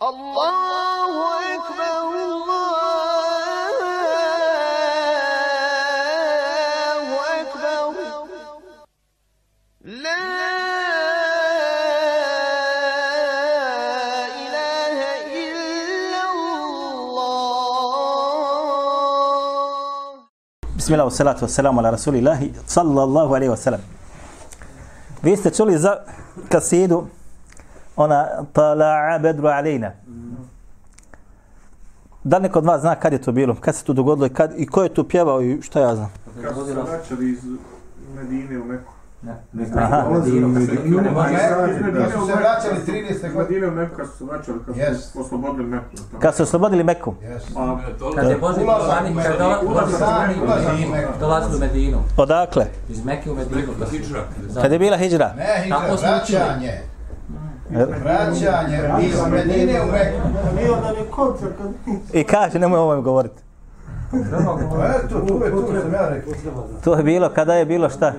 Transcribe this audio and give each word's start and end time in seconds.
الله 0.00 1.12
أكبر 1.56 2.04
الله 2.24 3.76
أكبر. 7.40 7.92
لا 9.84 10.24
إله 14.40 14.98
إلا 15.36 16.22
الله. 16.32 17.52
بسم 20.80 20.90
الله 20.94 21.04
والصلاة 21.04 21.38
والسلام 21.44 21.74
على 21.78 21.90
رسول 22.00 22.14
الله 22.16 22.40
صلى 22.66 23.02
الله 23.04 23.28
عليه 23.36 23.48
وسلم. 23.52 23.82
Vi 25.22 25.36
ste 25.36 25.50
čuli 25.52 25.76
za 25.78 26.00
kasedu 26.48 27.08
ona 27.96 28.24
tala'a 28.52 29.18
bedru 29.18 29.48
alejna. 29.48 29.90
Da 32.24 32.36
li 32.36 32.42
neko 32.42 32.58
od 32.58 32.64
vas 32.64 32.80
zna 32.80 32.94
kad 32.94 33.12
je 33.12 33.20
to 33.20 33.32
bilo, 33.32 33.56
kad 33.56 33.76
se 33.76 33.84
to 33.84 33.92
dogodilo 33.92 34.26
i, 34.26 34.30
kad, 34.30 34.52
i 34.56 34.66
ko 34.66 34.82
je 34.82 34.88
to 34.88 35.04
pjevao 35.04 35.42
i 35.42 35.62
šta 35.62 35.80
ja 35.80 35.94
znam? 35.94 36.12
Kad 36.42 36.54
su 36.54 36.66
se 36.66 36.74
vraćali 36.74 37.30
iz 37.30 37.38
Medine 38.14 38.60
u 38.60 38.64
Meku. 38.64 38.92
Aha. 39.76 40.04
Kad 40.04 40.24
su 42.12 42.26
se 42.26 42.34
vraćali 42.34 42.76
13. 42.86 43.10
Iz 43.10 43.34
godine. 43.34 43.36
Medine 43.36 43.68
u 43.68 43.72
Meku 43.72 43.96
kad 43.96 44.06
su 44.06 44.12
se 44.12 44.24
vraćali, 44.24 44.58
kad 44.66 44.74
Yes. 44.74 44.94
su 44.94 45.20
oslobodili 45.20 45.64
Meku. 45.64 45.84
Kad 46.20 46.36
su 46.36 46.42
oslobodili 46.42 46.84
Meku. 46.84 47.14
Yes. 47.22 47.40
Pa, 47.54 47.78
Kad 48.14 48.30
je 48.30 48.36
Boži 48.38 48.60
poslanik 48.66 49.12
u 49.12 49.16
kad 49.16 49.24
Medinu. 49.24 49.38
dola- 49.38 49.60
Ulazak 49.62 50.00
u 50.32 50.46
Medinu. 50.46 50.86
u 50.86 50.90
Medinu, 50.90 51.12
dolazili 51.20 51.56
u 51.56 51.60
Medinu. 51.60 51.98
Odakle? 52.16 52.66
Iz 52.88 53.04
Mekke 53.04 53.30
u 53.30 53.34
Medinu. 53.34 53.62
Kad 54.54 54.72
je 54.72 54.78
bila 54.78 54.96
hijđra? 54.96 55.32
Ne, 55.34 55.68
učili. 55.86 56.00
vraćanje. 56.02 56.72
Vraćanje 57.70 58.78
iz 59.02 59.14
Medine 59.30 59.82
u 59.82 59.86
Meku. 59.92 60.28
I 62.12 62.24
kaže, 62.24 62.58
nemoj 62.58 62.78
o 62.78 62.82
ovome 62.82 63.02
govoriti. 63.02 63.42
Eto, 65.04 65.20
tu 65.28 65.44
je, 65.44 65.50
tu 65.50 65.66
sam 65.82 65.92
ja 65.92 66.08
rekao. 66.08 66.32
To 66.84 66.94
je 66.94 67.02
bilo, 67.02 67.28
kada 67.28 67.54
je 67.54 67.66
bilo 67.66 67.90
šta? 67.90 68.12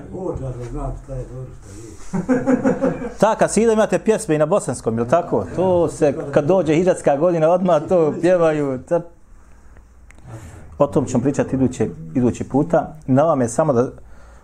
Ta 3.20 3.34
kasida 3.34 3.72
imate 3.72 3.98
pjesme 3.98 4.34
i 4.34 4.38
na 4.38 4.46
bosanskom, 4.46 4.98
je 4.98 5.08
tako? 5.08 5.44
To 5.56 5.88
se, 5.88 6.14
kad 6.30 6.44
dođe 6.44 6.74
hijđatska 6.74 7.16
godina, 7.16 7.48
odmah 7.48 7.82
to 7.88 8.14
pjevaju. 8.20 8.78
Ta... 8.88 9.00
O 10.78 10.86
tom 10.86 11.04
ćemo 11.04 11.22
pričati 11.22 11.56
iduće, 11.56 11.88
idući 12.14 12.44
puta. 12.44 12.94
Na 13.06 13.22
vam 13.22 13.40
je 13.40 13.48
samo 13.48 13.72
da 13.72 13.88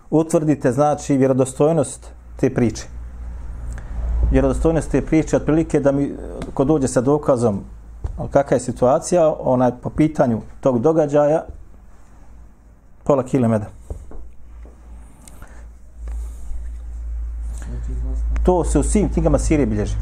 utvrdite, 0.09 0.71
znači, 0.71 1.17
vjerodostojnost 1.17 2.07
te 2.39 2.53
priče. 2.53 2.98
Vjerodostojnost 4.31 4.91
te 4.91 5.01
priče, 5.01 5.37
otprilike 5.37 5.79
da 5.79 5.91
mi, 5.91 6.15
ko 6.53 6.63
dođe 6.63 6.87
sa 6.87 7.01
dokazom 7.01 7.63
kakva 8.31 8.55
je 8.55 8.59
situacija, 8.59 9.33
onaj 9.39 9.71
po 9.81 9.89
pitanju 9.89 10.41
tog 10.61 10.79
događaja, 10.79 11.43
pola 13.03 13.23
kile 13.23 13.47
meda. 13.47 13.65
To 18.43 18.63
se 18.63 18.79
u 18.79 18.83
svim 18.83 19.09
knjigama 19.13 19.39
Sirije 19.39 19.65
bilježi. 19.65 19.95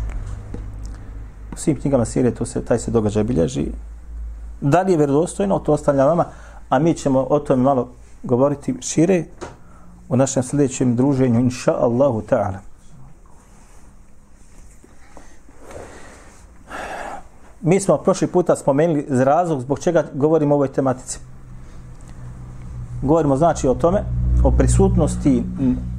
U 1.54 1.58
svim 1.58 1.80
knjigama 1.80 2.06
Sirije 2.06 2.36
to 2.36 2.46
se, 2.46 2.66
taj 2.66 2.80
se 2.80 2.92
događaj 2.92 3.24
bilježi. 3.24 3.72
Da 4.62 4.82
li 4.82 4.92
je 4.92 4.98
vjerodostojno, 4.98 5.60
to 5.60 5.74
ostavlja 5.74 6.06
vama, 6.06 6.26
a 6.70 6.80
mi 6.80 6.94
ćemo 6.94 7.28
o 7.30 7.40
tome 7.40 7.64
malo 7.64 7.90
govoriti 8.24 8.76
šire 8.82 9.24
u 10.10 10.16
našem 10.16 10.44
sljedećem 10.44 10.96
druženju, 10.96 11.40
inša 11.40 11.74
Allahu 11.74 12.22
ta'ala. 12.22 12.67
Mi 17.62 17.80
smo 17.80 17.98
prošli 17.98 18.28
puta 18.28 18.56
spomenuli 18.56 19.06
razlog 19.10 19.62
zbog 19.62 19.80
čega 19.80 20.04
govorimo 20.14 20.56
o 20.56 20.58
ovoj 20.58 20.68
tematici. 20.68 21.20
Govorimo 23.02 23.38
znači 23.38 23.68
o 23.68 23.76
tome, 23.76 24.04
o 24.44 24.52
prisutnosti 24.52 25.44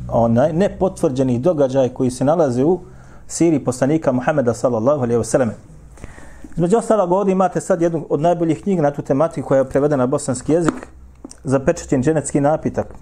onaj 0.08 0.52
nepotvrđenih 0.52 1.40
događaja 1.40 1.94
koji 1.94 2.10
se 2.10 2.24
nalaze 2.24 2.64
u 2.64 2.80
siri 3.26 3.64
poslanika 3.64 4.12
Muhameda 4.12 4.54
sallallahu 4.54 5.02
alejhi 5.02 5.18
ve 5.18 5.24
selleme. 5.24 5.54
Između 6.56 6.76
ostalog 6.76 7.12
ovdje 7.12 7.32
imate 7.32 7.60
sad 7.60 7.82
jednu 7.82 8.06
od 8.08 8.20
najboljih 8.20 8.62
knjiga 8.62 8.82
na 8.82 8.90
tu 8.90 9.02
tematiku 9.02 9.48
koja 9.48 9.58
je 9.58 9.68
prevedena 9.68 10.02
na 10.02 10.06
bosanski 10.06 10.52
jezik 10.52 10.88
za 11.44 11.58
pečećen 11.58 12.02
dženetski 12.02 12.40
napitak 12.40 12.94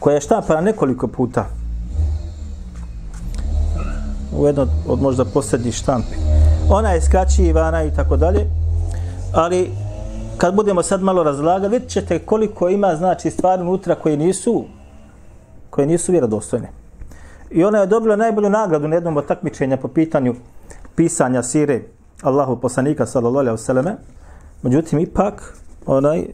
koja 0.00 0.14
je 0.14 0.20
štampana 0.20 0.60
nekoliko 0.60 1.08
puta 1.08 1.46
u 4.38 4.46
jedno 4.46 4.66
od 4.88 5.02
možda 5.02 5.24
posljednjih 5.24 5.74
štampi. 5.74 6.41
Ona 6.70 6.90
je 6.90 7.00
skraćivana 7.00 7.84
i 7.84 7.90
tako 7.90 8.16
dalje, 8.16 8.46
ali 9.32 9.70
kad 10.36 10.54
budemo 10.54 10.82
sad 10.82 11.02
malo 11.02 11.22
razlagali, 11.22 11.72
vidjet 11.72 11.90
ćete 11.90 12.18
koliko 12.18 12.68
ima 12.68 12.96
znači 12.96 13.30
stvari 13.30 13.62
unutra 13.62 13.94
koje 13.94 14.16
nisu 14.16 14.64
koje 15.70 15.86
nisu 15.86 16.12
vjerodostojne. 16.12 16.68
I 17.50 17.64
ona 17.64 17.78
je 17.78 17.86
dobila 17.86 18.16
najbolju 18.16 18.50
nagradu 18.50 18.88
na 18.88 18.96
jednom 18.96 19.16
od 19.16 19.26
takmičenja 19.26 19.76
po 19.76 19.88
pitanju 19.88 20.34
pisanja 20.94 21.42
sire 21.42 21.82
Allahu 22.22 22.56
poslanika 22.60 23.06
sallallahu 23.06 23.38
alejhi 23.38 23.54
ve 23.54 23.64
selleme. 23.64 23.96
Međutim 24.62 24.98
ipak 24.98 25.56
onaj 25.86 26.26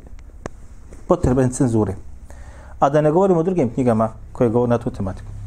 potreben 1.09 1.51
cenzure. 1.51 1.95
A 2.79 2.91
da 2.91 3.01
ne 3.01 3.11
govorimo 3.11 3.41
o 3.41 3.43
drugim 3.43 3.75
knjigama 3.75 4.13
koje 4.33 4.51
govore 4.51 4.71
na 4.71 4.79
tu 4.79 4.91
tematiku. 4.91 5.38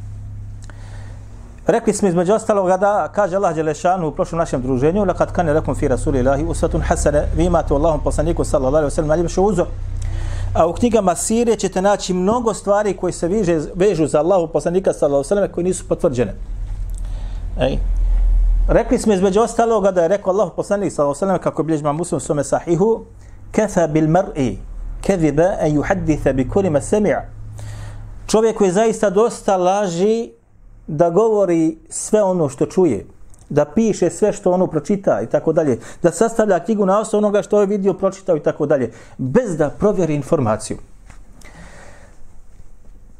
Rekli 1.72 1.94
smo 1.94 2.08
između 2.08 2.34
ostaloga 2.34 2.78
da 2.78 3.08
kaže 3.16 3.36
Allah 3.36 3.56
Đelešanu 3.56 4.08
u 4.08 4.12
prošlom 4.12 4.40
našem 4.40 4.62
druženju 4.62 5.06
لَقَدْ 5.06 5.32
كَنَ 5.32 5.60
لَكُمْ 5.60 5.76
فِي 5.76 5.88
رَسُولِ 5.88 6.16
اللَّهِ 6.16 6.52
أُسْوَةٌ 6.52 6.82
حَسَنَ 6.82 7.22
Vi 7.36 7.46
imate 7.46 7.74
u 7.74 7.78
Allahom 7.78 8.04
poslaniku 8.04 8.44
sallallahu 8.44 8.76
alaihi 8.76 8.92
wa 8.92 8.96
sallam 8.96 9.08
najljepše 9.08 9.42
uzor. 9.42 9.68
A 10.54 10.68
u 10.68 10.74
knjigama 10.74 11.16
Sirije 11.16 11.56
ćete 11.56 11.82
naći 11.82 12.14
mnogo 12.14 12.54
stvari 12.54 12.98
koji 12.98 13.14
se 13.14 13.28
viže, 13.28 13.60
vežu 13.76 14.08
za 14.08 14.20
Allahu 14.20 14.48
poslanika 14.48 14.94
sallallahu 14.94 15.18
alaihi 15.18 15.26
wa 15.26 15.30
sallam 15.30 15.52
koji 15.52 15.64
nisu 15.64 15.88
potvrđene. 15.88 16.34
Ej. 17.60 17.78
Rekli 18.68 19.00
smo 19.00 19.14
između 19.14 19.42
ostaloga 19.42 19.92
da 19.92 20.02
je 20.02 20.08
rekao 20.08 20.34
Allah 20.34 20.50
poslanik 20.56 20.94
sallallahu 20.94 21.12
alaihi 21.12 21.18
wa 21.18 21.28
sallam 21.28 21.40
kako 21.40 21.64
bilježi 21.64 21.84
ma 21.84 21.94
muslim 21.94 22.18
u 22.18 22.20
svome 22.20 22.44
sahihu 22.44 23.06
kefa 23.52 23.88
bil 23.88 24.08
mar'i 24.08 24.58
keziba 25.02 25.44
en 25.60 25.78
yuhadditha 25.78 26.34
bi 26.34 26.50
kulima 26.50 26.82
sami'a 26.82 27.22
čovjek 28.28 28.58
koji 28.58 28.72
zaista 28.72 29.10
dosta 29.10 29.58
laži 29.58 30.41
da 30.88 31.10
govori 31.10 31.78
sve 31.90 32.24
ono 32.24 32.50
što 32.50 32.66
čuje, 32.66 33.06
da 33.50 33.66
piše 33.66 34.10
sve 34.10 34.34
što 34.34 34.52
ono 34.52 34.68
pročita 34.68 35.22
i 35.22 35.28
tako 35.28 35.54
dalje, 35.54 35.80
da 36.04 36.12
sastavlja 36.12 36.60
knjigu 36.60 36.86
na 36.86 37.00
osnovu 37.00 37.26
onoga 37.26 37.42
što 37.42 37.62
je 37.62 37.68
vidio, 37.68 37.94
pročitao 37.94 38.38
i 38.38 38.44
tako 38.44 38.66
dalje, 38.66 38.92
bez 39.18 39.58
da 39.58 39.70
provjeri 39.70 40.16
informaciju. 40.16 40.78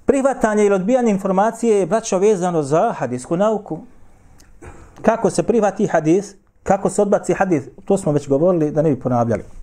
Prihvatanje 0.06 0.66
ili 0.66 0.76
odbijanje 0.76 1.12
informacije 1.12 1.80
je, 1.80 1.86
braćo, 1.86 2.18
vezano 2.18 2.64
za 2.64 2.92
hadisku 2.92 3.38
nauku. 3.38 3.80
Kako 5.02 5.30
se 5.30 5.44
prihvati 5.44 5.88
hadis, 5.88 6.36
kako 6.64 6.90
se 6.90 7.02
odbaci 7.02 7.34
hadis, 7.34 7.64
to 7.86 7.98
smo 7.98 8.12
već 8.12 8.28
govorili 8.28 8.72
da 8.72 8.82
ne 8.82 8.90
bi 8.90 9.00
ponavljali. 9.00 9.61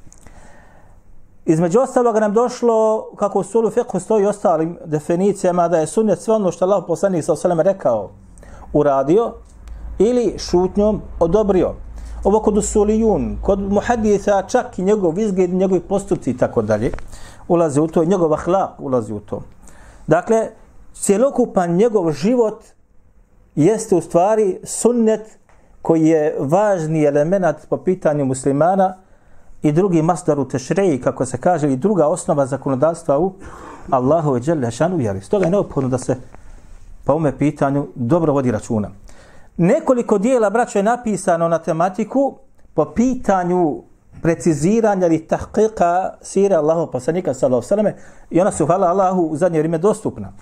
Između 1.49 1.81
ostaloga 1.81 2.21
nam 2.21 2.33
došlo, 2.33 3.09
kako 3.17 3.39
u 3.39 3.43
sulu 3.43 3.71
fiqhu 3.71 3.99
stoji 3.99 4.27
ostalim 4.27 4.77
definicijama, 4.85 5.69
da 5.69 5.79
je 5.79 5.87
sunnet 5.87 6.21
sve 6.21 6.35
ono 6.35 6.53
što 6.53 6.65
Allah 6.65 6.85
poslanik 6.87 7.25
sa 7.25 7.33
osalem 7.33 7.61
rekao, 7.61 8.11
uradio 8.73 9.33
ili 9.99 10.35
šutnjom 10.39 11.01
odobrio. 11.21 11.75
Ovo 12.25 12.41
kod 12.41 12.59
usulijun, 12.59 13.39
kod 13.43 13.61
muhaditha, 13.61 14.43
čak 14.43 14.79
i 14.79 14.83
njegov 14.83 15.19
izgled, 15.19 15.55
njegovi 15.55 15.81
postupci 15.81 16.31
i 16.31 16.37
tako 16.37 16.63
dalje, 16.63 16.93
ulazi 17.49 17.81
u 17.81 17.87
to, 17.87 18.05
njegov 18.05 18.33
ahlak 18.33 18.71
ulazi 18.79 19.13
u 19.13 19.21
to. 19.21 19.43
Dakle, 20.07 20.51
cjelokupan 20.95 21.77
njegov 21.77 22.13
život 22.13 22.65
jeste 23.55 23.95
u 23.95 24.01
stvari 24.01 24.61
sunnet 24.65 25.39
koji 25.83 26.07
je 26.07 26.37
važni 26.39 27.05
element 27.05 27.57
po 27.69 27.77
pitanju 27.77 28.25
muslimana, 28.25 28.97
i 29.63 29.73
drugi 29.73 30.03
masdaru 30.03 30.49
tešreji, 30.49 31.01
kako 31.01 31.27
se 31.27 31.39
kaže, 31.39 31.73
i 31.73 31.77
druga 31.77 32.07
osnova 32.07 32.47
zakonodavstva 32.47 33.19
u 33.19 33.33
Allahu 33.91 34.37
i 34.37 34.41
Đelle 34.41 34.71
šanu 34.71 34.97
vjeri. 34.97 35.21
Stoga 35.21 35.45
je 35.45 35.51
neophodno 35.51 35.89
da 35.89 35.99
se 35.99 36.17
po 37.05 37.13
ome 37.13 37.39
pitanju 37.39 37.87
dobro 37.95 38.33
vodi 38.33 38.51
računa. 38.51 38.91
Nekoliko 39.57 40.19
dijela, 40.19 40.51
braćo, 40.51 40.79
je 40.79 40.83
napisano 40.83 41.49
na 41.49 41.59
tematiku 41.59 42.35
po 42.75 42.85
pitanju 42.85 43.83
preciziranja 44.23 45.07
ili 45.07 45.27
tahqiqa 45.31 46.11
sira 46.23 46.59
Allahu 46.59 46.91
poslanika 46.93 47.35
sallahu 47.35 47.63
sallame 47.63 47.97
i 48.31 48.41
ona 48.41 48.53
su, 48.53 48.67
hvala 48.67 48.87
Allahu, 48.87 49.23
u 49.23 49.37
zadnje 49.37 49.59
vrijeme 49.59 49.79
dostupna. 49.79 50.33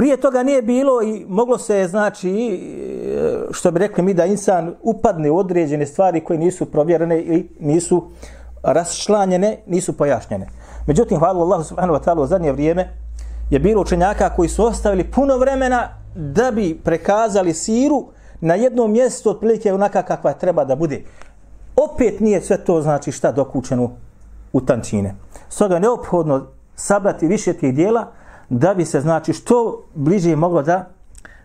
Prije 0.00 0.16
toga 0.16 0.42
nije 0.42 0.62
bilo 0.62 1.02
i 1.02 1.24
moglo 1.28 1.58
se, 1.58 1.86
znači, 1.88 2.30
e, 2.30 3.52
što 3.52 3.70
bi 3.70 3.78
rekli 3.78 4.04
mi, 4.04 4.14
da 4.14 4.24
insan 4.24 4.74
upadne 4.82 5.30
u 5.30 5.38
određene 5.38 5.86
stvari 5.86 6.24
koje 6.24 6.38
nisu 6.38 6.66
provjerene 6.66 7.20
i 7.20 7.48
nisu 7.60 8.08
rasčlanjene, 8.62 9.58
nisu 9.66 9.96
pojašnjene. 9.96 10.46
Međutim, 10.86 11.18
hvala 11.18 11.40
Allahu 11.40 11.64
subhanahu 11.64 11.98
wa 11.98 12.04
ta'ala 12.04 12.22
u 12.22 12.26
zadnje 12.26 12.52
vrijeme 12.52 12.88
je 13.50 13.58
bilo 13.58 13.82
učenjaka 13.82 14.30
koji 14.36 14.48
su 14.48 14.64
ostavili 14.64 15.10
puno 15.10 15.36
vremena 15.38 15.88
da 16.14 16.50
bi 16.50 16.80
prekazali 16.84 17.54
siru 17.54 18.06
na 18.40 18.54
jedno 18.54 18.86
mjesto 18.86 19.30
otprilike 19.30 19.72
onaka 19.72 20.02
kakva 20.02 20.32
treba 20.32 20.64
da 20.64 20.76
bude. 20.76 21.04
Opet 21.76 22.20
nije 22.20 22.40
sve 22.40 22.64
to 22.64 22.82
znači 22.82 23.12
šta 23.12 23.32
dokučeno 23.32 23.90
u 24.52 24.60
tančine. 24.60 25.14
Stoga 25.48 25.74
je 25.74 25.80
neophodno 25.80 26.46
sabrati 26.76 27.26
više 27.26 27.52
tih 27.52 27.74
dijela 27.74 28.19
da 28.50 28.74
bi 28.74 28.84
se 28.84 29.00
znači 29.00 29.32
što 29.32 29.84
bliže 29.94 30.36
moglo 30.36 30.62
da 30.62 30.88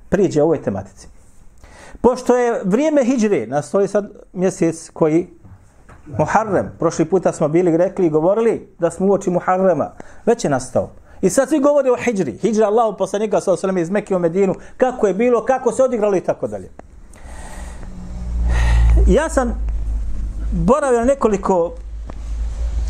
priđe 0.09 0.43
ovoj 0.43 0.61
tematici. 0.61 1.07
Pošto 2.01 2.37
je 2.37 2.61
vrijeme 2.63 3.03
hijdžre, 3.03 3.47
nastoji 3.47 3.87
sad 3.87 4.11
mjesec 4.33 4.89
koji 4.93 5.27
Muharrem, 6.17 6.71
prošli 6.79 7.05
puta 7.05 7.31
smo 7.31 7.47
bili 7.47 7.77
rekli 7.77 8.05
i 8.05 8.09
govorili 8.09 8.67
da 8.79 8.91
smo 8.91 9.07
uoči 9.07 9.29
Muharrema, 9.29 9.91
već 10.25 10.43
je 10.43 10.49
nastao. 10.49 10.89
I 11.21 11.29
sad 11.29 11.49
svi 11.49 11.59
govori 11.59 11.89
o 11.89 11.97
hijđri. 11.97 12.37
Hijđra 12.37 12.67
Allahu 12.67 12.97
poslanika 12.97 13.41
sa 13.41 13.51
osrame 13.51 13.81
iz 13.81 13.89
Mekke 13.89 14.15
u 14.15 14.19
Medinu, 14.19 14.55
kako 14.77 15.07
je 15.07 15.13
bilo, 15.13 15.45
kako 15.45 15.71
se 15.71 15.83
odigralo 15.83 16.15
i 16.15 16.21
tako 16.21 16.47
dalje. 16.47 16.69
Ja 19.07 19.29
sam 19.29 19.67
boravio 20.51 20.99
na 20.99 21.05
nekoliko 21.05 21.73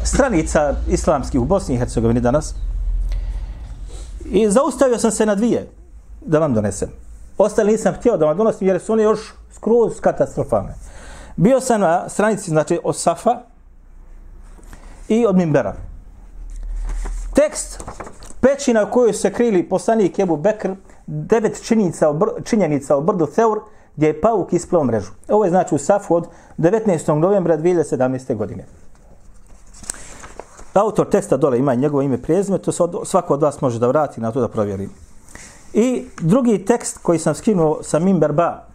stranica 0.03 0.75
islamskih 0.89 1.41
u 1.41 1.45
Bosni 1.45 1.75
i 1.75 1.77
Hercegovini 1.77 2.21
danas 2.21 2.55
i 4.31 4.51
zaustavio 4.51 4.97
sam 4.97 5.11
se 5.11 5.25
na 5.25 5.35
dvije 5.35 5.69
da 6.21 6.39
vam 6.39 6.53
donesem. 6.53 6.89
Ostali 7.37 7.71
nisam 7.71 7.93
htio 7.93 8.17
da 8.17 8.25
vam 8.25 8.37
donosim 8.37 8.67
jer 8.67 8.79
su 8.79 8.93
oni 8.93 9.03
još 9.03 9.33
skroz 9.51 9.99
katastrofalne. 10.01 10.73
Bio 11.35 11.61
sam 11.61 11.81
na 11.81 12.09
stranici, 12.09 12.49
znači, 12.49 12.79
od 12.83 12.97
Safa 12.97 13.41
i 15.07 15.25
od 15.25 15.35
Mimbera. 15.35 15.75
Tekst 17.33 17.83
pećina 18.39 18.83
u 18.83 18.91
kojoj 18.91 19.13
se 19.13 19.33
krili 19.33 19.69
poslanik 19.69 20.19
Ebu 20.19 20.37
Bekr, 20.37 20.71
devet 21.07 21.63
činjenica 21.63 22.09
o, 22.09 22.13
br 22.13 22.27
činjenica 22.43 22.95
o 22.95 23.01
brdu 23.01 23.25
Theur, 23.25 23.59
gdje 23.95 24.07
je 24.07 24.21
pauk 24.21 24.53
isplao 24.53 24.83
mrežu. 24.83 25.11
Ovo 25.27 25.45
je 25.45 25.49
znači 25.49 25.75
u 25.75 25.77
Safu 25.77 26.15
od 26.15 26.27
19. 26.57 27.13
novembra 27.13 27.57
2017. 27.57 28.35
godine. 28.35 28.65
Pa 30.75 30.81
autor 30.81 31.09
teksta 31.09 31.37
dole 31.37 31.59
ima 31.59 31.75
njegovo 31.75 32.01
ime 32.01 32.21
prijezme, 32.21 32.57
to 32.57 32.71
svako 33.05 33.33
od 33.33 33.41
vas 33.41 33.61
može 33.61 33.79
da 33.79 33.87
vrati 33.87 34.21
na 34.21 34.31
to 34.31 34.41
da 34.41 34.47
provjeri. 34.47 34.89
I 35.73 36.05
drugi 36.21 36.65
tekst 36.65 36.97
koji 37.01 37.19
sam 37.19 37.35
skinuo 37.35 37.83
sa 37.83 37.99
Mimber 37.99 38.31
Ba, 38.31 38.65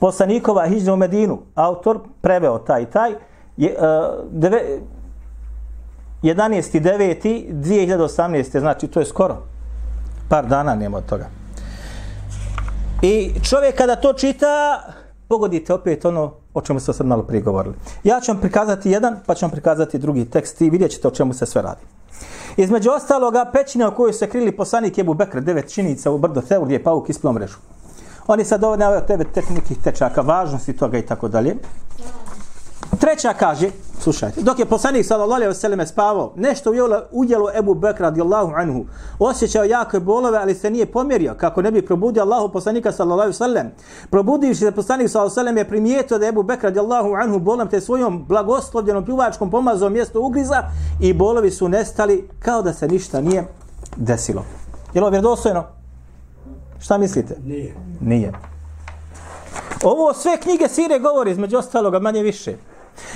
poslanikova 0.00 0.66
hiđa 0.66 0.92
u 0.92 0.96
Medinu, 0.96 1.38
autor 1.54 1.98
preveo 2.20 2.58
taj 2.58 2.90
taj, 2.90 3.14
je, 3.56 3.76
uh, 3.78 3.84
deve, 4.30 4.80
11.9.2018. 6.22 8.60
znači 8.60 8.88
to 8.88 9.00
je 9.00 9.06
skoro. 9.06 9.36
Par 10.28 10.46
dana 10.46 10.74
nema 10.74 10.98
od 10.98 11.06
toga. 11.06 11.28
I 13.02 13.32
čovjek 13.42 13.76
kada 13.76 13.96
to 13.96 14.12
čita, 14.12 14.82
pogodite 15.28 15.74
opet 15.74 16.04
ono 16.04 16.41
o 16.54 16.60
čemu 16.60 16.80
ste 16.80 16.92
sad 16.92 17.06
malo 17.06 17.22
prije 17.22 17.42
govorili. 17.42 17.74
Ja 18.04 18.20
ću 18.20 18.32
vam 18.32 18.40
prikazati 18.40 18.90
jedan, 18.90 19.16
pa 19.26 19.34
ću 19.34 19.44
vam 19.44 19.50
prikazati 19.50 19.98
drugi 19.98 20.24
tekst 20.24 20.60
i 20.60 20.70
vidjet 20.70 20.90
ćete 20.90 21.08
o 21.08 21.10
čemu 21.10 21.34
se 21.34 21.46
sve 21.46 21.62
radi. 21.62 21.80
Između 22.56 22.90
ostaloga, 22.90 23.50
pećina 23.52 23.88
u 23.88 23.94
kojoj 23.94 24.12
se 24.12 24.28
krili 24.28 24.56
poslanik 24.56 24.98
Ebu 24.98 25.14
Bekr, 25.14 25.40
devet 25.40 25.72
činica 25.72 26.10
u 26.10 26.18
brdo 26.18 26.40
Theur, 26.40 26.64
gdje 26.64 26.74
je 26.74 26.82
pauk 26.82 27.08
isplao 27.08 27.32
mrežu. 27.32 27.56
Oni 28.26 28.44
sad 28.44 28.64
ovdje 28.64 28.84
navaju 28.84 29.02
tebe 29.06 29.24
tek 29.24 29.50
nekih 29.50 29.78
tečaka, 29.84 30.20
važnosti 30.20 30.76
toga 30.76 30.98
i 30.98 31.06
tako 31.06 31.28
dalje. 31.28 31.56
Treća 33.00 33.32
kaže, 33.32 33.70
slušajte, 34.02 34.40
dok 34.40 34.58
je 34.58 34.64
poslanik 34.64 35.06
sallallahu 35.06 35.34
alejhi 35.34 35.48
ve 35.48 35.54
selleme 35.54 35.86
spavao, 35.86 36.32
nešto 36.36 36.70
u 36.70 36.74
udjelu 37.10 37.46
Ebu 37.58 37.74
Bekra 37.74 38.08
radijallahu 38.08 38.52
anhu, 38.54 38.84
osjećao 39.18 39.64
jake 39.64 40.00
bolove, 40.00 40.38
ali 40.38 40.54
se 40.54 40.70
nije 40.70 40.86
pomjerio 40.86 41.34
kako 41.34 41.62
ne 41.62 41.70
bi 41.70 41.86
probudio 41.86 42.22
Allahu 42.22 42.52
poslanika 42.52 42.92
sallallahu 42.92 43.20
alejhi 43.20 43.34
ve 43.34 43.46
sellem. 43.46 43.70
Probudivši 44.10 44.64
se 44.64 44.72
poslanik 44.72 45.10
sallallahu 45.10 45.32
alejhi 45.32 45.40
ve 45.40 45.42
sellem 45.42 45.56
je 45.56 45.68
primijetio 45.68 46.18
da 46.18 46.26
Ebu 46.26 46.42
Bekra 46.42 46.68
radijallahu 46.68 47.14
anhu 47.14 47.38
bolom 47.38 47.68
te 47.68 47.80
svojom 47.80 48.24
blagoslovljenom 48.28 49.04
pljuvačkom 49.04 49.50
pomazao 49.50 49.90
mjesto 49.90 50.20
ugriza 50.20 50.62
i 51.00 51.12
bolovi 51.12 51.50
su 51.50 51.68
nestali 51.68 52.28
kao 52.38 52.62
da 52.62 52.72
se 52.72 52.88
ništa 52.88 53.20
nije 53.20 53.44
desilo. 53.96 54.44
Je 54.94 55.02
li 55.02 55.10
vjerodostojno? 55.10 55.64
Šta 56.78 56.98
mislite? 56.98 57.36
Nije. 57.44 57.74
Nije. 58.00 58.32
Ovo 59.84 60.14
sve 60.14 60.36
knjige 60.36 60.68
Sire 60.68 60.98
govori, 60.98 61.30
između 61.30 61.58
ostaloga, 61.58 61.98
manje 61.98 62.22
više. 62.22 62.56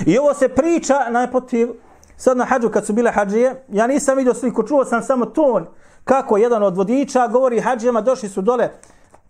I 0.05 0.17
ovo 0.17 0.33
se 0.33 0.49
priča 0.49 0.95
naprotiv, 1.09 1.69
sad 2.17 2.37
na 2.37 2.45
hađu 2.45 2.69
kad 2.69 2.85
su 2.85 2.93
bile 2.93 3.11
hađije, 3.11 3.63
ja 3.67 3.87
nisam 3.87 4.17
vidio 4.17 4.33
sliku, 4.33 4.63
čuo 4.63 4.85
sam 4.85 5.03
samo 5.03 5.25
ton 5.25 5.65
kako 6.03 6.37
jedan 6.37 6.63
od 6.63 6.77
vodiča 6.77 7.27
govori 7.27 7.59
hađijama, 7.59 8.01
došli 8.01 8.29
su 8.29 8.41
dole 8.41 8.69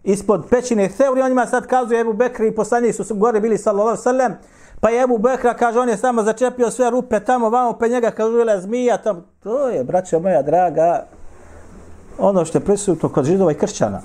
ispod 0.04 0.46
pećine 0.50 0.90
Theuri, 0.90 1.22
on 1.22 1.30
njima 1.30 1.46
sad 1.46 1.68
kazuje 1.68 2.02
Ebu 2.02 2.14
Bekri 2.14 2.48
i 2.48 2.56
poslanji 2.56 2.94
su 2.94 3.16
gore 3.16 3.40
bili 3.40 3.58
sallallahu 3.58 4.02
sallam, 4.02 4.34
pa 4.80 4.90
je 4.90 5.04
Ebu 5.04 5.18
Bekra 5.18 5.54
kaže 5.54 5.80
on 5.80 5.90
je 5.90 5.98
samo 5.98 6.24
začepio 6.24 6.72
sve 6.72 6.90
rupe 6.90 7.20
tamo, 7.20 7.50
vamo 7.50 7.74
pe 7.74 7.90
njega 7.90 8.12
kaže 8.12 8.62
zmija 8.62 8.98
tamo. 8.98 9.22
To 9.44 9.70
je, 9.70 9.84
braćo 9.84 10.20
moja 10.20 10.42
draga, 10.42 11.06
ono 12.18 12.46
što 12.46 12.58
je 12.58 12.66
prisutno 12.66 13.10
kod 13.10 13.26
židova 13.26 13.52
i 13.52 13.56
kršćana. 13.56 14.02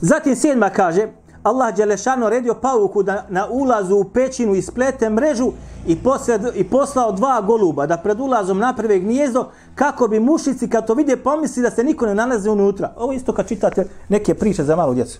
Zatim 0.00 0.36
sedma 0.36 0.70
kaže, 0.70 1.08
Allah 1.42 1.76
Đelešano 1.76 2.28
redio 2.28 2.54
pauku 2.54 3.02
da 3.02 3.26
na 3.28 3.46
ulazu 3.50 3.96
u 3.96 4.04
pećinu 4.04 4.54
isplete 4.54 5.10
mrežu 5.10 5.52
i, 5.86 5.96
posled, 5.96 6.42
i 6.54 6.64
poslao 6.64 7.12
dva 7.12 7.40
goluba 7.40 7.86
da 7.86 7.96
pred 7.96 8.20
ulazom 8.20 8.58
naprave 8.58 8.98
gnijezdo 8.98 9.48
kako 9.74 10.08
bi 10.08 10.20
mušici 10.20 10.70
kad 10.70 10.86
to 10.86 10.94
vide 10.94 11.16
pomisli 11.16 11.62
da 11.62 11.70
se 11.70 11.84
niko 11.84 12.06
ne 12.06 12.14
nalazi 12.14 12.48
unutra. 12.48 12.92
Ovo 12.96 13.12
isto 13.12 13.32
kad 13.32 13.48
čitate 13.48 13.86
neke 14.08 14.34
priče 14.34 14.64
za 14.64 14.76
malu 14.76 14.94
djecu. 14.94 15.18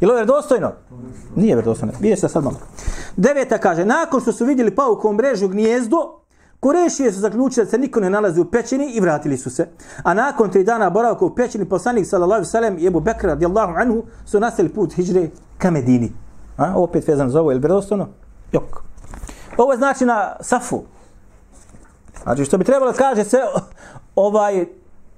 Je 0.00 0.06
li 0.06 0.10
ovo 0.10 0.16
vjerodostojno? 0.16 0.72
Nije 1.36 1.54
vjerodostojno. 1.54 1.94
Vidite 2.00 2.20
se 2.20 2.28
sad 2.28 2.44
malo. 2.44 2.56
Deveta 3.16 3.58
kaže, 3.58 3.84
nakon 3.84 4.20
što 4.20 4.32
su 4.32 4.44
vidjeli 4.44 4.74
paukom 4.74 5.16
mrežu 5.16 5.48
gnijezdo, 5.48 6.20
Kurešije 6.60 7.12
su 7.12 7.20
zaključili 7.20 7.64
da 7.64 7.70
se 7.70 7.78
niko 7.78 8.00
ne 8.00 8.10
nalazi 8.10 8.40
u 8.40 8.44
pećini 8.44 8.90
i 8.92 9.00
vratili 9.00 9.36
su 9.38 9.50
se. 9.50 9.68
A 10.02 10.14
nakon 10.14 10.50
tri 10.50 10.64
dana 10.64 10.90
boravka 10.90 11.24
u 11.24 11.34
pećini, 11.34 11.68
poslanik 11.68 12.06
sallallahu 12.06 12.44
sallam 12.44 12.78
i 12.78 12.86
Ebu 12.86 13.00
Bekr 13.00 13.26
radijallahu 13.26 13.72
anhu 13.76 14.02
su 14.24 14.40
nastali 14.40 14.68
put 14.68 14.92
hijre 14.92 15.28
ka 15.58 15.70
Medini. 15.70 16.12
A? 16.56 16.72
Opet 16.76 17.08
vezan 17.08 17.30
za 17.30 17.40
ovo, 17.40 17.50
je 17.50 17.54
li 17.54 17.60
bredostavno? 17.60 18.08
Jok. 18.52 18.82
Ovo 19.56 19.76
znači 19.76 20.04
na 20.04 20.36
Safu. 20.40 20.82
Znači 22.22 22.44
što 22.44 22.58
bi 22.58 22.64
trebalo 22.64 22.92
kaže 22.92 23.24
se, 23.24 23.38
ovaj, 24.14 24.66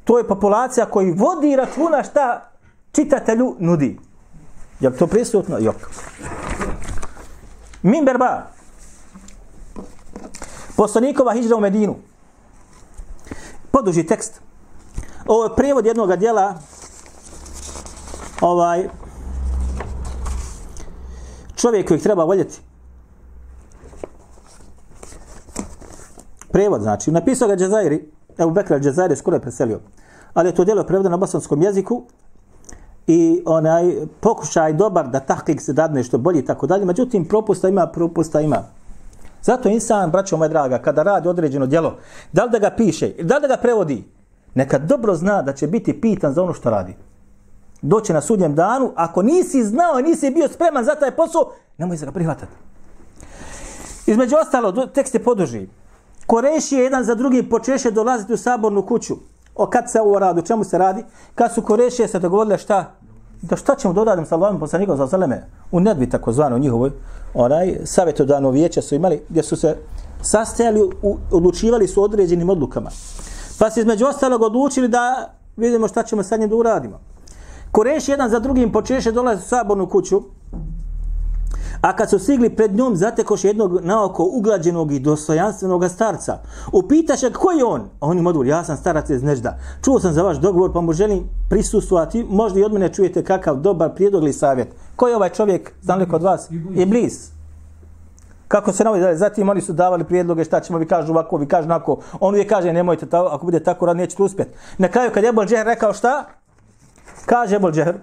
to 0.04 0.19
je 0.19 0.28
populacija 0.28 0.87
koji 0.87 1.12
vodi 1.12 1.56
računa 1.56 2.02
šta 2.02 2.50
čitatelju 2.92 3.56
nudi. 3.58 3.98
Je 4.81 4.96
to 4.96 5.06
prisutno? 5.06 5.58
Jok. 5.58 5.76
Mimberba. 7.82 8.60
Poslanikova 10.80 11.32
hijra 11.32 11.56
u 11.56 11.60
Medinu. 11.60 11.96
Poduži 13.70 14.06
tekst. 14.06 14.40
Ovo 15.26 15.44
je 15.44 15.56
prijevod 15.56 15.87
jednog 15.87 16.16
dijela 16.16 16.54
ovaj 18.40 18.88
čovjek 21.56 21.88
kojeg 21.88 22.02
treba 22.02 22.25
voljeti. 22.25 22.60
Prevod 26.52 26.82
znači. 26.82 27.10
Napisao 27.10 27.49
ga 27.49 27.56
Džazairi, 27.56 28.10
evo 28.38 28.50
Bekra 28.50 28.78
Džazairi 28.78 29.16
skoro 29.16 29.37
je 29.37 29.40
preselio. 29.40 29.80
Ali 30.34 30.49
je 30.49 30.54
to 30.54 30.64
djelo 30.64 30.84
prevedeno 30.84 31.10
na 31.10 31.16
bosanskom 31.16 31.62
jeziku 31.62 32.02
i 33.06 33.42
onaj 33.46 34.06
pokušaj 34.20 34.72
dobar 34.72 35.08
da 35.08 35.20
tahkik 35.20 35.60
se 35.60 35.72
dadne 35.72 36.02
što 36.02 36.18
bolji 36.18 36.38
i 36.38 36.44
tako 36.44 36.66
dalje. 36.66 36.84
Međutim, 36.84 37.28
propusta 37.28 37.68
ima, 37.68 37.87
propusta 37.87 38.40
ima. 38.40 38.79
Zato 39.42 39.68
insan, 39.68 40.11
braćo 40.11 40.37
moja 40.37 40.49
draga, 40.49 40.78
kada 40.78 41.02
radi 41.02 41.28
određeno 41.28 41.66
djelo, 41.66 41.97
da 42.32 42.44
li 42.44 42.50
da 42.50 42.59
ga 42.59 42.70
piše, 42.70 43.12
da 43.23 43.37
li 43.37 43.40
da 43.40 43.49
ga 43.49 43.56
prevodi, 43.56 44.04
neka 44.54 44.78
dobro 44.78 45.14
zna 45.14 45.42
da 45.42 45.52
će 45.52 45.66
biti 45.66 46.00
pitan 46.00 46.32
za 46.32 46.42
ono 46.42 46.54
što 46.54 46.70
radi. 46.70 46.97
Doće 47.82 48.12
na 48.12 48.20
sudnjem 48.20 48.54
danu, 48.54 48.92
ako 48.97 49.23
nisi 49.23 49.64
znao 49.64 50.00
i 50.00 50.02
nisi 50.02 50.30
bio 50.30 50.49
spreman 50.49 50.85
za 50.85 50.94
taj 50.94 51.11
posao, 51.11 51.52
nemoj 51.78 51.97
se 51.97 52.06
ga 52.06 52.12
prihvatati. 52.12 52.52
Između 54.06 54.37
ostalo, 54.37 54.87
tekst 54.87 55.14
je 55.14 55.25
poduži. 55.25 55.68
Koreši 56.26 56.76
je 56.76 56.85
jedan 56.85 57.04
za 57.04 57.14
drugim 57.14 57.49
počeše 57.49 57.90
dolaziti 57.90 58.32
u 58.32 58.37
sabornu 58.37 58.87
kuću. 58.87 59.16
O 59.54 59.66
kad 59.66 59.90
se 59.90 60.00
ovo 60.00 60.18
radi, 60.18 60.40
o 60.40 60.42
čemu 60.42 60.64
se 60.64 60.78
radi? 60.78 61.04
Kad 61.35 61.54
su 61.54 61.62
Korešije 61.62 62.09
se 62.09 62.18
dogovorile 62.18 62.59
šta? 62.59 62.94
Da 63.42 63.56
šta 63.56 63.75
ćemo 63.75 63.94
dodati 63.94 64.28
sa 64.28 64.35
Allahom 64.35 64.61
poslanikom 64.61 64.97
za 64.97 65.06
zeleme 65.06 65.47
U 65.73 65.80
nedvi 65.80 66.09
takozvano 66.09 66.59
njihovoj 66.59 66.90
onaj 67.35 67.78
savjetodano 67.85 68.50
vijeće 68.50 68.82
su 68.82 68.94
imali 68.94 69.23
gdje 69.28 69.42
su 69.42 69.56
se 69.56 69.76
sastajali, 70.23 70.90
odlučivali 71.30 71.88
su 71.88 72.02
određenim 72.02 72.50
odlukama. 72.50 72.90
Pa 73.59 73.70
se 73.70 73.80
između 73.80 74.06
ostalog 74.06 74.42
odlučili 74.42 74.88
da 74.88 75.35
vidimo 75.56 75.88
šta 75.88 76.02
ćemo 76.02 76.23
sa 76.23 76.37
njim 76.37 76.49
da 76.49 76.56
uradimo. 76.56 77.00
Koreš 77.73 78.09
jedan 78.09 78.30
za 78.30 78.38
drugim 78.38 78.73
počeše 78.73 79.12
dolaze 79.12 79.42
u 79.42 79.49
sabornu 79.49 79.88
kuću, 79.88 80.23
a 81.80 81.96
kad 81.96 82.10
su 82.10 82.18
stigli 82.18 82.50
pred 82.50 82.76
njom 82.76 82.96
zatekoš 82.96 83.44
jednog 83.44 83.80
naoko 83.84 84.25
uglađenog 84.32 84.92
i 84.92 84.99
dostojanstvenog 84.99 85.84
starca. 85.88 86.38
Upitaše 86.72 87.32
ko 87.32 87.50
je 87.50 87.64
on? 87.64 87.80
A 87.80 88.06
on 88.06 88.18
im 88.18 88.26
odgovor, 88.26 88.46
ja 88.46 88.64
sam 88.64 88.76
starac 88.76 89.10
iz 89.10 89.22
Nežda. 89.22 89.58
Čuo 89.84 90.00
sam 90.00 90.12
za 90.12 90.22
vaš 90.22 90.37
dogovor, 90.37 90.72
pa 90.72 90.80
mu 90.80 90.92
želim 90.92 91.25
prisustovati. 91.49 92.26
Možda 92.30 92.60
i 92.60 92.64
od 92.64 92.72
mene 92.72 92.92
čujete 92.92 93.25
kakav 93.25 93.56
dobar 93.56 93.94
prijedlog 93.94 94.22
ili 94.22 94.32
savjet 94.32 94.68
Ko 94.96 95.08
je 95.08 95.16
ovaj 95.16 95.30
čovjek, 95.30 95.72
znam 95.82 95.99
li 95.99 96.08
kod 96.08 96.22
vas? 96.22 96.50
Iblis. 96.75 97.30
Kako 98.49 98.72
se 98.72 98.84
navodi? 98.84 99.16
Zatim 99.16 99.49
oni 99.49 99.60
su 99.60 99.72
davali 99.72 100.04
prijedloge 100.04 100.44
šta 100.44 100.60
ćemo, 100.60 100.78
vi 100.78 100.87
kažu 100.87 101.12
ovako, 101.12 101.37
vi 101.37 101.49
kažu 101.49 101.66
onako. 101.66 101.99
On 102.20 102.34
uvijek 102.34 102.49
kaže 102.49 102.72
nemojte, 102.72 103.06
tako, 103.06 103.28
ako 103.28 103.44
bude 103.44 103.60
tako 103.60 103.87
rad, 103.87 103.96
nećete 103.96 104.22
uspjeti. 104.22 104.50
Na 104.78 104.88
kraju 104.88 105.10
kad 105.14 105.25
je 105.25 105.28
Ebol 105.28 105.46
Džeher 105.46 105.66
rekao 105.66 105.92
šta? 105.92 106.25
Kaže 107.26 107.56
Ebol 107.56 107.72
Džeher, 107.72 107.94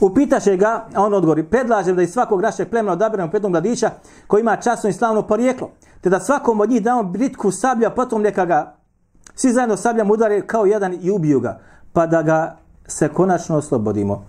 upitaše 0.00 0.56
ga, 0.56 0.86
a 0.94 1.02
on 1.02 1.14
odgovori, 1.14 1.42
predlažem 1.42 1.96
da 1.96 2.02
iz 2.02 2.12
svakog 2.12 2.40
našeg 2.40 2.70
plemena 2.70 2.92
odaberemo 2.92 3.30
petnog 3.30 3.52
mladića 3.52 3.90
koji 4.26 4.40
ima 4.40 4.56
časno 4.56 4.90
i 4.90 4.92
slavno 4.92 5.22
porijeklo, 5.22 5.70
te 6.00 6.10
da 6.10 6.20
svakom 6.20 6.60
od 6.60 6.70
njih 6.70 6.82
damo 6.82 7.02
britku 7.02 7.50
sablja, 7.50 7.90
potom 7.90 8.22
neka 8.22 8.46
ga 8.46 8.76
svi 9.34 9.52
zajedno 9.52 9.76
sabljam 9.76 10.10
udare 10.10 10.46
kao 10.46 10.66
jedan 10.66 10.96
i 11.02 11.10
ubiju 11.10 11.40
ga, 11.40 11.60
pa 11.92 12.06
da 12.06 12.22
ga 12.22 12.56
se 12.86 13.08
konačno 13.08 13.56
oslobodimo. 13.56 14.24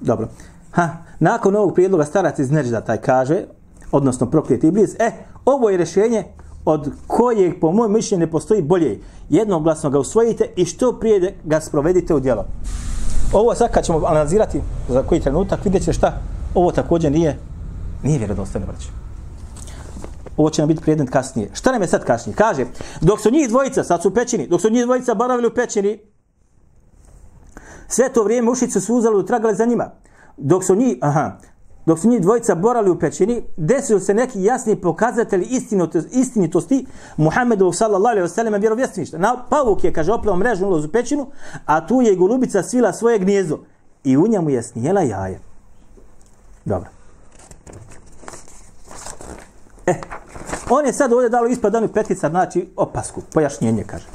Dobro. 0.00 0.28
Ha, 0.70 0.88
nakon 1.20 1.56
ovog 1.56 1.74
prijedloga 1.74 2.04
starac 2.04 2.38
iz 2.38 2.50
Nežda 2.50 2.80
taj 2.80 2.96
kaže, 2.96 3.44
odnosno 3.92 4.30
prokljeti 4.30 4.70
bliz, 4.70 4.94
e, 4.94 5.04
eh, 5.04 5.12
ovo 5.44 5.70
je 5.70 5.76
rješenje 5.76 6.24
od 6.64 6.90
kojeg 7.06 7.60
po 7.60 7.72
mojom 7.72 7.92
mišljenju 7.92 8.26
ne 8.26 8.30
postoji 8.30 8.62
bolje. 8.62 9.00
Jednoglasno 9.28 9.90
ga 9.90 9.98
usvojite 9.98 10.48
i 10.56 10.64
što 10.64 10.92
prije 10.92 11.34
ga 11.44 11.60
sprovedite 11.60 12.14
u 12.14 12.20
djelo. 12.20 12.44
Ovo 13.36 13.54
sad 13.54 13.70
kad 13.70 13.84
ćemo 13.84 14.06
analizirati 14.06 14.60
za 14.88 15.02
koji 15.02 15.20
trenutak, 15.20 15.64
vidjet 15.64 15.84
će 15.84 15.92
šta, 15.92 16.20
ovo 16.54 16.72
također 16.72 17.12
nije, 17.12 17.38
nije 18.02 18.18
vjerodostojno 18.18 18.66
braće. 18.66 18.88
Ovo 20.36 20.50
će 20.50 20.62
nam 20.62 20.68
biti 20.68 20.82
predmet 20.82 21.10
kasnije. 21.10 21.50
Šta 21.52 21.72
nam 21.72 21.82
je 21.82 21.88
sad 21.88 22.04
kasnije? 22.04 22.36
Kaže, 22.36 22.66
dok 23.00 23.20
su 23.20 23.30
njih 23.30 23.48
dvojica, 23.48 23.84
sad 23.84 24.02
su 24.02 24.08
u 24.08 24.14
pećini, 24.14 24.46
dok 24.46 24.60
su 24.60 24.70
njih 24.70 24.84
dvojica 24.84 25.14
boravili 25.14 25.48
u 25.48 25.54
pećini, 25.54 25.98
sve 27.88 28.12
to 28.12 28.24
vrijeme 28.24 28.50
ušice 28.50 28.80
su 28.80 28.94
uzeli 28.94 29.22
i 29.22 29.26
tragali 29.26 29.54
za 29.54 29.64
njima. 29.64 29.90
Dok 30.36 30.64
su 30.64 30.74
njih, 30.74 30.96
aha, 31.00 31.38
dok 31.86 31.98
su 31.98 32.08
njih 32.08 32.20
dvojica 32.20 32.54
borali 32.54 32.90
u 32.90 32.98
pećini, 32.98 33.42
desio 33.56 34.00
se 34.00 34.14
neki 34.14 34.42
jasni 34.42 34.76
pokazatelji 34.76 35.46
istinitosti, 36.10 36.86
Muhammedovog 37.16 37.74
sallallahu 37.74 38.12
alaihi 38.12 38.28
wasallam 38.28 38.34
sallam 38.34 38.60
vjerovjesništva. 38.60 39.18
Na 39.18 39.44
pavuk 39.50 39.84
je, 39.84 39.92
kaže, 39.92 40.12
opleo 40.12 40.36
mrežu 40.36 40.66
ulaz 40.66 40.84
u 40.84 40.92
pećinu, 40.92 41.26
a 41.66 41.86
tu 41.86 42.02
je 42.02 42.12
i 42.12 42.16
golubica 42.16 42.62
svila 42.62 42.92
svoje 42.92 43.18
gnijezdo. 43.18 43.58
I 44.04 44.16
u 44.16 44.26
njemu 44.26 44.50
je 44.50 44.62
snijela 44.62 45.00
jaje. 45.00 45.40
Dobro. 46.64 46.88
E, 49.86 49.94
on 50.70 50.86
je 50.86 50.92
sad 50.92 51.12
ovdje 51.12 51.28
dalo 51.28 51.46
ispod 51.46 51.74
onih 51.74 51.90
petica, 51.90 52.28
znači 52.28 52.68
opasku, 52.76 53.22
pojašnjenje, 53.32 53.84
kaže. 53.84 54.06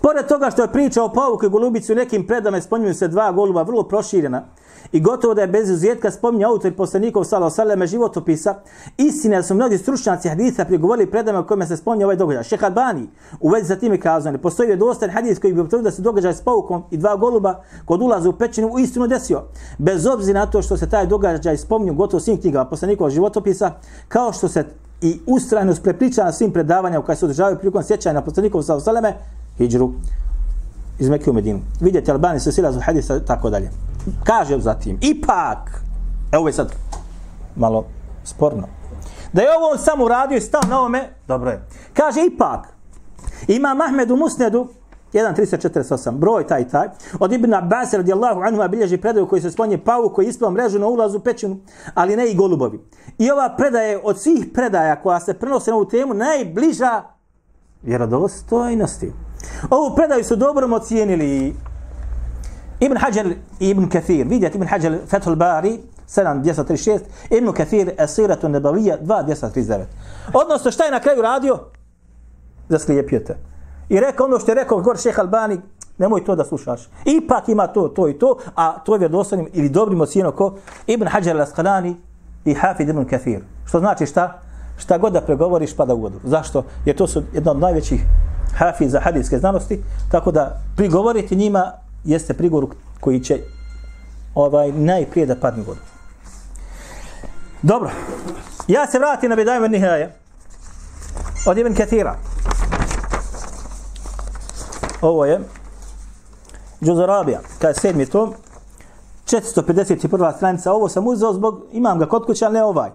Pored 0.00 0.26
toga 0.26 0.50
što 0.50 0.62
je 0.62 0.72
priča 0.72 1.02
o 1.02 1.12
pavuku 1.12 1.46
i 1.46 1.48
golubici 1.48 1.92
u 1.92 1.96
nekim 1.96 2.26
predama 2.26 2.60
spominju 2.60 2.94
se 2.94 3.08
dva 3.08 3.32
goluba, 3.32 3.62
vrlo 3.62 3.82
proširena, 3.82 4.44
i 4.92 5.00
gotovo 5.00 5.34
da 5.34 5.40
je 5.40 5.46
bez 5.46 5.70
uzijetka 5.70 6.10
spominje 6.10 6.44
autor 6.44 6.74
poslanikov 6.74 7.24
sallahu 7.24 7.54
sallam 7.54 7.86
životopisa, 7.86 8.54
istina 8.96 9.36
da 9.36 9.42
su 9.42 9.54
mnogi 9.54 9.78
stručnjaci 9.78 10.28
hadisa 10.28 10.64
prigovorili 10.64 11.10
predama 11.10 11.46
kojima 11.46 11.66
se 11.66 11.76
spominje 11.76 12.04
ovaj 12.04 12.16
događaj. 12.16 12.44
Šejh 12.44 12.64
Albani 12.64 13.08
u 13.40 13.48
vezi 13.48 13.68
sa 13.68 13.76
time 13.76 14.00
kazao, 14.00 14.32
ne 14.32 14.38
postoji 14.38 14.76
dostan 14.76 15.10
hadis 15.10 15.38
koji 15.38 15.52
bi 15.52 15.62
potvrdio 15.62 15.84
da 15.84 15.90
se 15.90 16.02
događaj 16.02 16.34
s 16.34 16.40
paukom 16.40 16.82
i 16.90 16.96
dva 16.96 17.16
goluba 17.16 17.62
kod 17.84 18.02
ulaza 18.02 18.28
u 18.28 18.32
pećinu 18.32 18.68
uistinu 18.72 19.06
desio. 19.06 19.42
Bez 19.78 20.06
obzira 20.06 20.40
na 20.40 20.46
to 20.46 20.62
što 20.62 20.76
se 20.76 20.88
taj 20.88 21.06
događaj 21.06 21.56
spominje 21.56 21.92
gotovo 21.92 22.20
svim 22.20 22.40
knjigama 22.40 22.70
poslanikov 22.70 23.10
životopisa, 23.10 23.72
kao 24.08 24.32
što 24.32 24.48
se 24.48 24.64
i 25.00 25.20
ustrajnost 25.26 25.82
prepriča 25.82 26.24
na 26.24 26.32
svim 26.32 26.52
predavanjama 26.52 27.04
koja 27.04 27.16
se 27.16 27.24
održavaju 27.24 27.56
prilikom 27.56 27.82
sjećanja 27.82 28.14
na 28.14 28.24
poslanikov 28.24 28.62
sallahu 28.62 28.84
sallame, 28.84 29.14
hijđru 29.58 29.90
iz 30.98 31.08
Mekke 31.08 31.30
u 31.30 31.32
Medinu. 31.32 31.60
Vidjeti, 31.80 32.10
Albani 32.10 32.40
se 32.40 32.52
silazu 32.52 32.80
hadisa, 32.80 33.20
tako 33.20 33.50
dalje. 33.50 33.70
Kaže 34.24 34.58
zatim, 34.58 34.98
ipak, 35.00 35.82
evo 36.32 36.48
je 36.48 36.52
sad 36.52 36.72
malo 37.56 37.84
sporno, 38.24 38.66
da 39.32 39.42
je 39.42 39.56
ovo 39.56 39.70
on 39.72 39.78
sam 39.78 40.00
uradio 40.00 40.36
i 40.36 40.40
stao 40.40 40.62
na 40.68 40.78
ovome, 40.78 41.08
dobro 41.28 41.50
je. 41.50 41.66
Kaže, 41.92 42.20
ipak, 42.24 42.68
ima 43.48 43.74
Mahmed 43.74 44.10
u 44.10 44.16
Musnedu, 44.16 44.68
1.348, 45.12 46.10
broj 46.10 46.46
taj 46.46 46.68
taj, 46.68 46.88
od 47.20 47.32
Ibn 47.32 47.54
Abbas 47.54 47.92
radijallahu 47.92 48.40
anhu 48.40 48.68
bilježi 48.68 48.96
predaju 48.96 49.28
koji 49.28 49.42
se 49.42 49.50
spominje 49.50 49.78
pavu 49.78 50.08
koji 50.08 50.26
ispao 50.26 50.50
mrežu 50.50 50.78
na 50.78 50.86
ulazu 50.86 51.18
u 51.18 51.20
pećinu, 51.20 51.56
ali 51.94 52.16
ne 52.16 52.30
i 52.30 52.34
golubovi. 52.34 52.80
I 53.18 53.30
ova 53.30 53.54
predaje 53.56 54.00
od 54.04 54.20
svih 54.20 54.46
predaja 54.54 55.02
koja 55.02 55.20
se 55.20 55.34
prenose 55.34 55.70
na 55.70 55.76
ovu 55.76 55.84
temu 55.84 56.14
najbliža 56.14 57.02
vjerodostojnosti. 57.82 59.12
Ovu 59.70 59.94
predaju 59.96 60.24
su 60.24 60.36
dobro 60.36 60.76
ocijenili 60.76 61.54
Ibn 62.80 62.96
Hajar 62.96 63.26
i 63.60 63.68
Ibn 63.68 63.88
Kathir. 63.88 64.26
Vidjeti 64.26 64.56
Ibn 64.56 64.66
Hajar 64.66 64.98
Fethul 65.06 65.36
Bari 65.36 65.78
7.236, 66.08 67.00
Ibn 67.30 67.52
Kathir 67.52 67.94
Esiratu 67.98 68.48
Nebavija 68.48 68.98
2.239. 69.02 69.84
Odnosno 70.34 70.70
šta 70.70 70.84
je 70.84 70.90
na 70.90 71.00
kraju 71.00 71.22
radio? 71.22 71.58
Zaslijepio 72.68 73.20
te. 73.20 73.36
I 73.88 74.00
rekao 74.00 74.26
ono 74.26 74.38
što 74.38 74.50
je 74.50 74.54
rekao 74.54 74.80
gor 74.80 74.98
šeha 74.98 75.22
Albani, 75.22 75.60
nemoj 75.98 76.24
to 76.24 76.36
da 76.36 76.44
slušaš. 76.44 76.88
Ipak 77.04 77.48
ima 77.48 77.66
to, 77.66 77.88
to 77.88 78.08
i 78.08 78.18
to, 78.18 78.38
a 78.54 78.78
to 78.78 78.94
je 78.94 78.98
vjerodostanim 78.98 79.48
ili 79.52 79.68
dobrim 79.68 80.00
ocijenom 80.00 80.32
ko 80.32 80.54
Ibn 80.86 81.06
Hajar 81.06 81.36
al-Asqalani 81.36 81.94
i 82.44 82.54
Hafid 82.54 82.88
Ibn 82.88 83.04
Kathir. 83.04 83.40
Što 83.64 83.78
znači 83.78 84.06
šta? 84.06 84.40
Šta 84.76 84.98
god 84.98 85.12
da 85.12 85.20
pregovoriš 85.20 85.76
pada 85.76 85.94
u 85.94 86.00
vodu. 86.00 86.20
Zašto? 86.24 86.64
Jer 86.84 86.96
to 86.96 87.06
su 87.06 87.22
jedna 87.32 87.50
od 87.50 87.58
najvećih 87.58 88.02
hafiza 88.54 89.00
hadijske 89.00 89.38
znanosti, 89.38 89.82
tako 90.10 90.30
da 90.30 90.60
prigovoriti 90.76 91.36
njima 91.36 91.72
jeste 92.04 92.34
prigovor 92.34 92.66
koji 93.00 93.20
će 93.20 93.40
ovaj 94.34 94.72
najprije 94.72 95.26
da 95.26 95.36
padne 95.36 95.64
vodu. 95.64 95.80
Dobro. 97.62 97.90
Ja 98.68 98.86
se 98.86 98.98
vratim 98.98 99.30
na 99.30 99.36
Bidajme 99.36 99.68
Nihaja. 99.68 100.10
Od 101.46 101.58
Ibn 101.58 101.74
Kathira. 101.74 102.16
Ovo 105.00 105.24
je 105.24 105.40
Džuzarabija, 106.84 107.40
kada 107.58 107.68
je 107.68 107.74
sedmi 107.74 108.06
tom, 108.06 108.34
451. 109.26 110.36
stranica, 110.36 110.72
ovo 110.72 110.88
sam 110.88 111.06
uzeo 111.06 111.32
zbog, 111.32 111.62
imam 111.72 111.98
ga 111.98 112.06
kod 112.06 112.26
kuće, 112.26 112.44
ali 112.44 112.54
ne 112.54 112.64
ovaj. 112.64 112.90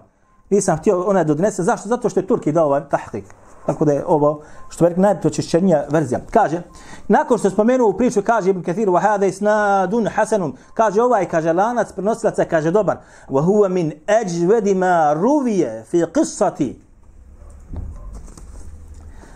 Nisam 0.50 0.78
htio 0.78 1.02
onaj 1.02 1.24
da 1.24 1.34
donese. 1.34 1.62
Zašto? 1.62 1.88
Zato 1.88 2.08
što 2.08 2.20
je 2.20 2.26
Turki 2.26 2.52
dao 2.52 2.66
ovaj 2.66 2.88
tahtik. 2.88 3.24
Tako 3.66 3.84
da 3.84 3.92
je 3.92 4.04
ovo, 4.06 4.42
što 4.68 4.86
je 4.86 4.96
najpročišćenija 4.96 5.84
verzija. 5.90 6.20
Kaže, 6.30 6.62
nakon 7.08 7.38
što 7.38 7.50
spomenuo 7.50 7.88
u 7.88 7.96
priču, 7.96 8.22
kaže 8.22 8.50
Ibn 8.50 8.62
Kathir, 8.62 8.88
wa 8.88 9.00
hada 9.00 9.26
isnadun 9.26 10.06
hasanun, 10.06 10.56
kaže 10.74 11.02
ovaj, 11.02 11.28
kaže 11.28 11.52
lanac 11.52 11.92
prenosilaca, 11.92 12.44
kaže 12.44 12.70
dobar, 12.70 12.96
wa 13.28 13.44
huwa 13.44 13.68
min 13.68 13.92
ajvedi 14.06 14.74
ma 14.74 15.12
ruvije 15.12 15.84
fi 15.90 16.04
qissati 16.04 16.74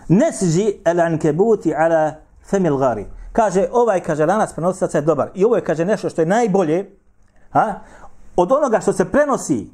nesži 0.07 0.73
al 0.85 0.99
ankebuti 0.99 1.73
ala 1.75 2.11
femil 2.49 2.77
gari. 2.77 3.05
Kaže, 3.31 3.67
ovaj, 3.71 4.03
kaže 4.03 4.25
lanac 4.25 4.53
prenosilaca 4.53 4.97
je 4.97 5.01
dobar. 5.01 5.29
I 5.33 5.45
ovo 5.45 5.55
je, 5.55 5.63
kaže, 5.63 5.85
nešto 5.85 6.09
što 6.09 6.21
je 6.21 6.25
najbolje, 6.25 6.89
ha? 7.49 7.79
od 8.35 8.51
onoga 8.51 8.79
što 8.79 8.93
se 8.93 9.05
prenosi 9.05 9.69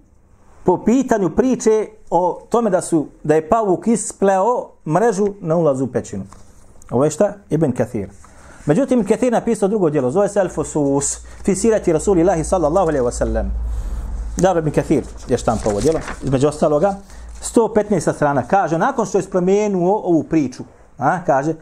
po 0.65 0.84
pitanju 0.84 1.29
priče 1.29 1.88
o 2.10 2.48
tome 2.50 2.69
da 2.69 2.81
su 2.81 3.07
da 3.24 3.36
je 3.36 3.50
pavuk 3.50 3.88
ispleo 3.88 4.69
mrežu 4.86 5.27
na 5.41 5.55
ulazu 5.55 5.84
u 5.84 5.88
pećinu. 5.88 6.24
Ovo 6.91 7.03
je 7.03 7.12
šta? 7.12 7.34
Ibn 7.50 7.72
Kathir. 7.72 8.10
Međutim, 8.65 9.00
Ibn 9.00 9.10
Kathir 9.10 9.31
napisao 9.31 9.69
drugo 9.69 9.89
djelo, 9.89 10.12
zove 10.12 10.29
se 10.29 10.39
Al-Fusus, 10.39 11.17
fisirati 11.43 11.93
Rasulillahi 11.93 12.43
sallallahu 12.43 12.88
alaihi 12.88 13.05
wa 13.05 13.12
sallam. 13.12 13.51
Dar 14.38 14.57
Ibn 14.57 14.72
Kathir 14.72 15.03
je 15.27 15.38
štampa 15.38 15.69
ovo 15.69 15.81
djelo, 15.81 16.00
između 16.24 16.48
ostaloga. 16.48 16.95
115 17.55 18.13
strana 18.13 18.48
kaže, 18.48 18.77
nakon 18.77 19.05
što 19.05 19.17
je 19.17 19.22
spomenuo 19.22 20.01
ovu 20.03 20.24
priču, 20.24 20.63
a, 20.98 21.19
kaže, 21.25 21.53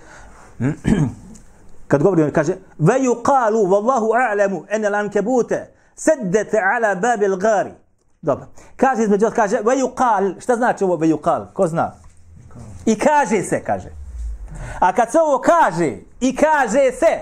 kad 1.87 2.03
govori, 2.03 2.31
kaže, 2.31 2.55
ve 2.79 2.93
yuqalu, 2.93 3.67
wallahu 3.67 4.07
a'lamu, 4.29 4.63
ene 4.69 4.89
lankebute, 4.89 5.73
seddete 5.95 6.57
ala 6.75 6.95
babil 6.95 7.35
gari, 7.37 7.71
Dobro. 8.23 8.45
Kaže 8.75 9.03
između, 9.03 9.27
kaže, 9.35 9.59
vejukal, 9.63 10.33
šta 10.39 10.55
znači 10.55 10.83
ovo 10.83 10.95
vejukal? 10.95 11.45
Ko 11.53 11.67
zna? 11.67 11.91
I 12.85 12.95
kaže 12.99 13.43
se, 13.43 13.63
kaže. 13.63 13.89
A 14.79 14.93
kad 14.93 15.11
se 15.11 15.19
ovo 15.19 15.41
kaže, 15.41 15.97
i 16.19 16.35
kaže 16.35 16.91
se, 16.99 17.19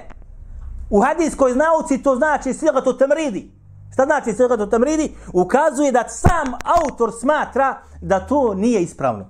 u 0.89 1.01
hadijskoj 1.01 1.55
nauci 1.55 2.03
to 2.03 2.15
znači 2.15 2.53
sila 2.53 2.81
to 2.81 2.93
temridi. 2.93 3.51
Šta 3.93 4.05
znači 4.05 4.33
sila 4.33 4.57
to 4.57 4.65
temridi? 4.65 5.15
Ukazuje 5.33 5.91
da 5.91 6.09
sam 6.09 6.53
autor 6.63 7.11
smatra 7.19 7.77
da 8.01 8.19
to 8.19 8.53
nije 8.53 8.81
ispravno. 8.81 9.25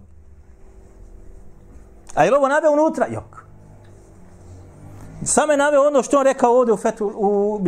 A 2.15 2.23
je 2.23 2.35
ovo 2.37 2.47
naveo 2.47 2.71
unutra? 2.71 3.07
Jok. 3.07 3.40
Samo 5.23 5.53
je 5.53 5.57
naveo 5.57 5.87
ono 5.87 6.03
što 6.03 6.17
on 6.17 6.25
rekao 6.25 6.57
ovdje 6.57 6.73
u 6.73 6.77
fetu, 6.77 7.11
u 7.15 7.59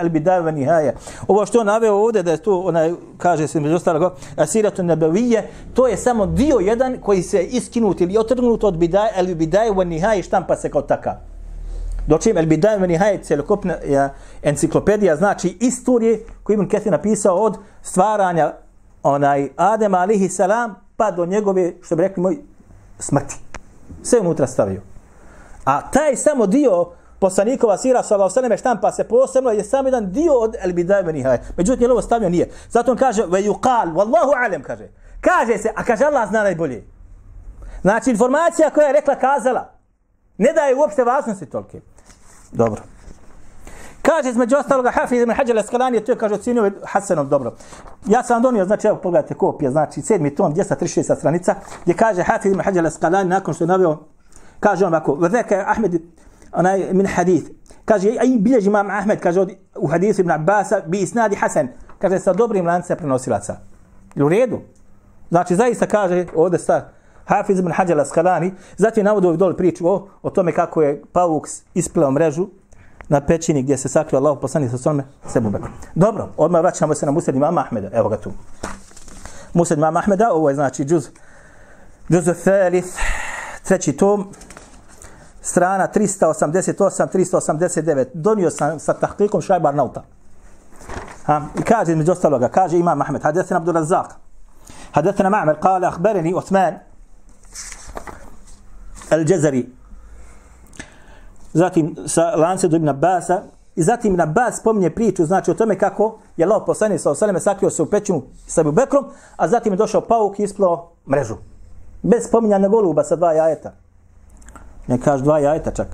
El 0.00 0.08
Bidajve 0.08 0.52
Nihaje. 0.52 0.94
Ovo 1.28 1.46
što 1.46 1.60
on 1.60 1.66
naveo 1.66 1.94
ovdje, 1.94 2.22
da 2.22 2.30
je 2.30 2.36
to, 2.36 2.60
onaj, 2.60 2.92
kaže 3.18 3.48
se 3.48 3.60
među 3.60 3.74
ostalog, 3.74 4.12
Asiratu 4.36 4.82
Nebevije, 4.82 5.50
to 5.74 5.86
je 5.86 5.96
samo 5.96 6.26
dio 6.26 6.58
jedan 6.58 6.96
koji 7.00 7.22
se 7.22 7.42
iskinut 7.42 8.00
ili 8.00 8.18
otrgnut 8.18 8.64
od 8.64 8.76
Bidaje, 8.76 9.12
El 9.16 9.34
Bidajve 9.34 9.84
Nihaje 9.84 10.22
štampa 10.22 10.56
se 10.56 10.70
kao 10.70 10.82
taka. 10.82 11.16
Dočim 12.06 12.38
El 12.38 12.46
Bidaj 12.46 12.78
ve 12.78 12.88
Nihaje 12.88 13.22
celokupna 13.22 13.74
ja, 13.88 14.14
enciklopedija, 14.42 15.16
znači 15.16 15.56
istorije 15.60 16.20
koju 16.42 16.54
Ibn 16.54 16.68
Kathir 16.68 16.92
napisao 16.92 17.36
od 17.36 17.56
stvaranja 17.82 18.52
onaj 19.02 19.48
Adem 19.56 19.94
alihi 19.94 20.28
salam 20.28 20.74
pa 20.96 21.10
do 21.10 21.26
njegove, 21.26 21.72
što 21.82 21.96
bi 21.96 22.02
rekli 22.02 22.22
moj, 22.22 22.36
smrti. 22.98 23.34
Sve 24.02 24.20
unutra 24.20 24.46
stavio. 24.46 24.95
A 25.66 25.90
taj 25.90 26.16
samo 26.16 26.46
dio 26.46 26.86
poslanikova 27.18 27.78
sira 27.78 28.02
sallallahu 28.02 28.38
alejhi 28.38 28.50
ve 28.50 28.58
štampa 28.58 28.92
se 28.92 29.04
posebno 29.04 29.50
je 29.50 29.64
samo 29.64 29.88
jedan 29.88 30.12
dio 30.12 30.32
od 30.32 30.56
El 30.62 30.72
Bidaj 30.72 31.02
Meni 31.02 31.22
Hajed. 31.22 31.40
Međutim, 31.56 31.82
je 31.82 31.88
li 31.88 31.92
ovo 31.92 32.02
stavio 32.02 32.28
nije. 32.28 32.50
Zato 32.70 32.90
on 32.90 32.98
kaže, 32.98 33.22
ve 33.26 33.42
yuqal, 33.42 33.92
wallahu 33.92 34.44
alem, 34.46 34.62
kaže. 34.62 34.88
Kaže 35.20 35.58
se, 35.58 35.72
a 35.76 35.84
kaže 35.84 36.04
Allah 36.04 36.28
zna 36.28 36.42
najbolje. 36.42 36.84
Znači, 37.80 38.10
informacija 38.10 38.70
koja 38.70 38.86
je 38.86 38.92
rekla 38.92 39.14
kazala, 39.14 39.72
ne 40.38 40.52
daje 40.52 40.74
uopšte 40.74 41.04
važnosti 41.04 41.46
tolke. 41.46 41.80
Dobro. 42.52 42.82
Kaže 44.02 44.30
između 44.30 44.56
ostaloga 44.56 44.90
Hafiz 44.90 45.22
ibn 45.22 45.32
Hajar 45.32 45.56
al-Asqalani, 45.56 46.04
to 46.04 46.12
je 46.12 46.18
kaže 46.18 46.34
ocenio 46.34 46.70
Hasanov 46.84 47.26
dobro. 47.26 47.54
Ja 48.06 48.22
sam 48.22 48.42
donio, 48.42 48.64
znači 48.64 48.86
evo 48.86 48.96
pogledajte 48.96 49.34
kopija, 49.34 49.70
znači 49.70 50.02
sedmi 50.02 50.34
tom 50.34 50.54
236 50.54 51.16
stranica, 51.16 51.54
gdje 51.82 51.94
kaže 51.94 52.22
Hafiz 52.22 52.52
ibn 52.52 52.62
Hajar 52.62 52.84
al-Asqalani 52.84 53.28
nakon 53.28 53.54
što 53.54 53.64
je 53.64 53.68
naveo 53.68 53.98
kaže 54.60 54.86
on 54.86 54.94
ovako, 54.94 55.14
"Vezaka 55.14 55.64
Ahmed 55.66 56.02
onaj 56.52 56.92
min 56.92 57.06
hadith." 57.06 57.50
Kaže 57.84 58.08
aj 58.08 58.28
bilježi 58.38 58.66
imam 58.66 58.90
Ahmed 58.90 59.20
kaže 59.20 59.40
od, 59.40 59.50
u 59.76 59.86
hadisu 59.86 60.20
ibn 60.20 60.30
Abbas 60.30 60.72
bi 60.86 61.00
isnadi 61.00 61.36
Hasan, 61.36 61.68
kaže 61.98 62.18
sa 62.18 62.32
dobrim 62.32 62.66
lancem 62.66 62.96
prenosilaca. 62.96 63.56
Je 64.14 64.24
u 64.24 64.28
redu? 64.28 64.60
Znači 65.28 65.56
zaista 65.56 65.86
kaže 65.86 66.26
ovdje 66.34 66.58
sta 66.58 66.88
Hafiz 67.24 67.58
ibn 67.58 67.72
Hajar 67.72 67.98
al-Asqalani, 67.98 68.50
zatim 68.76 69.04
navodi 69.04 69.26
ovdje 69.26 69.38
dole 69.38 69.56
priču 69.56 69.88
o, 69.88 70.08
o 70.22 70.30
tome 70.30 70.52
kako 70.52 70.82
je 70.82 71.02
Pavuk 71.12 71.48
ispleo 71.74 72.10
mrežu 72.10 72.46
na 73.08 73.20
pećini 73.20 73.62
gdje 73.62 73.76
se 73.76 73.88
sakrio 73.88 74.18
Allah 74.18 74.38
poslanik 74.40 74.70
sa 74.70 74.78
svome 74.78 75.04
sebu 75.26 75.50
Bekru. 75.50 75.70
Dobro, 75.94 76.28
odmah 76.36 76.60
vraćamo 76.60 76.94
se 76.94 77.06
na 77.06 77.12
Musad 77.12 77.34
imama 77.34 77.60
Ahmeda. 77.60 77.88
Evo 77.92 78.08
ga 78.08 78.16
tu. 78.16 78.32
Musad 79.54 79.78
imama 79.78 79.98
Ahmeda, 79.98 80.32
ovo 80.32 80.48
je 80.48 80.54
znači 80.54 80.84
džuz, 80.84 81.08
džuz 82.10 82.24
thalith, 82.44 82.88
treći 83.66 83.92
tom, 83.92 84.28
strana 85.40 85.88
388-389. 85.94 88.06
Donio 88.14 88.50
sam 88.50 88.78
sa 88.78 88.94
tahkikom 88.94 89.40
Šajbar 89.40 89.74
Nauta. 89.74 90.02
Ha, 91.24 91.42
I 91.58 91.62
kaže 91.62 91.94
među 91.94 92.12
ostaloga, 92.12 92.48
kaže 92.48 92.78
imam 92.78 93.00
Ahmed, 93.00 93.22
hadesna 93.22 93.56
Abdul 93.56 93.74
Razak, 93.74 94.14
hadesna 94.92 95.30
Ma'mer, 95.30 95.60
kale, 95.60 95.86
ahbereni 95.86 96.34
Osman, 96.34 96.74
Al-Jazari, 99.10 99.66
zatim 101.52 101.96
sa 102.06 102.36
lance 102.36 102.68
do 102.68 102.76
Ibn 102.76 102.88
Abasa, 102.88 103.42
i 103.76 103.82
zatim 103.82 104.12
Ibn 104.12 104.20
Abbas 104.20 104.58
spominje 104.58 104.90
priču, 104.90 105.24
znači 105.24 105.50
o 105.50 105.54
tome 105.54 105.78
kako 105.78 106.18
je 106.36 106.44
Allah 106.44 106.62
poslanik 106.66 107.00
sa 107.00 107.10
osaleme 107.10 107.40
sakrio 107.40 107.70
se 107.70 107.82
u 107.82 107.86
pećinu 107.86 108.22
sa 108.46 108.62
Bekrom, 108.62 109.04
a 109.36 109.48
zatim 109.48 109.72
je 109.72 109.76
došao 109.76 110.00
pauk 110.00 110.38
i 110.38 110.42
isplao 110.42 110.92
mrežu. 111.10 111.36
Bez 112.02 112.26
spominjanja 112.28 112.68
goluba 112.68 113.04
sa 113.04 113.16
dva 113.16 113.32
jajeta. 113.32 113.72
Ne 114.86 115.00
kaže 115.00 115.24
dva 115.24 115.38
jajeta 115.38 115.70
čak. 115.70 115.88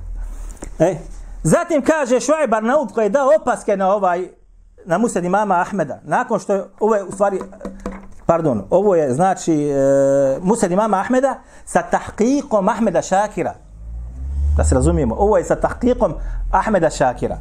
E, 0.79 0.97
zatim 1.43 1.83
kaže 1.83 2.21
Šuaj 2.21 2.47
Barnaut 2.47 2.93
koji 2.93 3.05
je 3.05 3.09
dao 3.11 3.29
opaske 3.41 3.77
na 3.77 3.95
ovaj, 3.95 4.29
na 4.85 4.99
musad 4.99 5.25
imama 5.25 5.61
Ahmeda. 5.61 6.01
Nakon 6.05 6.39
što 6.39 6.55
je, 6.55 6.65
ovo 6.81 6.95
je 6.95 7.05
u 7.05 7.13
stvari, 7.13 7.41
pardon, 8.27 8.65
ovo 8.71 8.95
je 8.95 9.15
znači 9.15 9.69
e, 9.69 10.39
musad 10.43 10.71
imama 10.71 11.01
Ahmeda 11.01 11.35
sa 11.65 11.83
tahqiqom 11.93 12.71
Ahmeda 12.71 13.03
Šakira 13.03 13.55
da 14.57 14.65
se 14.65 14.75
razumijemo, 14.75 15.15
ovo 15.19 15.39
je 15.39 15.45
sa 15.45 15.57
tahqiqom 15.57 16.13
Ahmeda 16.51 16.91
Šakira. 16.91 17.39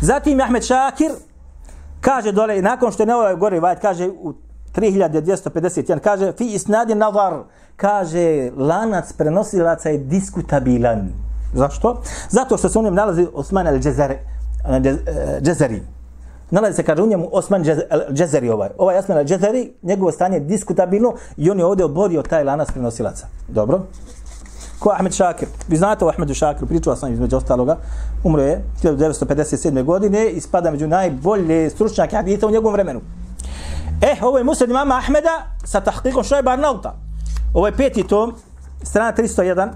Zatim 0.00 0.40
Ahmed 0.40 0.64
Šakir 0.64 1.12
kaže 2.00 2.32
dole, 2.32 2.62
nakon 2.62 2.92
što 2.92 3.02
je 3.02 3.06
na 3.06 3.16
ovaj 3.16 3.36
gori 3.36 3.60
vajt, 3.60 3.78
kaže 3.80 4.08
u 4.08 4.34
3251, 4.78 5.98
kaže 5.98 6.32
fi 6.32 6.44
isnadi 6.44 6.94
nazar, 6.94 7.34
kaže 7.76 8.50
lanac 8.56 9.12
prenosilaca 9.12 9.88
je 9.88 9.98
diskutabilan. 9.98 11.08
Zašto? 11.54 12.02
Zato 12.30 12.56
što 12.56 12.68
se 12.68 12.78
u 12.78 12.82
njem 12.82 12.94
nalazi 12.94 13.26
Osman 13.34 13.66
al-Džezari. 13.66 14.16
Eh, 14.64 14.82
eh, 15.60 15.80
nalazi 16.50 16.76
se, 16.76 16.82
kaže, 16.82 17.02
u 17.02 17.06
njemu 17.06 17.28
Osman 17.32 17.64
al-Džezari 17.64 18.50
ovaj. 18.50 18.68
Ovaj 18.78 18.98
Osman 18.98 19.18
al-Džezari, 19.18 19.68
njegovo 19.82 20.12
stanje 20.12 20.36
je 20.36 20.40
diskutabilno 20.40 21.14
i 21.36 21.50
on 21.50 21.58
je 21.58 21.64
ovdje 21.64 21.84
oborio 21.84 22.22
taj 22.22 22.44
lanac 22.44 22.70
prenosilaca. 22.70 23.26
Dobro? 23.48 23.80
Ko 24.78 24.90
Ahmed 24.90 25.12
Šakir? 25.12 25.48
Vi 25.68 25.76
znate 25.76 26.04
o 26.04 26.08
Ahmedu 26.08 26.34
Šakiru, 26.34 26.66
pričao 26.66 26.96
sam 26.96 27.12
između 27.12 27.36
ostaloga. 27.36 27.76
Umro 28.24 28.42
je 28.42 28.64
1957. 28.82 29.84
godine 29.84 30.30
i 30.30 30.40
spada 30.40 30.70
među 30.70 30.86
najbolje 30.86 31.70
stručnjake 31.70 32.16
hadita 32.16 32.46
u 32.46 32.50
njegovom 32.50 32.72
vremenu. 32.72 33.00
Eh, 34.02 34.16
ovo 34.22 34.38
je 34.38 34.44
Musad 34.44 34.70
imama 34.70 34.96
Ahmeda 34.96 35.46
sa 35.64 35.80
tahkikom 35.80 36.24
Šojba 36.24 36.52
Arnauta. 36.52 36.94
Ovo 37.54 37.66
je 37.66 37.72
peti 37.72 38.06
tom, 38.06 38.34
strana 38.82 39.12
301. 39.12 39.68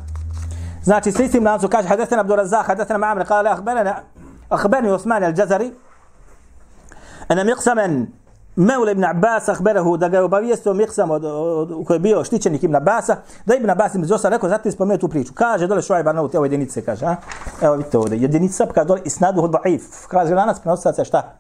Znači, 0.83 1.13
s 1.13 1.19
istim 1.19 1.47
lancom 1.47 1.71
kaže, 1.71 1.89
hadetena 1.89 2.21
Abdur 2.21 2.39
Razak, 2.39 2.67
hadetena 2.67 2.99
Ma'amre, 2.99 3.27
kale, 3.27 3.51
ahberena, 3.51 3.97
ahberni 4.49 4.91
Osman 4.91 5.23
al-Jazari, 5.23 5.73
ana 7.29 7.45
miqsaman 7.45 8.07
Meule 8.57 8.93
ibn 8.93 9.05
Abbas 9.05 9.49
ahberahu 9.49 9.97
da 9.97 10.09
ga 10.09 10.17
je 10.17 10.23
obavijestio 10.23 10.75
Miksam 10.75 11.11
od, 11.11 11.25
od, 11.25 11.85
koji 11.87 11.95
je 11.95 12.01
bio 12.01 12.25
štićenik 12.25 12.63
ibn 12.63 12.77
Abbasa, 12.77 13.17
da 13.47 13.55
ibn 13.55 13.71
Abbas 13.71 13.95
im 13.95 14.05
zosa 14.05 14.29
rekao, 14.29 14.49
zato 14.49 14.71
spomenuo 14.71 14.99
tu 14.99 15.09
priču. 15.09 15.33
Kaže, 15.35 15.67
dole 15.67 15.83
šuaj 15.83 16.03
barnaut, 16.03 16.35
evo 16.35 16.45
jedinice, 16.45 16.83
kaže, 16.83 17.07
a? 17.07 17.17
Evo 17.63 17.75
vidite 17.75 17.99
ovdje, 17.99 18.19
jedinica, 18.19 18.67
kaže 18.75 18.87
dole 18.87 19.01
isnadu 19.05 19.43
od 19.43 19.51
da'if. 19.51 20.07
Kaže, 20.09 20.35
danas 20.35 20.61
prenosaca 20.61 21.05
šta? 21.05 21.33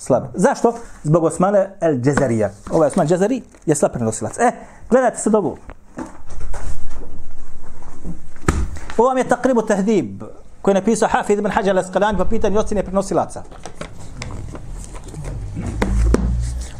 Slab. 0.00 0.24
Zašto? 0.34 0.74
Zbog 1.02 1.24
Osmane 1.24 1.76
el 1.80 2.00
Džezarija. 2.00 2.50
Ovaj 2.70 2.86
Osman 2.86 3.06
Džezari 3.06 3.42
je 3.66 3.74
slab 3.74 3.92
prenosilac. 3.92 4.38
E, 4.38 4.52
gledajte 4.90 5.18
se 5.18 5.30
dogovor. 5.30 5.58
Ovo 8.98 9.08
vam 9.08 9.18
je 9.18 9.28
takribu 9.28 9.62
tehdib 9.62 10.22
koji 10.62 10.72
je 10.72 10.80
napisao 10.80 11.08
Hafid 11.08 11.38
ibn 11.38 11.50
Hajar 11.50 11.76
al-Asqalani 11.76 12.18
po 12.18 12.24
pitanju 12.24 12.58
ocjene 12.58 12.82
prenosilaca. 12.82 13.42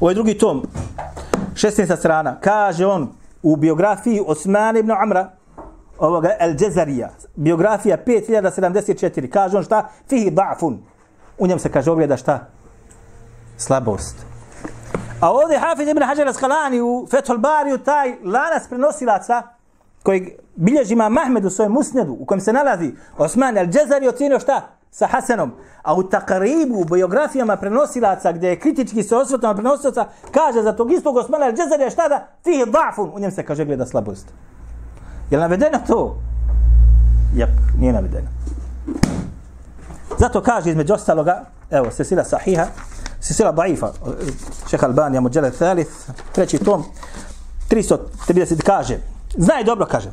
Ovo 0.00 0.10
je 0.10 0.14
drugi 0.14 0.38
tom, 0.38 0.62
16. 1.54 1.96
strana. 1.96 2.40
Kaže 2.40 2.86
on 2.86 3.12
u 3.42 3.56
biografiji 3.56 4.22
Osman 4.26 4.76
ibn 4.76 4.90
Amra, 4.90 5.30
ovoga 5.98 6.36
El 6.38 6.54
Džezarija, 6.54 7.10
biografija 7.36 7.98
5074, 8.06 9.30
kaže 9.30 9.56
on 9.56 9.64
šta? 9.64 9.88
Fihi 10.08 10.30
da'fun. 10.30 10.76
U 11.38 11.46
njem 11.46 11.58
se 11.58 11.68
kaže 11.72 11.90
ogleda 11.90 12.16
šta? 12.16 12.59
Slabost. 13.60 14.16
A 15.20 15.30
ovdje 15.32 15.58
Hafiz 15.58 15.88
ibn 15.88 16.02
Hajar 16.02 16.26
al-Skalani 16.26 16.80
u 16.80 17.06
Fethul 17.10 17.38
Bariju 17.38 17.78
taj 17.78 18.14
lanas 18.24 18.68
prenosilaca 18.68 19.42
koji 20.02 20.36
bilježi 20.56 20.92
ima 20.92 21.08
Mahmed 21.08 21.44
u 21.44 21.50
svojem 21.50 21.72
musnedu 21.72 22.16
u 22.20 22.24
kojem 22.24 22.40
se 22.40 22.52
nalazi 22.52 22.92
Osman 23.18 23.54
al-đezari 23.54 24.08
ocjenio 24.08 24.40
šta? 24.40 24.62
sa 24.90 25.06
Hasanom, 25.06 25.52
a 25.82 25.94
u 25.94 26.02
takribu, 26.02 26.80
u 26.80 26.84
biografijama 26.84 27.56
prenosilaca, 27.56 28.32
gdje 28.32 28.48
je 28.48 28.60
kritički 28.60 29.02
se 29.02 29.16
osvrtama 29.16 29.54
prenosilaca, 29.54 30.06
kaže 30.32 30.62
za 30.62 30.72
tog 30.72 30.92
istog 30.92 31.16
Osmana 31.16 31.46
al-Đezarija 31.46 31.92
šta 31.92 32.08
da? 32.08 32.26
Fih 32.44 32.66
da'fun, 32.66 33.10
u 33.14 33.20
njem 33.20 33.30
se 33.30 33.42
kaže 33.42 33.64
gleda 33.64 33.86
slabost. 33.86 34.26
Je 35.30 35.38
li 35.38 35.42
navedeno 35.42 35.78
to? 35.86 36.16
Jep, 37.34 37.50
nije 37.78 37.92
navedeno. 37.92 38.28
Zato 40.18 40.42
kaže 40.42 40.70
između 40.70 40.94
ostaloga, 40.94 41.44
evo, 41.70 41.90
sesila 41.90 42.24
sahiha, 42.24 42.66
Sisila 43.20 43.52
da'ifa, 43.52 43.92
šeha 44.70 44.86
Albanija, 44.86 45.20
Mođele 45.20 45.50
thalith, 45.50 45.90
treći 46.32 46.58
tom, 46.58 46.84
330 47.70 48.62
kaže, 48.62 48.98
znaj 49.36 49.64
dobro, 49.64 49.86
kaže, 49.86 50.10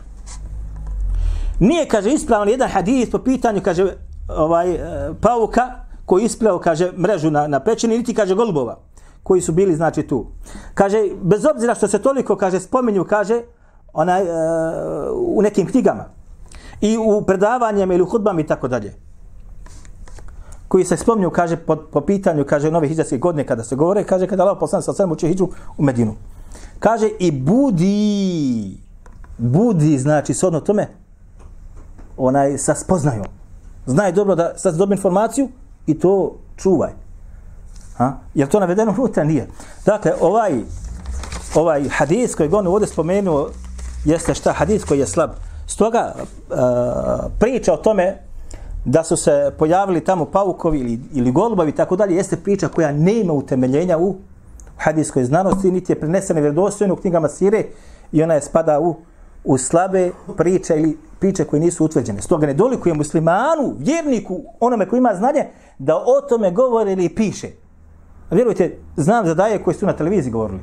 nije, 1.59 1.87
kaže, 1.87 2.11
ispravan 2.13 2.49
jedan 2.49 2.69
hadis 2.69 3.11
po 3.11 3.19
pitanju, 3.19 3.61
kaže, 3.61 3.93
ovaj 4.27 4.71
e, 4.71 4.79
pauka 5.21 5.87
koji 6.05 6.23
ispleo 6.23 6.59
kaže 6.59 6.91
mrežu 6.97 7.31
na 7.31 7.47
na 7.47 7.59
pećini 7.59 7.97
niti 7.97 8.13
kaže 8.13 8.35
golubova 8.35 8.77
koji 9.23 9.41
su 9.41 9.51
bili 9.51 9.75
znači 9.75 10.03
tu. 10.03 10.25
Kaže 10.73 10.97
bez 11.21 11.45
obzira 11.45 11.75
što 11.75 11.87
se 11.87 11.99
toliko 11.99 12.35
kaže 12.35 12.59
spominju 12.59 13.03
kaže 13.03 13.41
onaj 13.93 14.21
uh, 14.23 14.29
u 15.15 15.41
nekim 15.41 15.67
knjigama 15.67 16.05
i 16.81 16.97
u 16.97 17.21
predavanjima 17.21 17.93
ili 17.93 18.03
u 18.03 18.05
hudbama 18.05 18.41
i 18.41 18.47
tako 18.47 18.67
dalje 18.67 18.93
koji 20.67 20.85
se 20.85 20.97
spomnju, 20.97 21.29
kaže 21.29 21.57
po, 21.57 21.75
po 21.75 22.01
pitanju 22.01 22.45
kaže 22.45 22.71
nove 22.71 22.87
hijđarske 22.87 23.17
godine 23.17 23.47
kada 23.47 23.63
se 23.63 23.75
govore 23.75 24.03
kaže 24.03 24.27
kada 24.27 24.43
Allah 24.43 24.57
poslanik 24.59 24.85
sa 24.85 24.93
svemu 24.93 25.13
uči 25.13 25.27
hijđu 25.27 25.47
u 25.77 25.83
Medinu 25.83 26.15
kaže 26.79 27.09
i 27.19 27.31
budi 27.31 28.77
budi 29.37 29.97
znači 29.97 30.33
sodno 30.33 30.59
tome 30.59 30.87
onaj 32.17 32.57
sa 32.57 32.75
spoznajom 32.75 33.25
znaj 33.85 34.11
dobro 34.11 34.35
da 34.35 34.53
sad 34.57 34.75
dobi 34.75 34.95
informaciju 34.95 35.49
i 35.87 35.99
to 35.99 36.37
čuvaj. 36.57 36.91
Ha? 37.97 38.13
Je 38.33 38.49
to 38.49 38.59
navedeno 38.59 38.95
unutra? 38.97 39.23
Nije. 39.23 39.47
Dakle, 39.85 40.11
ovaj, 40.21 40.61
ovaj 41.55 41.89
hadis 41.89 42.35
koji 42.35 42.49
on 42.51 42.67
ovdje 42.67 42.87
spomenuo 42.87 43.49
jeste 44.05 44.33
šta 44.33 44.51
hadis 44.51 44.83
koji 44.83 44.99
je 44.99 45.07
slab. 45.07 45.29
Stoga 45.67 46.15
uh, 46.15 46.57
priča 47.39 47.73
o 47.73 47.77
tome 47.77 48.17
da 48.87 49.03
su 49.03 49.17
se 49.17 49.51
pojavili 49.57 50.03
tamo 50.03 50.25
paukovi 50.25 50.79
ili, 50.79 50.99
ili 51.13 51.31
golubovi 51.31 51.69
i 51.69 51.75
tako 51.75 51.95
dalje, 51.95 52.15
jeste 52.15 52.37
priča 52.37 52.67
koja 52.67 52.91
nema 52.91 53.33
utemeljenja 53.33 53.97
u 53.97 54.15
hadijskoj 54.77 55.23
znanosti, 55.25 55.71
niti 55.71 55.91
je 55.91 55.99
prenesena 55.99 56.39
vjerodostojno 56.39 56.93
u 56.93 56.97
knjigama 56.97 57.27
Sire 57.27 57.63
i 58.11 58.23
ona 58.23 58.33
je 58.33 58.41
spada 58.41 58.79
u, 58.79 58.95
u 59.43 59.57
slabe 59.57 60.11
priče 60.37 60.79
ili 60.79 60.97
priče 61.19 61.43
koje 61.43 61.59
nisu 61.59 61.85
utvrđene. 61.85 62.21
Stoga 62.21 62.47
ne 62.47 62.53
dolikuje 62.53 62.93
muslimanu, 62.93 63.75
vjerniku, 63.79 64.41
onome 64.59 64.89
koji 64.89 64.97
ima 64.97 65.13
znanje, 65.15 65.45
da 65.77 65.95
o 65.95 66.21
tome 66.29 66.51
govori 66.51 66.91
ili 66.91 67.15
piše. 67.15 67.47
Vjerujte, 68.31 68.77
znam 68.95 69.25
za 69.25 69.33
daje 69.33 69.63
koji 69.63 69.75
su 69.75 69.85
na 69.85 69.93
televiziji 69.93 70.31
govorili. 70.31 70.59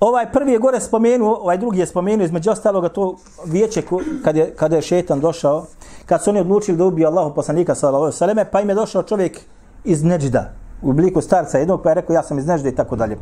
Ovaj 0.00 0.32
prvi 0.32 0.52
je 0.52 0.58
gore 0.58 0.80
spomenuo, 0.80 1.34
ovaj 1.34 1.58
drugi 1.58 1.78
je 1.78 1.86
spomenuo 1.86 2.24
između 2.24 2.50
ostaloga 2.50 2.88
to 2.88 3.16
vijeće 3.44 3.82
kada 3.82 4.04
kad 4.24 4.36
je, 4.36 4.54
kada 4.54 4.76
je 4.76 4.82
šetan 4.82 5.20
došao, 5.20 5.66
kad 6.06 6.24
su 6.24 6.30
oni 6.30 6.40
odlučili 6.40 6.78
da 6.78 6.84
ubiju 6.84 7.06
Allahu 7.06 7.34
poslanika 7.34 7.74
sallallahu 7.74 8.02
alejhi 8.02 8.14
ve 8.14 8.18
selleme, 8.18 8.44
pa 8.50 8.60
im 8.60 8.68
je 8.68 8.74
došao 8.74 9.02
čovjek 9.02 9.40
iz 9.84 10.04
Neđda 10.04 10.52
u 10.82 10.90
obliku 10.90 11.20
starca 11.20 11.58
jednog 11.58 11.82
pa 11.82 11.88
je 11.88 11.94
rekao 11.94 12.14
ja 12.14 12.22
sam 12.22 12.38
iz 12.38 12.46
Neđda 12.46 12.68
i 12.68 12.74
tako 12.74 12.96
dalje. 12.96 13.16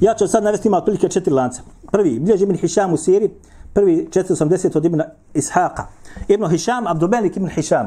Ja 0.00 0.14
ću 0.14 0.28
sad 0.28 0.44
navesti 0.44 0.68
ima 0.68 0.76
otprilike 0.76 1.08
četiri 1.08 1.32
lanca. 1.32 1.62
Prvi, 1.92 2.20
bilježi 2.20 2.44
Ibn 2.44 2.56
Hišam 2.56 2.92
u 2.92 2.96
Siri, 2.96 3.30
prvi 3.72 4.08
480 4.12 4.76
od 4.76 4.84
Ibn 4.84 5.00
Ishaqa. 5.34 5.82
Ibn 6.28 6.46
Hišam, 6.46 6.86
Abdulmelik 6.86 7.36
Ibn 7.36 7.48
Hišam. 7.48 7.86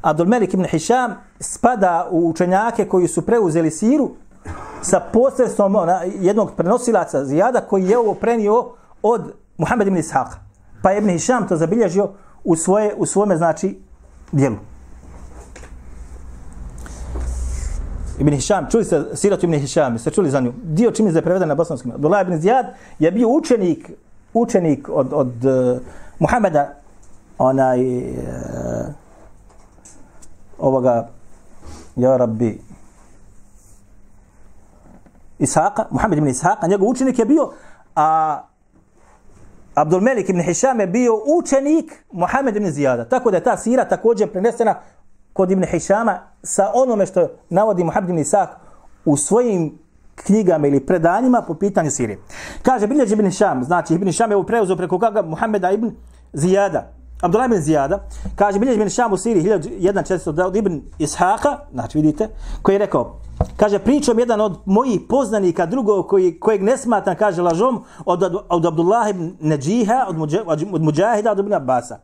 Abdulmelik 0.00 0.54
Ibn 0.54 0.64
Hišam 0.64 1.14
spada 1.40 2.08
u 2.10 2.28
učenjake 2.28 2.88
koji 2.88 3.08
su 3.08 3.22
preuzeli 3.22 3.70
Siru 3.70 4.10
sa 4.82 5.00
posredstvom 5.00 5.76
ona, 5.76 6.00
jednog 6.20 6.52
prenosilaca 6.56 7.24
Zijada 7.24 7.60
koji 7.60 7.84
je 7.84 7.98
ovo 7.98 8.14
prenio 8.14 8.70
od 9.02 9.32
Muhammed 9.58 9.86
ibn 9.86 9.98
Ishaqa. 9.98 10.36
Pa 10.82 10.90
je 10.90 10.98
Ibn 10.98 11.08
Hišam 11.08 11.48
to 11.48 11.56
zabilježio 11.56 12.10
u, 12.44 12.56
svoje, 12.56 12.94
u 12.96 13.06
svome, 13.06 13.36
znači, 13.36 13.78
dijelu. 14.32 14.56
Ibn 18.18 18.32
Hišam, 18.32 18.66
čuli 18.70 18.84
ste 18.84 19.04
siratu 19.14 19.46
Ibn 19.46 19.58
Hišam, 19.58 19.98
ste 19.98 20.10
čuli 20.10 20.30
za 20.30 20.40
nju? 20.40 20.52
Dio 20.62 20.90
čim 20.90 21.06
je 21.06 21.22
preveden 21.22 21.48
na 21.48 21.54
bosanskom. 21.54 21.92
Abdullah 21.92 22.26
ibn 22.26 22.40
Zijad 22.40 22.66
je 22.98 23.10
bio 23.10 23.28
učenik, 23.28 23.90
učenik 24.34 24.88
od, 24.88 25.12
od 25.12 25.44
uh, 25.44 25.80
Muhammeda, 26.18 26.74
onaj, 27.38 27.98
uh, 27.98 28.14
ovoga, 30.58 31.08
ja 31.96 32.16
rabbi, 32.16 32.60
Ishaqa, 35.44 35.86
Muhammed 35.90 36.18
ibn 36.18 36.28
Ishaqa, 36.28 36.66
njegov 36.66 36.88
učenik 36.88 37.18
je 37.18 37.24
bio, 37.24 37.50
a 37.96 38.40
Abdul 39.74 40.00
Melik 40.00 40.28
ibn 40.28 40.42
Hisham 40.42 40.80
je 40.80 40.86
bio 40.86 41.12
učenik 41.38 42.04
Muhammed 42.12 42.56
ibn 42.56 42.70
Zijada. 42.70 43.04
Tako 43.08 43.30
da 43.30 43.36
je 43.36 43.44
ta 43.44 43.56
sira 43.56 43.84
također 43.84 44.32
prenesena 44.32 44.74
kod 45.32 45.50
ibn 45.50 45.64
Hishama 45.64 46.18
sa 46.42 46.70
onome 46.74 47.06
što 47.06 47.28
navodi 47.50 47.84
Muhammed 47.84 48.10
ibn 48.10 48.18
Ishaq 48.18 48.48
u 49.04 49.16
svojim 49.16 49.78
knjigama 50.14 50.66
ili 50.66 50.86
predanjima 50.86 51.42
po 51.42 51.54
pitanju 51.54 51.90
Sirije. 51.90 52.18
Kaže, 52.62 52.86
bilježi 52.86 53.12
ibn 53.12 53.26
Hisham, 53.26 53.64
znači 53.64 53.94
ibn 53.94 54.06
Hisham 54.06 54.30
je 54.30 54.46
preuzeo 54.46 54.76
preko 54.76 54.98
koga 54.98 55.22
Muhammeda 55.22 55.70
ibn 55.70 55.90
Zijada. 56.32 56.90
Abdullah 57.20 57.46
ibn 57.46 57.60
Zijada, 57.60 58.08
kaže, 58.36 58.58
bilježi 58.58 58.76
ibn 58.76 58.88
Hisham 58.88 59.12
u 59.12 59.16
Siriji 59.16 59.44
1400 59.44 60.42
od 60.42 60.56
ibn 60.56 60.82
Ishaqa, 60.98 61.56
znači 61.72 61.98
vidite, 61.98 62.28
koji 62.62 62.74
je 62.74 62.78
rekao, 62.78 63.20
Kaže, 63.56 63.78
pričam 63.78 64.18
jedan 64.18 64.40
od 64.40 64.58
mojih 64.64 65.00
poznanika, 65.08 65.66
drugog 65.66 66.08
koji, 66.08 66.38
kojeg 66.40 66.62
ne 66.62 66.76
smatram, 66.78 67.16
kaže, 67.16 67.42
lažom, 67.42 67.84
od, 68.04 68.22
od 68.48 68.66
Abdullah 68.66 69.10
ibn 69.10 69.32
Neđiha, 69.40 70.06
od, 70.08 70.18
muđa, 70.18 70.42
od 70.46 70.82
Muđahida, 70.82 71.32
od 71.32 71.38
Ibn 71.38 71.52
Abbasa. 71.52 71.98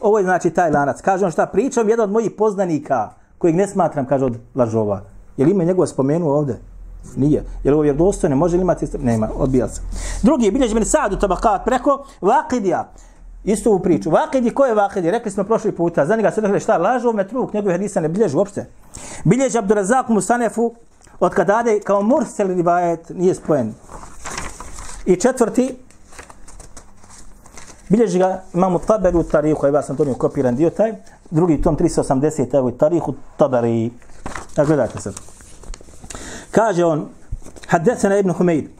Ovo 0.00 0.18
je 0.18 0.24
znači 0.24 0.50
taj 0.50 0.70
lanac. 0.70 1.00
Kaže 1.00 1.24
on 1.24 1.30
šta, 1.30 1.46
pričam 1.46 1.88
jedan 1.88 2.04
od 2.04 2.12
mojih 2.12 2.30
poznanika, 2.38 3.10
kojeg 3.38 3.56
ne 3.56 3.66
smatram, 3.66 4.06
kaže, 4.06 4.24
od 4.24 4.38
lažova. 4.54 5.02
Je 5.36 5.46
li 5.46 5.52
ime 5.52 5.64
njegova 5.64 5.86
spomenuo 5.86 6.38
ovde? 6.38 6.58
Nije. 7.16 7.44
Je 7.64 7.70
li 7.70 7.72
ovo 7.72 7.82
vjerodostojno? 7.82 8.36
Može 8.36 8.56
li 8.56 8.62
imati? 8.62 8.86
Nema, 8.98 9.28
odbija 9.38 9.68
se. 9.68 9.82
Drugi 10.22 10.50
bilježi 10.50 10.74
meni 10.74 10.86
Sadu 10.86 11.16
Tabakat 11.16 11.64
preko 11.64 12.04
Vakidija. 12.20 12.92
Istu 13.44 13.72
u 13.72 13.78
priču. 13.78 14.10
Vakidi, 14.10 14.50
ko 14.50 14.66
je 14.66 14.74
Vakidi? 14.74 15.10
Rekli 15.10 15.30
smo 15.30 15.44
prošli 15.44 15.72
puta. 15.72 16.06
Za 16.06 16.16
njega 16.16 16.30
se 16.30 16.40
rekli 16.40 16.60
šta? 16.60 16.78
Lažov 16.78 17.14
metruk, 17.14 17.52
njegove 17.52 17.74
hadisa 17.74 18.00
ne 18.00 18.08
bilježi 18.08 18.36
uopšte. 18.36 18.66
Bilježi 19.24 19.58
Abdurazak 19.58 20.08
Musanefu 20.08 20.74
od 21.20 21.34
Kadade 21.34 21.80
kao 21.80 22.02
mursel 22.02 22.48
rivajet 22.48 23.10
nije 23.10 23.34
spojen. 23.34 23.74
I 25.06 25.16
četvrti, 25.16 25.76
bilježi 27.88 28.18
ga 28.18 28.42
imamo 28.54 28.78
taberu 28.78 29.22
Tarihu, 29.22 29.66
evo 29.66 29.76
ja 29.76 29.82
sam 29.82 29.96
to 29.96 30.04
mi 30.04 30.14
kopiran 30.14 30.56
dio 30.56 30.70
taj, 30.70 30.92
drugi 31.30 31.62
tom 31.62 31.76
380, 31.76 32.58
evo 32.58 32.68
i 32.68 32.78
Tarihu 32.78 33.14
Taberi. 33.36 33.90
A 34.56 34.64
gledajte 34.64 35.00
sad. 35.00 35.14
Kaže 36.50 36.84
on, 36.84 37.08
Haddesena 37.68 38.18
ibn 38.18 38.30
Humeid, 38.30 38.77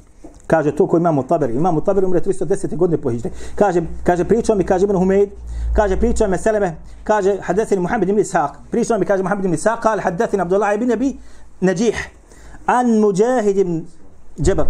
kaže 0.48 0.72
to 0.72 0.86
koji 0.86 1.00
imamo 1.00 1.22
Taberi, 1.22 1.54
imamo 1.54 1.80
Taberi 1.80 2.06
umre 2.06 2.20
310. 2.20 2.76
godine 2.76 2.96
po 3.02 3.10
Hidžri. 3.10 3.30
Kaže, 3.54 3.82
kaže 4.04 4.24
pričao 4.24 4.56
mi, 4.56 4.64
kaže 4.64 4.84
ibn 4.84 4.96
Humeid, 4.96 5.30
kaže 5.76 5.96
pričao 5.96 6.28
me 6.28 6.38
Seleme, 6.38 6.76
kaže 7.04 7.36
Haddeseni 7.40 7.80
Muhammed 7.80 8.08
ibn 8.08 8.20
Ishaq, 8.20 8.50
pričao 8.70 8.98
mi, 8.98 9.06
kaže 9.06 9.22
Muhammed 9.22 9.44
ibn 9.44 9.54
Ishaq, 9.54 9.80
kaže 9.80 10.02
Haddeseni 10.02 10.42
Abdullah 10.42 10.74
ibn 10.74 10.92
Abi 10.92 11.16
Najih, 11.60 11.96
an 12.66 13.00
Mujahid 13.00 13.58
ibn 13.58 13.84
Džebar, 14.40 14.66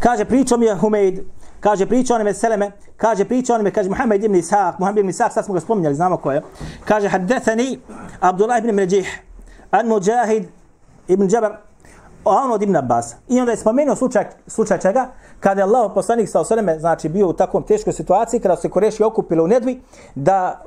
kaže 0.00 0.24
pričao 0.24 0.58
mi 0.58 0.68
Humeid, 0.80 1.24
kaže 1.60 1.86
pričao 1.86 2.18
me 2.18 2.34
Seleme, 2.34 2.70
kaže 2.96 3.24
pričao 3.24 3.62
me, 3.62 3.70
kaže 3.70 3.88
Muhammed 3.88 4.24
ibn 4.24 4.34
Ishaq, 4.34 4.78
Muhammed 4.78 4.98
ibn 4.98 5.10
Ishaq, 5.10 5.32
sad 5.32 5.44
smo 5.44 5.54
ga 5.54 5.60
spominjali, 5.60 5.94
znamo 5.94 6.16
ko 6.16 6.32
je, 6.32 6.42
kaže 6.84 7.08
Haddeseni 7.08 7.78
Abdullah 8.20 8.58
ibn 8.58 8.76
Najih, 8.76 9.08
an 9.70 9.88
Mujahid 9.88 10.44
ibn 11.08 11.28
Džebar, 11.28 11.65
a 12.30 12.44
on 12.44 12.52
od 12.52 12.62
Ibn 12.62 12.76
Abbas. 12.76 13.14
I 13.28 13.40
onda 13.40 13.52
je 13.52 13.56
spomenuo 13.56 13.96
slučaj, 13.96 14.26
slučaj 14.46 14.78
čega? 14.78 15.08
Kada 15.40 15.60
je 15.60 15.64
Allah 15.64 15.90
poslanik 15.94 16.28
sa 16.28 16.40
osaneme, 16.40 16.78
znači 16.78 17.08
bio 17.08 17.28
u 17.28 17.32
takvom 17.32 17.62
teškoj 17.62 17.92
situaciji, 17.92 18.40
kada 18.40 18.56
se 18.56 18.70
Koreši 18.70 19.02
okupili 19.02 19.40
u 19.40 19.46
Nedvi, 19.46 19.82
da 20.14 20.62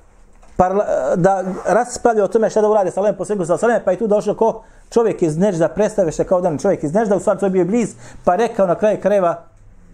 parla, 0.58 0.86
da 1.16 1.44
raspravlja 1.66 2.24
o 2.24 2.28
tome 2.28 2.50
šta 2.50 2.62
da 2.62 2.70
urade 2.70 2.92
sa 2.92 3.00
Allahom 3.00 3.18
poslaniku 3.18 3.46
sa 3.46 3.54
osaneme, 3.54 3.84
pa 3.86 3.92
je 3.92 3.98
tu 3.98 4.08
došao 4.08 4.36
ko 4.36 4.64
čovjek 4.90 5.22
iz 5.22 5.38
Nežda, 5.38 5.68
predstave 5.68 6.12
se 6.12 6.24
kao 6.24 6.42
dan 6.42 6.58
čovjek 6.58 6.84
iz 6.84 6.94
Nežda, 6.94 7.16
u 7.16 7.20
stvari 7.20 7.40
to 7.40 7.46
je 7.46 7.50
bio 7.50 7.66
bliz, 7.66 7.96
pa 8.24 8.36
rekao 8.36 8.68
na 8.68 8.76
kraju 8.76 9.00
krajeva 9.02 9.44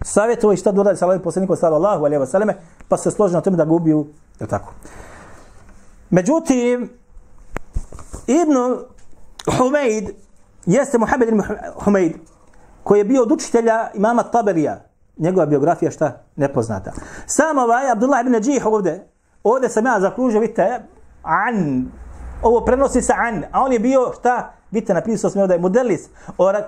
savjetovo 0.04 0.52
i 0.52 0.56
šta 0.56 0.72
da 0.72 0.80
urade 0.80 0.96
sa 0.96 1.04
Allahom 1.04 1.22
poslaniku 1.22 1.56
sa 1.56 1.70
Allahu 1.70 2.04
alaihi 2.04 2.22
wa 2.22 2.54
pa 2.88 2.96
se 2.96 3.10
složio 3.10 3.36
na 3.36 3.40
tome 3.40 3.56
da 3.56 3.64
ga 3.64 3.72
ubiju, 3.72 4.06
je 4.40 4.46
tako. 4.46 4.72
Međutim, 6.10 6.90
Ibn 8.26 8.54
Humeid, 9.58 10.10
jeste 10.66 10.98
Muhammed 10.98 11.28
ibn 11.28 11.42
Humeid, 11.84 12.16
koji 12.82 12.98
je 13.00 13.04
bio 13.04 13.22
od 13.22 13.32
učitelja 13.32 13.90
imama 13.94 14.22
Taberija. 14.22 14.80
Njegova 15.16 15.46
biografija 15.46 15.90
šta? 15.90 16.12
Nepoznata. 16.36 16.92
Samo 17.26 17.60
ovaj 17.60 17.90
Abdullah 17.90 18.20
ibn 18.20 18.32
Najih 18.32 18.66
ovde, 18.66 19.06
ovde 19.44 19.68
sam 19.68 19.86
ja 19.86 20.00
zakružio, 20.00 20.40
vidite, 20.40 20.82
an, 21.22 21.86
ovo 22.42 22.60
prenosi 22.60 23.02
se 23.02 23.12
an, 23.12 23.44
a 23.52 23.62
on 23.62 23.72
je 23.72 23.78
bio 23.78 24.12
šta? 24.18 24.52
Vidite, 24.70 24.94
napisao 24.94 25.30
sam 25.30 25.42
ovde, 25.42 25.58
modelis, 25.58 26.08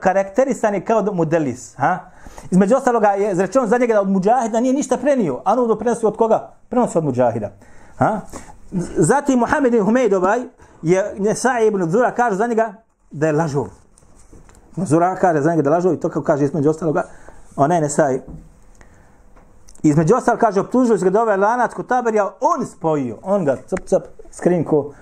karakterisan 0.00 0.74
je 0.74 0.84
kao 0.84 1.02
modelis. 1.12 1.74
Ha? 1.76 1.98
Između 2.50 2.76
ostaloga 2.76 3.08
je 3.08 3.34
zrečeno 3.34 3.66
za 3.66 3.78
njega 3.78 3.94
da 3.94 4.00
od 4.00 4.08
muđahida 4.08 4.60
nije 4.60 4.74
ništa 4.74 4.96
prenio, 4.96 5.42
a 5.44 5.52
ono 5.52 5.78
prenosi 5.78 6.06
od 6.06 6.16
koga? 6.16 6.52
Prenosi 6.68 6.98
od 6.98 7.04
muđahida. 7.04 7.50
Ha? 7.98 8.20
Zatim 8.96 9.38
Muhammed 9.38 9.74
ibn 9.74 9.84
Humeid 9.84 10.14
ovaj, 10.14 10.40
je 10.82 11.14
Nesai 11.18 11.66
ibn 11.66 11.90
Zura 11.90 12.10
kaže 12.10 12.36
za 12.36 12.46
njega 12.46 12.74
da 13.10 13.26
je 13.26 13.32
lažov. 13.32 13.77
Zura 14.84 15.16
kaže 15.16 15.40
za 15.40 15.50
njega 15.50 15.62
da 15.62 15.70
lažu 15.70 15.92
i 15.92 16.00
to 16.00 16.08
kao 16.08 16.22
kaže 16.22 16.44
između 16.44 16.70
ostaloga, 16.70 17.02
ona 17.56 17.74
je 17.74 17.80
nesaj. 17.80 18.20
Između 19.82 20.14
ostalog 20.14 20.40
kaže, 20.40 20.60
optužili 20.60 20.98
su 20.98 21.04
ga 21.04 21.10
da 21.10 21.22
ovaj 21.22 21.36
lanac 21.36 21.74
kod 21.74 21.86
taberija, 21.86 22.30
on 22.40 22.66
spojio, 22.66 23.18
on 23.22 23.44
ga 23.44 23.56
cap 23.56 23.80
cap 23.86 24.02
skrinko, 24.32 24.92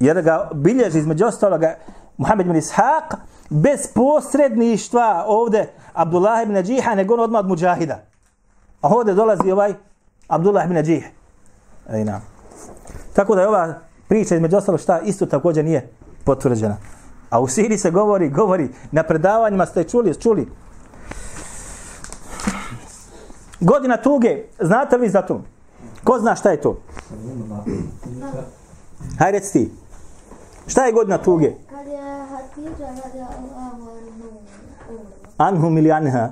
jer 0.00 0.22
ga 0.22 0.50
bilježi 0.54 0.98
između 0.98 1.26
ostaloga 1.26 1.74
Muhammed 2.16 2.46
ibn 2.46 2.58
Ishaq, 2.58 3.16
bez 3.50 3.86
posredništva 3.94 5.24
ovde 5.26 5.68
Abdullah 5.92 6.42
ibn 6.42 6.52
Najiha, 6.52 6.94
nego 6.94 7.14
on 7.14 7.20
odmah 7.20 7.40
od 7.40 7.48
Mujahida. 7.48 8.02
A 8.80 8.88
ovde 8.88 9.14
dolazi 9.14 9.50
ovaj 9.50 9.74
Abdullah 10.28 10.64
ibn 10.64 10.74
Najih. 10.74 11.10
Ej, 11.90 12.04
na. 12.04 12.20
Tako 13.12 13.34
da 13.34 13.40
je 13.40 13.48
ova 13.48 13.74
priča 14.08 14.34
između 14.34 14.56
ostalog 14.56 14.80
šta 14.80 15.00
isto 15.00 15.26
također 15.26 15.64
nije 15.64 15.88
potvrđena. 16.24 16.76
A 17.36 17.40
u 17.40 17.48
Siriji 17.48 17.78
se 17.78 17.90
govori, 17.90 18.28
govori, 18.28 18.68
na 18.92 19.02
predavanjima 19.02 19.66
ste 19.66 19.84
čuli, 19.84 20.14
čuli. 20.20 20.48
Godina 23.60 23.96
tuge, 23.96 24.44
znate 24.60 24.96
li 24.96 25.08
za 25.08 25.22
to? 25.22 25.42
Ko 26.04 26.18
zna 26.18 26.34
šta 26.34 26.50
je 26.50 26.60
to? 26.60 26.80
Hajde 29.18 29.38
reci 29.38 29.52
ti. 29.52 29.72
Šta 30.66 30.86
je 30.86 30.92
godina 30.92 31.18
tuge? 31.18 31.52
Kad 31.70 31.86
je 31.86 32.00
Hatidža 32.30 32.86
radi 32.86 33.18
Allahu 33.18 33.90
Anhum 35.36 35.78
ili 35.78 35.92
anha? 35.92 36.30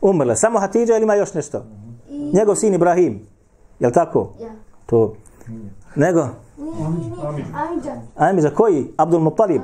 umrle. 0.00 0.36
Samo 0.36 0.58
Hatidža 0.58 0.96
ili 0.96 1.02
ima 1.02 1.14
još 1.14 1.34
nešto? 1.34 1.64
Njegov 2.32 2.54
sin 2.54 2.74
Ibrahim. 2.74 3.26
Jel 3.78 3.90
tako? 3.92 4.32
Ja. 4.40 4.50
To. 4.86 5.14
Nego? 5.96 6.28
Nije, 6.60 6.88
nije, 6.88 7.44
Amidža. 7.54 7.92
Ajme, 8.16 8.42
za 8.42 8.50
koji? 8.50 8.92
Abdul 8.96 9.20
Muttalib. 9.20 9.62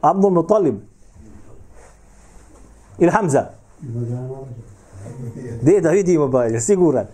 Abdul 0.00 0.30
Muttalib. 0.30 0.74
Ili 2.98 3.10
Hamza. 3.10 3.44
Gdje 5.62 5.80
da 5.80 5.90
vidimo 5.90 6.28
ba, 6.28 6.44
je 6.44 6.60
siguran? 6.60 7.06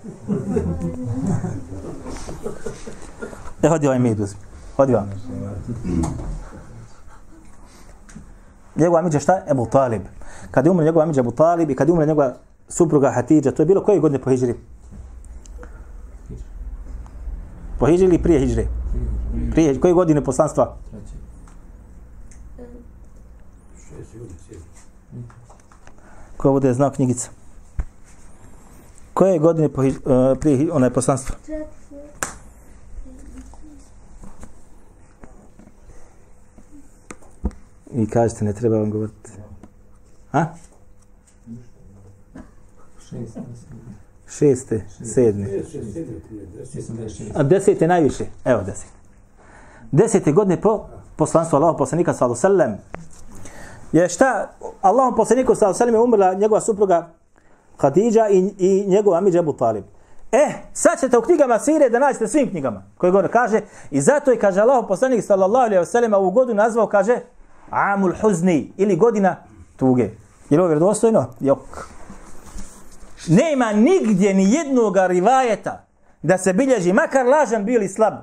E, 3.62 3.68
hodi 3.68 3.86
ovaj 3.86 3.98
med 3.98 4.20
uzmi. 4.20 4.40
Hodi 4.76 4.92
vam. 4.92 5.10
Njegova 8.76 9.00
amiđa 9.00 9.20
šta? 9.20 9.42
Ebu 9.50 9.66
Talib. 9.66 10.02
Kad 10.50 10.64
je 10.66 10.70
umre 10.70 10.84
njegova 10.84 11.02
amiđa 11.02 11.20
Ebu 11.20 11.30
Talib 11.30 11.70
i 11.70 11.74
kad 11.74 11.88
je 11.88 11.92
umre 11.92 12.06
njegova 12.06 12.34
supruga 12.68 13.10
Hatidža, 13.10 13.50
to 13.50 13.62
je 13.62 13.66
bilo 13.66 13.84
koje 13.84 14.00
godine 14.00 14.18
po 14.22 14.30
hijđri? 14.30 14.54
Po 17.78 17.86
hijđri 17.86 18.06
ili 18.06 18.22
prije 18.22 18.40
hijđre? 18.40 18.66
Prije, 19.50 19.80
koje 19.80 19.94
godine 19.94 20.24
poslanstva? 20.24 20.76
Ko 26.36 26.52
bude 26.52 26.74
znao 26.74 26.90
knjigica? 26.90 27.30
Koje 29.14 29.38
godine 29.38 29.68
po, 29.68 29.82
uh, 29.82 29.92
prije 30.40 30.72
onaj 30.72 30.90
poslanstva? 30.90 31.36
I 37.92 38.06
kažete, 38.06 38.44
ne 38.44 38.52
treba 38.52 38.76
vam 38.76 38.90
govoriti. 38.90 39.30
A? 40.32 40.44
Šeste, 44.28 44.84
sedme. 45.04 45.46
A 47.34 47.42
desete 47.42 47.86
najviše. 47.86 48.24
Evo 48.44 48.62
deset. 48.62 48.88
Desete 49.92 50.32
godine 50.32 50.60
po 50.60 50.86
poslanstvu 51.16 51.56
Allahog 51.56 51.78
poslanika 51.78 52.14
sallahu 52.14 52.40
sallam. 52.40 52.76
Je 53.92 54.08
šta 54.08 54.50
Allahom 54.80 55.16
poslaniku 55.16 55.54
sallahu 55.54 55.78
sallam 55.78 55.94
je 55.94 56.00
umrla 56.00 56.34
njegova 56.34 56.60
supruga 56.60 57.08
Khadija 57.76 58.28
i, 58.28 58.54
i 58.58 58.84
njegova 58.88 59.18
amidža 59.18 59.38
Abu 59.38 59.52
Talib. 59.52 59.84
Eh, 60.32 60.52
sad 60.72 61.00
ćete 61.00 61.18
u 61.18 61.22
knjigama 61.22 61.58
sire 61.58 61.88
da 61.88 61.98
nađete 61.98 62.28
svim 62.28 62.50
knjigama 62.50 62.82
koje 62.98 63.10
govore. 63.10 63.28
kaže 63.28 63.60
i 63.90 64.00
zato 64.00 64.30
je 64.30 64.38
kaže 64.38 64.60
Allahom 64.60 64.86
poslanik 64.86 65.24
sallallahu 65.24 65.64
alaihi 65.64 65.80
wa 65.80 65.84
sallam 65.84 66.14
ovu 66.14 66.30
godinu 66.30 66.56
nazvao 66.56 66.86
kaže 66.86 67.20
Amul 67.70 68.12
Huzni 68.20 68.72
ili 68.76 68.96
godina 68.96 69.36
tuge. 69.76 70.10
Je 70.50 70.56
li 70.56 70.58
ovo 70.58 70.66
vjerodostojno? 70.66 71.26
Jok. 71.40 71.95
Nema 73.28 73.72
nigdje 73.72 74.34
ni 74.34 74.52
jednog 74.52 74.96
rivajeta 75.06 75.86
da 76.22 76.38
se 76.38 76.52
bilježi, 76.52 76.92
makar 76.92 77.26
lažan 77.26 77.64
bili 77.64 77.88
slab, 77.88 78.14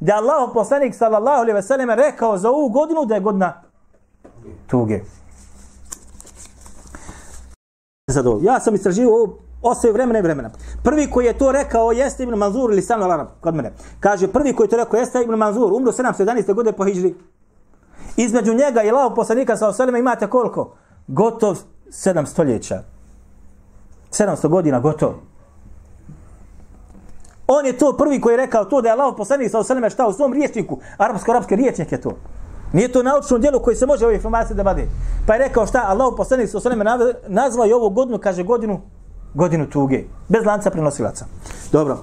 da 0.00 0.12
je 0.12 0.18
Allah 0.18 0.50
poslanik 0.54 0.94
sallallahu 0.94 1.42
alaihi 1.42 1.86
ve 1.86 1.96
rekao 1.96 2.38
za 2.38 2.50
ovu 2.50 2.68
godinu 2.68 3.04
da 3.04 3.14
je 3.14 3.20
godina 3.20 3.62
tuge. 4.66 5.00
Sad 8.10 8.26
ovo, 8.26 8.40
ja 8.42 8.60
sam 8.60 8.74
istražio 8.74 9.08
ovo 9.08 9.38
ostaje 9.62 9.92
vremena 9.92 10.18
i 10.18 10.22
vremena. 10.22 10.50
Prvi 10.84 11.10
koji 11.10 11.26
je 11.26 11.38
to 11.38 11.52
rekao 11.52 11.92
jeste 11.92 12.22
Ibn 12.22 12.34
Manzur 12.34 12.72
ili 12.72 12.82
Sanu 12.82 13.04
Arab 13.04 13.26
kod 13.40 13.54
mene. 13.54 13.72
Kaže, 14.00 14.28
prvi 14.28 14.52
koji 14.52 14.66
je 14.66 14.70
to 14.70 14.76
rekao 14.76 14.98
jeste 14.98 15.22
Ibn 15.22 15.34
Manzur, 15.34 15.72
umro 15.72 15.92
711. 15.92 16.54
godine 16.54 16.76
po 16.76 16.84
Hidžri. 16.84 17.14
Između 18.16 18.54
njega 18.54 18.82
i 18.82 18.90
Allahov 18.90 19.14
poslanika 19.14 19.56
sa 19.56 19.68
oselima 19.68 19.98
imate 19.98 20.26
koliko? 20.26 20.74
Gotov 21.06 21.58
7 21.88 22.26
stoljeća. 22.26 22.82
700 24.10 24.48
godina 24.48 24.80
gotovo. 24.80 25.22
On 27.46 27.66
je 27.66 27.78
to 27.78 27.96
prvi 27.96 28.20
koji 28.20 28.32
je 28.32 28.36
rekao 28.36 28.64
to 28.64 28.80
da 28.80 28.88
je 28.88 28.92
Allah 28.92 29.14
poslanik 29.16 29.50
sa 29.50 29.58
osaleme 29.58 29.90
šta 29.90 30.06
u 30.06 30.12
svom 30.12 30.32
riječniku, 30.32 30.78
arapsko-arapski 30.98 31.56
riječnik 31.56 31.92
je 31.92 32.00
to. 32.00 32.10
Nije 32.72 32.92
to 32.92 33.02
naučno 33.02 33.38
djelo 33.38 33.58
koji 33.58 33.76
se 33.76 33.86
može 33.86 34.06
ove 34.06 34.14
informacije 34.14 34.54
da 34.54 34.62
vade. 34.62 34.88
Pa 35.26 35.32
je 35.32 35.38
rekao 35.38 35.66
šta, 35.66 35.84
Allah 35.86 36.14
poslanik 36.16 36.50
sa 36.50 36.58
osaleme 36.58 36.84
nazvao 37.28 37.64
je 37.64 37.74
ovu 37.74 37.90
godinu, 37.90 38.18
kaže 38.18 38.42
godinu, 38.42 38.80
godinu 39.34 39.70
tuge. 39.70 40.04
Bez 40.28 40.44
lanca 40.44 40.70
prenosilaca. 40.70 41.26
Dobro. 41.72 41.98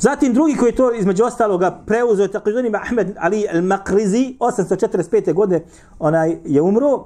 Zatim 0.00 0.34
drugi 0.34 0.56
koji 0.56 0.70
je 0.70 0.76
to 0.76 0.92
između 0.94 1.24
ostaloga 1.24 1.78
preuzeo 1.86 2.24
je 2.24 2.32
takozvani 2.32 2.72
Ahmed 2.74 3.14
Ali 3.18 3.46
al-Makrizi 3.52 4.38
845. 4.38 5.32
godine 5.32 5.64
onaj 5.98 6.36
je 6.44 6.62
umro 6.62 7.04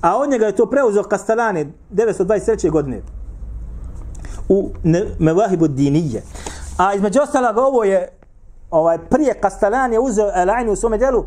a 0.00 0.16
od 0.16 0.30
njega 0.30 0.46
je 0.46 0.56
to 0.56 0.66
preuzeo 0.66 1.02
Kastalane 1.02 1.66
923. 1.90 2.70
godine 2.70 3.02
u 4.52 4.70
Mevahibu 5.18 5.68
Dinije. 5.68 6.22
A 6.76 6.94
između 6.94 7.20
ostalog 7.20 7.56
ovo 7.56 7.84
je 7.84 8.08
ovaj 8.70 8.98
prije 8.98 9.34
Kastalan 9.34 9.92
je 9.92 10.00
uzeo 10.00 10.26
Al-Aini 10.26 10.70
u 10.70 10.76
svome 10.76 10.98
djelu 10.98 11.24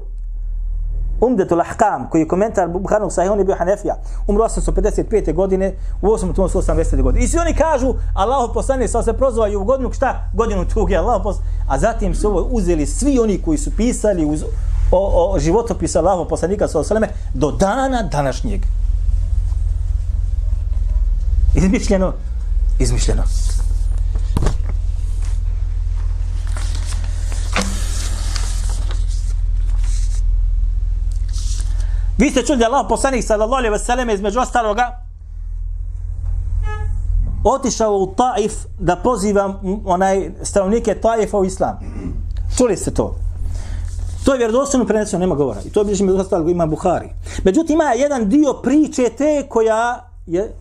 Umdetul 1.22 1.62
Ahkam, 1.62 2.10
koji 2.10 2.22
je 2.22 2.28
komentar 2.28 2.68
Buharnog 2.68 3.14
sahih, 3.14 3.32
on 3.32 3.40
je 3.40 3.46
bio 3.46 3.56
Hanefija, 3.56 3.96
umro 4.28 4.44
855. 4.44 5.34
godine, 5.34 5.76
u 6.02 6.08
8. 6.08 6.36
tomu 6.36 6.48
180. 6.48 7.02
godine. 7.02 7.26
I 7.26 7.28
svi 7.28 7.40
oni 7.40 7.54
kažu, 7.54 7.94
Allah 8.14 8.50
poslanik 8.54 8.90
sa 8.90 9.04
se 9.04 9.14
prozvao 9.14 9.48
u 9.60 9.64
godinu, 9.64 9.92
šta? 9.92 10.30
Godinu 10.34 10.66
tuge, 10.66 10.96
Allah 10.96 11.22
poslanik. 11.24 11.52
A 11.68 11.80
zatim 11.80 12.16
su 12.16 12.28
ovo 12.28 12.48
uzeli 12.52 12.86
svi 12.86 13.20
oni 13.20 13.42
koji 13.42 13.58
su 13.58 13.72
pisali 13.78 14.26
uz, 14.26 14.44
o, 14.92 15.34
o 15.34 15.40
životopisu 15.40 16.00
Allah 16.00 16.28
poslanika 16.30 16.68
sa 16.68 16.80
osaleme 16.80 17.08
do 17.34 17.52
dana 17.52 18.04
današnjeg. 18.04 18.62
Izmišljeno, 21.56 22.14
izmišljena. 22.80 23.24
Vi 32.18 32.30
ste 32.30 32.46
čuli 32.46 32.60
da 32.60 32.66
Allah 32.66 32.86
poslanik 32.90 33.26
sallallahu 33.26 33.54
alejhi 33.54 33.72
ve 33.72 33.80
sellem 33.80 34.10
između 34.10 34.40
ostaloga 34.40 35.06
otišao 37.44 37.98
u 37.98 38.14
Taif 38.16 38.54
da 38.80 38.96
poziva 38.96 39.60
onaj 39.86 40.32
stanovnike 40.42 40.96
Taifa 40.96 41.38
u 41.38 41.46
islam. 41.46 41.80
Čuli 42.58 42.78
ste 42.78 42.92
to? 42.92 43.16
To 44.26 44.34
je 44.34 44.38
vjerodostojno 44.38 44.86
preneseno, 44.86 45.20
nema 45.20 45.36
govora. 45.36 45.60
I 45.66 45.70
to 45.70 45.80
je 45.80 45.84
bliži 45.84 46.04
među 46.04 46.18
ostalog 46.18 46.50
ima 46.50 46.66
Buhari. 46.66 47.10
Međutim, 47.44 47.74
ima 47.74 47.84
jedan 47.84 48.30
dio 48.30 48.54
priče 48.54 49.10
te 49.18 49.46
koja 49.50 50.10
je 50.26 50.56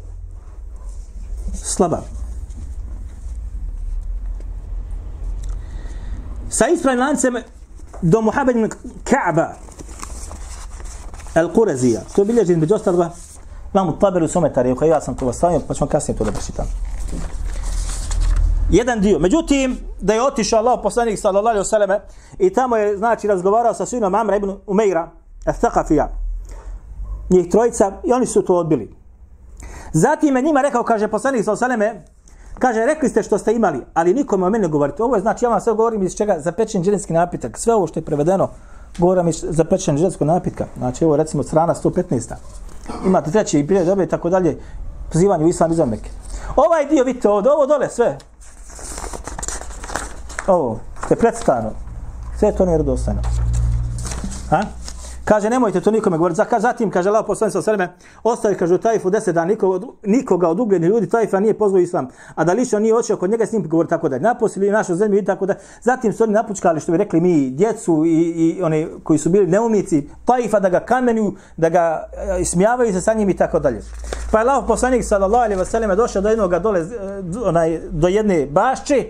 slaba. 1.55 2.03
Sa 6.49 6.69
ispravim 6.69 7.01
lancem 7.01 7.35
do 8.03 8.21
Muhammed 8.21 8.57
ibn 8.57 8.71
Ka'ba 9.05 9.49
Al-Qurazija. 11.35 12.01
To 12.15 12.23
je 12.23 12.27
bilježi 12.27 12.53
između 12.53 12.75
ostaloga 12.75 13.11
u 13.89 13.99
taberu 13.99 14.29
svome 14.29 14.53
tarihu, 14.53 14.85
ja 14.85 15.01
sam 15.01 15.15
to 15.15 15.27
ostavio, 15.27 15.61
pa 15.69 15.75
ćemo 15.75 15.91
kasnije 15.91 16.19
to 16.19 16.25
da 16.25 16.33
pročitam. 16.33 16.67
Jedan 18.71 19.01
dio. 19.01 19.19
Međutim, 19.19 19.79
da 20.01 20.15
je 20.15 20.23
otišao 20.23 20.59
Allah 20.59 20.81
poslanik 20.83 21.19
sallallahu 21.19 21.59
alaihi 21.59 21.69
wasallam 21.69 22.01
i 22.39 22.53
tamo 22.53 22.77
je, 22.77 22.97
znači, 22.97 23.27
razgovarao 23.27 23.75
sa 23.75 23.87
sinom 23.87 24.15
Amra 24.15 24.37
ibn 24.37 24.57
Umeira, 24.67 25.11
al-Thaqafija, 25.45 26.07
njih 27.31 27.51
trojica, 27.51 27.93
i 28.05 28.13
oni 28.13 28.27
su 28.27 28.43
to 28.43 28.57
odbili. 28.57 29.04
Zatim 29.95 30.37
je 30.37 30.43
njima 30.43 30.61
rekao, 30.61 30.83
kaže 30.83 31.09
poslanik 31.09 31.45
sallallahu 31.45 31.83
alaihi 31.83 32.01
kaže, 32.59 32.87
rekli 32.87 33.09
ste 33.09 33.23
što 33.23 33.39
ste 33.39 33.53
imali, 33.53 33.81
ali 33.95 34.15
nikome 34.15 34.47
o 34.47 34.51
mene 34.51 34.63
ne 34.63 34.69
govorite. 34.69 35.03
Ovo 35.03 35.15
je, 35.15 35.21
znači, 35.21 35.45
ja 35.45 35.49
vam 35.49 35.61
sve 35.61 35.75
govorim 35.75 36.03
iz 36.03 36.15
čega 36.15 36.37
zapečen 36.39 36.83
dženevski 36.83 37.13
napitak. 37.13 37.59
Sve 37.59 37.75
ovo 37.75 37.87
što 37.87 38.01
je 38.01 38.05
prevedeno, 38.05 38.49
govorim 38.99 39.29
iz 39.29 39.45
zapečen 39.49 39.97
dženevskog 39.97 40.27
napitka. 40.27 40.67
Znači, 40.79 41.05
ovo 41.05 41.17
recimo 41.17 41.43
strana 41.43 41.75
115. 41.75 42.35
Imate 43.07 43.31
treći 43.31 43.59
i 43.59 43.67
prije 43.67 43.85
dobe 43.85 44.05
i 44.05 44.09
tako 44.09 44.31
dalje, 44.31 44.59
pozivanje 45.13 45.45
u 45.45 45.49
islam 45.49 45.73
iz 45.73 45.79
Mekke. 45.79 46.11
Ovaj 46.57 46.87
dio, 46.87 47.05
vidite 47.05 47.29
ovdje, 47.29 47.53
ovo 47.53 47.67
dole, 47.67 47.89
sve. 47.91 48.19
Ovo, 50.47 50.81
ste 51.05 51.17
predstavno. 51.17 51.71
Sve 52.39 52.53
to 52.53 52.59
to 52.59 52.65
nevjerodostojno. 52.65 53.21
Ha? 54.51 54.84
Kaže, 55.25 55.51
nemojte 55.51 55.81
to 55.81 55.91
nikome 55.91 56.19
govoriti. 56.19 56.37
Zaka, 56.37 56.61
zatim, 56.61 56.91
kaže 56.91 57.09
Allah 57.09 57.25
poslani 57.27 57.53
sa 57.53 57.63
sveme, 57.63 57.89
ostaje, 58.23 58.57
kaže, 58.57 58.75
u 58.75 58.79
Tajfu 58.79 59.11
deset 59.11 59.35
dana, 59.35 59.47
nikoga, 59.47 59.87
nikoga 60.03 60.49
od 60.49 60.61
uglednih 60.61 60.91
ljudi 60.91 61.09
Tajfa 61.09 61.41
nije 61.41 61.59
pozvao 61.59 61.81
islam, 61.81 62.09
a 62.35 62.45
da 62.45 62.53
lično 62.53 62.79
nije 62.79 62.95
očeo 62.95 63.17
kod 63.17 63.31
njega 63.31 63.47
s 63.47 63.53
njim 63.53 63.69
govori 63.69 63.89
tako 63.89 64.09
da 64.09 64.19
naposili 64.19 64.71
našu 64.71 64.95
zemlju 64.95 65.19
i 65.19 65.25
tako 65.25 65.47
da. 65.47 65.55
Zatim 65.83 66.13
su 66.13 66.25
oni 66.25 66.33
napučkali, 66.33 66.81
što 66.81 66.93
bi 66.93 66.99
rekli 66.99 67.21
mi, 67.21 67.51
djecu 67.51 68.05
i, 68.07 68.11
i 68.11 68.63
oni 68.63 68.89
koji 69.03 69.19
su 69.19 69.31
bili 69.31 69.47
neumnici 69.47 70.09
Tajfa, 70.25 70.61
da 70.61 70.69
ga 70.69 70.81
kamenju, 70.81 71.33
da 71.57 71.69
ga 71.69 72.09
e, 72.41 72.45
smijavaju 72.45 72.93
se 72.93 73.01
sa 73.01 73.15
njim 73.15 73.31
i 73.31 73.37
tako 73.37 73.59
dalje. 73.59 73.81
Pa 74.31 74.39
je 74.39 74.49
Allah 74.49 74.65
poslanik 74.69 75.05
sallallahu 75.05 75.45
alaihi 75.45 75.63
wasallam 75.63 75.97
došao 75.97 76.23
do 76.23 76.29
jednog 76.29 76.59
dole, 76.59 76.81
e, 76.81 76.85
onaj, 77.45 77.81
do 77.91 78.09
jedne 78.09 78.47
bašče 78.47 79.05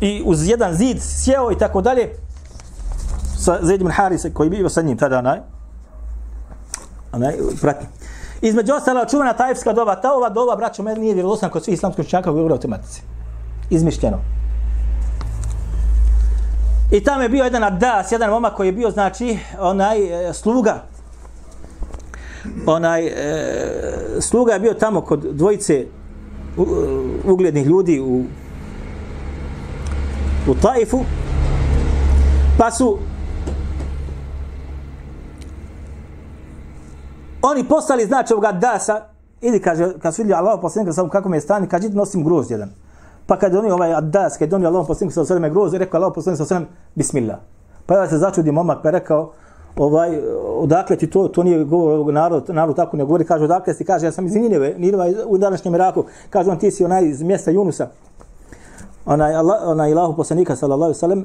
i 0.00 0.22
uz 0.26 0.48
jedan 0.48 0.74
zid 0.74 0.96
sjeo 1.00 1.52
i 1.52 1.58
tako 1.58 1.80
dalje 1.80 2.14
sa 3.42 3.58
Zaid 3.62 3.80
ibn 3.80 3.90
Harisa 3.90 4.30
koji 4.34 4.50
bio 4.50 4.68
sa 4.68 4.82
njim 4.82 4.98
tada 4.98 5.18
onaj 5.18 5.38
onaj 7.12 7.34
pratni. 7.60 7.86
Između 8.40 8.72
ostala 8.72 9.06
čuvena 9.06 9.32
tajfska 9.32 9.72
doba, 9.72 10.00
ta 10.00 10.12
ova 10.12 10.28
doba, 10.28 10.56
braćo, 10.56 10.82
meni 10.82 11.00
nije 11.00 11.14
vjerodostojna 11.14 11.52
kod 11.52 11.64
svih 11.64 11.74
islamskih 11.74 12.04
učenjaka 12.04 12.30
koji 12.30 12.36
govore 12.36 12.54
o 12.54 12.58
tematici. 12.58 13.02
Izmišljeno. 13.70 14.18
I 16.90 17.04
tamo 17.04 17.22
je 17.22 17.28
bio 17.28 17.44
jedan 17.44 17.64
adas, 17.64 18.12
jedan 18.12 18.30
momak 18.30 18.54
koji 18.54 18.68
je 18.68 18.72
bio, 18.72 18.90
znači, 18.90 19.38
onaj 19.58 20.28
e, 20.28 20.32
sluga. 20.32 20.82
Onaj 22.66 23.06
e, 23.06 23.12
sluga 24.20 24.52
je 24.52 24.60
bio 24.60 24.74
tamo 24.74 25.00
kod 25.00 25.20
dvojice 25.32 25.86
u, 26.56 26.62
e, 26.62 27.30
uglednih 27.30 27.66
ljudi 27.66 28.00
u 28.00 28.24
u 30.48 30.54
Taifu. 30.54 31.04
Pa 32.58 32.70
su 32.70 32.98
oni 37.42 37.68
poslali 37.68 38.06
znači 38.06 38.32
ovoga 38.32 38.52
dasa, 38.52 39.00
ili 39.40 39.60
kaže, 39.62 39.98
kad 39.98 40.14
su 40.14 40.22
vidjeli 40.22 40.38
Allah 40.38 40.58
poslanika 40.62 40.92
sa 40.92 41.08
kako 41.08 41.28
mi 41.28 41.36
je 41.36 41.40
stani, 41.40 41.68
kaže, 41.68 41.88
nosim 41.88 42.24
groz 42.24 42.50
jedan. 42.50 42.70
Pa 43.26 43.36
kad 43.36 43.54
oni 43.54 43.70
ovaj 43.70 43.94
adas, 43.94 44.32
kad 44.32 44.40
je 44.40 44.50
donio 44.50 44.68
Allah 44.68 44.86
poslanika 44.86 45.14
sa 45.14 45.24
sveme 45.24 45.50
groz, 45.50 45.74
rekao 45.74 45.98
Allah 45.98 46.12
poslanika 46.14 46.44
sa 46.44 46.48
sveme, 46.48 46.66
bismillah. 46.94 47.36
Pa 47.86 47.94
ja 47.94 48.08
se 48.08 48.18
začudi 48.18 48.52
momak, 48.52 48.82
pa 48.82 48.90
rekao, 48.90 49.32
ovaj, 49.76 50.20
odakle 50.44 50.96
ti 50.96 51.06
to, 51.06 51.28
to 51.28 51.42
nije 51.42 51.64
govor 51.64 51.92
ovog 51.92 52.10
narod, 52.10 52.44
narod 52.48 52.76
tako 52.76 52.96
ne 52.96 53.04
govori, 53.04 53.24
kaže, 53.24 53.44
odakle 53.44 53.74
si, 53.74 53.84
kaže, 53.84 54.06
ja 54.06 54.12
sam 54.12 54.26
iz 54.26 54.34
Nineve, 54.34 54.74
Nineva 54.78 55.06
u 55.26 55.38
današnjem 55.38 55.74
Iraku, 55.74 56.04
kaže 56.30 56.50
on, 56.50 56.58
ti 56.58 56.70
si 56.70 56.84
onaj 56.84 57.04
iz 57.04 57.22
mjesta 57.22 57.50
Junusa, 57.50 57.88
onaj, 59.06 59.34
Allah, 59.34 59.62
onaj 59.64 59.90
Ilahu 59.90 60.16
poslanika, 60.16 60.56
sallallahu 60.56 60.94
sallam, 60.94 61.24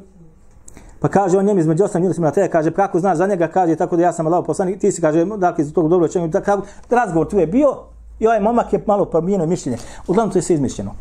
Pa 1.00 1.08
kaže 1.08 1.38
on 1.38 1.46
njemu 1.46 1.60
između 1.60 1.84
osam 1.84 2.04
ljudi 2.04 2.22
na 2.22 2.32
tebe, 2.32 2.50
kaže 2.50 2.72
pa 2.72 2.76
kako 2.76 3.00
znaš 3.00 3.18
za 3.18 3.28
njega, 3.28 3.48
kaže 3.48 3.76
tako 3.76 3.96
da 3.96 4.04
ja 4.04 4.14
sam 4.14 4.28
Allahov 4.28 4.46
poslanik, 4.46 4.80
ti 4.80 4.92
si 4.92 5.02
kaže 5.02 5.26
dakle 5.26 5.64
iz 5.64 5.74
tog 5.74 5.90
dobro 5.90 6.08
čemu, 6.08 6.32
tako 6.32 6.62
razgovor 6.90 7.28
tu 7.28 7.40
je 7.40 7.48
bio 7.48 7.78
i 8.20 8.28
ovaj 8.28 8.40
momak 8.40 8.74
je 8.74 8.84
malo 8.88 9.06
promijenio 9.06 9.48
mišljenje. 9.48 9.78
Uglavnom 10.08 10.32
to 10.32 10.38
je 10.38 10.44
sve 10.44 10.56
izmišljeno. 10.56 10.92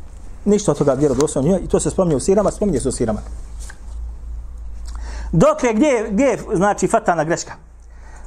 Ništa 0.44 0.70
od 0.70 0.78
toga 0.78 0.92
vjerodostojno 0.92 1.48
nije 1.48 1.60
i 1.60 1.68
to 1.68 1.80
se 1.80 1.90
spominje 1.90 2.16
u 2.16 2.20
sirama, 2.20 2.50
spominje 2.50 2.80
se 2.80 2.88
u 2.88 2.92
sirama. 2.92 3.20
Dokle 5.32 5.72
gdje, 5.72 6.08
gdje 6.10 6.24
je 6.24 6.38
znači 6.54 6.88
fatalna 6.88 7.24
greška? 7.24 7.52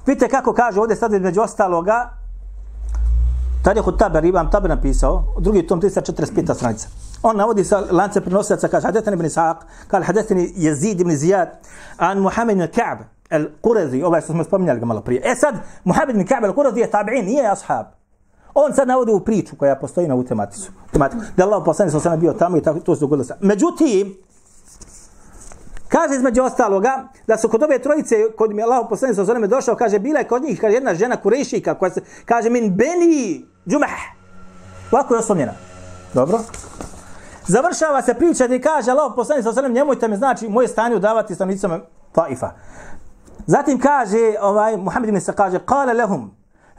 Vidite 0.06 0.28
kako 0.28 0.54
kaže 0.54 0.80
ovdje 0.80 0.96
sad 0.96 1.14
između 1.14 1.42
ostaloga, 1.42 2.10
tad 3.64 3.78
je 3.78 3.84
kod 3.84 4.00
Taber, 4.00 4.26
Ibam 4.26 4.52
Taber 4.52 4.70
napisao, 4.70 5.24
drugi 5.40 5.68
tom 5.68 5.82
345. 5.82 6.54
stranica. 6.54 6.88
On 7.24 7.38
navodi 7.38 7.64
sa 7.64 7.84
lance 7.92 8.22
prenosilaca, 8.22 8.68
kaže, 8.68 8.88
hadetani 8.88 9.16
ibn 9.16 9.26
Isaq, 9.26 9.58
kaže, 9.88 10.06
hadetani 10.06 10.54
Jezid 10.56 11.02
ibn 11.02 11.16
Zijad, 11.16 11.50
an 11.98 12.20
Muhammed 12.20 12.58
ibn 12.58 12.68
Ka'b, 12.68 13.00
al-Qurazi, 13.30 14.04
ovaj 14.04 14.22
što 14.22 14.34
smo 14.34 14.44
spominjali 14.44 14.80
ga 14.80 14.86
malo 14.86 15.02
prije. 15.02 15.22
E 15.26 15.36
sad, 15.36 15.56
Muhammed 15.84 16.16
ibn 16.16 16.28
Ka'b 16.28 16.44
al-Qurazi 16.44 16.78
je 16.78 16.92
tabi'in, 16.92 17.26
nije 17.26 17.52
ashab. 17.52 17.86
On 18.54 18.74
sad 18.74 18.88
navodi 18.88 19.12
u 19.12 19.20
priču 19.20 19.56
koja 19.56 19.76
postoji 19.76 20.08
na 20.08 20.14
ovu 20.14 20.24
tematicu. 20.24 20.72
tematiku. 20.92 21.22
Da 21.38 21.44
Allah 21.46 21.62
poslani 21.66 21.92
sam 21.92 22.00
sam 22.00 22.20
bio 22.20 22.34
tamo 22.34 22.58
i 22.58 22.62
tako, 22.62 22.80
to 22.80 22.96
se 22.96 23.00
dogodilo. 23.00 23.36
Međutim, 23.42 24.18
kaže 25.88 26.16
između 26.16 26.44
ostaloga, 26.44 27.08
da 27.28 27.38
su 27.38 27.50
kod 27.50 27.64
ove 27.64 27.80
trojice, 27.80 28.16
kod 28.38 28.54
mi 28.54 28.64
Allah 28.64 28.86
poslani 28.90 29.16
sam 29.16 29.26
sam 29.26 29.42
došao, 29.42 29.76
kaže, 29.76 30.00
bila 30.00 30.20
je 30.20 30.28
kod 30.28 30.44
njih, 30.44 30.60
kaže, 30.62 30.74
jedna 30.74 30.96
žena 30.96 31.18
kurešika, 31.18 31.76
koja 31.76 31.92
se, 31.92 32.02
kaže, 32.26 32.50
min 32.50 32.76
beni 32.76 33.46
džumah. 33.68 34.00
Ovako 34.92 35.14
je 35.14 35.20
oslomljena. 35.20 35.54
Dobro. 36.14 36.40
Završava 37.50 38.02
se 38.02 38.14
priča 38.14 38.46
i 38.46 38.62
kaže 38.62 38.92
Allah 38.92 39.14
poslanik 39.16 39.44
sa 39.44 39.50
osanem, 39.50 39.74
nemojte 39.74 40.08
me 40.08 40.18
znači 40.18 40.48
moje 40.48 40.68
stanje 40.68 40.96
udavati 40.96 41.36
stanovnicima 41.36 41.80
Taifa. 42.12 42.52
Zatim 43.46 43.80
kaže 43.80 44.36
ovaj 44.42 44.78
Muhammed 44.78 45.10
ibn 45.10 45.20
kaže 45.36 45.60
qala 45.60 45.98
lahum 45.98 46.32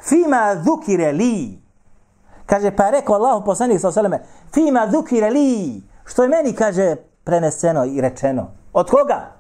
fima 0.09 0.55
dhukire 0.55 1.13
li 1.13 1.63
kaže 2.47 2.77
pa 2.77 2.85
je 2.85 2.91
rekao 2.91 3.15
Allah 3.15 3.43
poslanik 3.47 3.81
sa 3.81 3.93
sallam 3.93 4.13
fima 4.55 4.87
dhukire 4.87 5.31
li 5.31 5.83
što 6.05 6.23
je 6.23 6.29
meni 6.29 6.53
kaže 6.53 6.97
preneseno 7.25 7.85
i 7.85 8.01
rečeno. 8.01 8.47
Od 8.73 8.91
koga? 8.91 9.33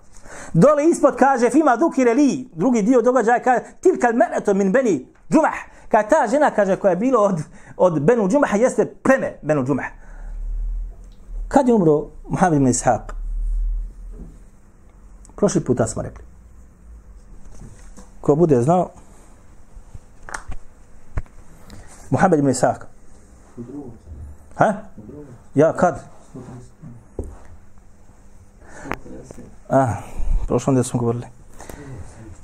Dole 0.53 0.85
ispod 0.85 1.17
kaže 1.17 1.51
fima 1.51 1.77
dhukire 1.77 2.15
li 2.15 2.49
drugi 2.53 2.83
dio 2.83 3.03
događaja 3.03 3.43
kaže 3.43 3.63
tilka 3.81 4.09
al 4.47 4.55
min 4.55 4.73
bani 4.73 5.07
Jumah. 5.29 5.55
Ka 5.89 6.03
ta 6.03 6.27
žena 6.27 6.51
kaže 6.51 6.77
koja 6.77 6.91
je 6.91 6.97
bilo 6.97 7.21
od, 7.21 7.39
od 7.77 8.03
Benu 8.03 8.29
Džumaha 8.29 8.57
jeste 8.57 8.95
pleme 9.03 9.39
Benu 9.43 9.65
Džumaha. 9.65 10.00
Kad 11.51 11.69
je 11.69 11.75
umro 11.75 12.07
Muhammed 12.29 12.57
ibn 12.57 12.69
Ishaq? 12.69 13.13
Prošli 15.37 15.65
puta 15.65 15.87
smo 15.87 16.03
rekli. 16.03 16.25
Ko 18.21 18.35
bude 18.35 18.63
znao? 18.63 18.91
Muhammed 22.11 22.39
ibn 22.39 22.51
Ishaq. 22.51 22.87
Ha? 24.55 24.75
Ja, 25.55 25.73
kad? 25.73 26.05
Ah, 29.69 29.95
prošlo 30.47 30.73
da 30.73 30.83
smo 30.83 31.01
govorili. 31.01 31.27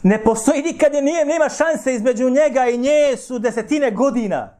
Ne 0.02 0.24
postoji 0.24 0.62
nikad 0.62 0.94
je 0.94 1.02
nije, 1.02 1.24
nema 1.24 1.48
šanse 1.48 1.94
između 1.94 2.30
njega 2.30 2.66
i 2.68 2.78
nje 2.78 3.16
su 3.16 3.38
desetine 3.38 3.90
godina. 3.90 4.56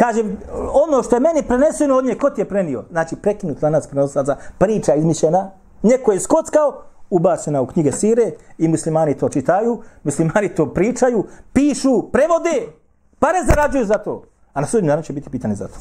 Kažem, 0.00 0.36
ono 0.72 1.02
što 1.02 1.16
je 1.16 1.20
meni 1.20 1.42
preneseno 1.42 1.96
od 1.96 2.04
nje, 2.04 2.14
ko 2.14 2.30
ti 2.30 2.40
je 2.40 2.48
prenio? 2.48 2.84
Znači, 2.90 3.16
prekinut 3.16 3.62
lanac 3.62 3.86
prenosaca, 3.86 4.36
priča 4.58 4.94
izmišljena, 4.94 5.50
neko 5.82 6.12
je 6.12 6.20
skockao, 6.20 6.82
ubačena 7.10 7.60
u 7.60 7.66
knjige 7.66 7.92
Sire 7.92 8.30
i 8.58 8.68
muslimani 8.68 9.14
to 9.18 9.28
čitaju, 9.28 9.82
muslimani 10.04 10.48
to 10.48 10.66
pričaju, 10.74 11.24
pišu, 11.52 12.02
prevode, 12.12 12.72
pare 13.18 13.38
zarađuju 13.46 13.84
za 13.84 13.98
to. 13.98 14.22
A 14.52 14.60
na 14.60 14.66
sudnjem 14.66 14.86
naravno 14.86 15.04
će 15.04 15.12
biti 15.12 15.30
pitani 15.30 15.54
za 15.54 15.68
to. 15.68 15.78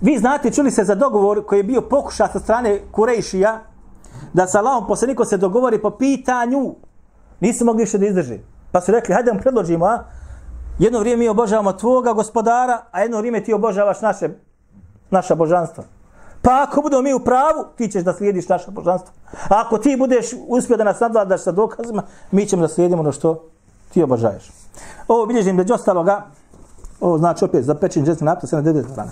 Vi 0.00 0.18
znate, 0.18 0.50
čuli 0.50 0.70
se 0.70 0.84
za 0.84 0.94
dogovor 0.94 1.46
koji 1.46 1.58
je 1.58 1.64
bio 1.64 1.80
pokušat 1.80 2.32
sa 2.32 2.38
strane 2.38 2.80
Kurejšija, 2.92 3.69
da 4.32 4.46
sa 4.46 4.58
Allahom 4.58 4.86
poslanikom 4.86 5.26
se 5.26 5.36
dogovori 5.36 5.82
po 5.82 5.90
pitanju, 5.90 6.74
nisu 7.40 7.64
mogli 7.64 7.82
više 7.82 7.98
da 7.98 8.06
izdrži. 8.06 8.38
Pa 8.72 8.80
su 8.80 8.92
rekli, 8.92 9.14
hajde 9.14 9.30
vam 9.30 9.40
predložimo, 9.40 9.86
a? 9.86 10.04
Jedno 10.78 10.98
vrijeme 10.98 11.20
mi 11.20 11.28
obožavamo 11.28 11.72
tvoga 11.72 12.12
gospodara, 12.12 12.82
a 12.90 13.00
jedno 13.00 13.18
vrijeme 13.18 13.44
ti 13.44 13.52
obožavaš 13.52 14.00
naše, 14.00 14.28
naša 15.10 15.34
božanstva. 15.34 15.84
Pa 16.42 16.66
ako 16.68 16.82
budemo 16.82 17.02
mi 17.02 17.14
u 17.14 17.20
pravu, 17.20 17.64
ti 17.76 17.88
ćeš 17.88 18.02
da 18.02 18.12
slijediš 18.12 18.48
naša 18.48 18.70
božanstva. 18.70 19.12
A 19.32 19.62
ako 19.66 19.78
ti 19.78 19.96
budeš 19.98 20.26
uspio 20.48 20.76
da 20.76 20.84
nas 20.84 21.00
nadvladaš 21.00 21.42
sa 21.42 21.52
dokazima, 21.52 22.02
mi 22.30 22.46
ćemo 22.46 22.62
da 22.62 22.68
slijedimo 22.68 23.00
ono 23.00 23.12
što 23.12 23.48
ti 23.92 24.02
obožaješ. 24.02 24.50
Ovo 25.08 25.26
bilježim 25.26 25.56
da 25.56 25.74
ostaloga, 25.74 26.26
ovo 27.00 27.18
znači 27.18 27.44
opet 27.44 27.64
za 27.64 27.74
pečin 27.74 28.04
džesni 28.04 28.24
napis, 28.24 28.50
79 28.50 28.92
strana. 28.92 29.10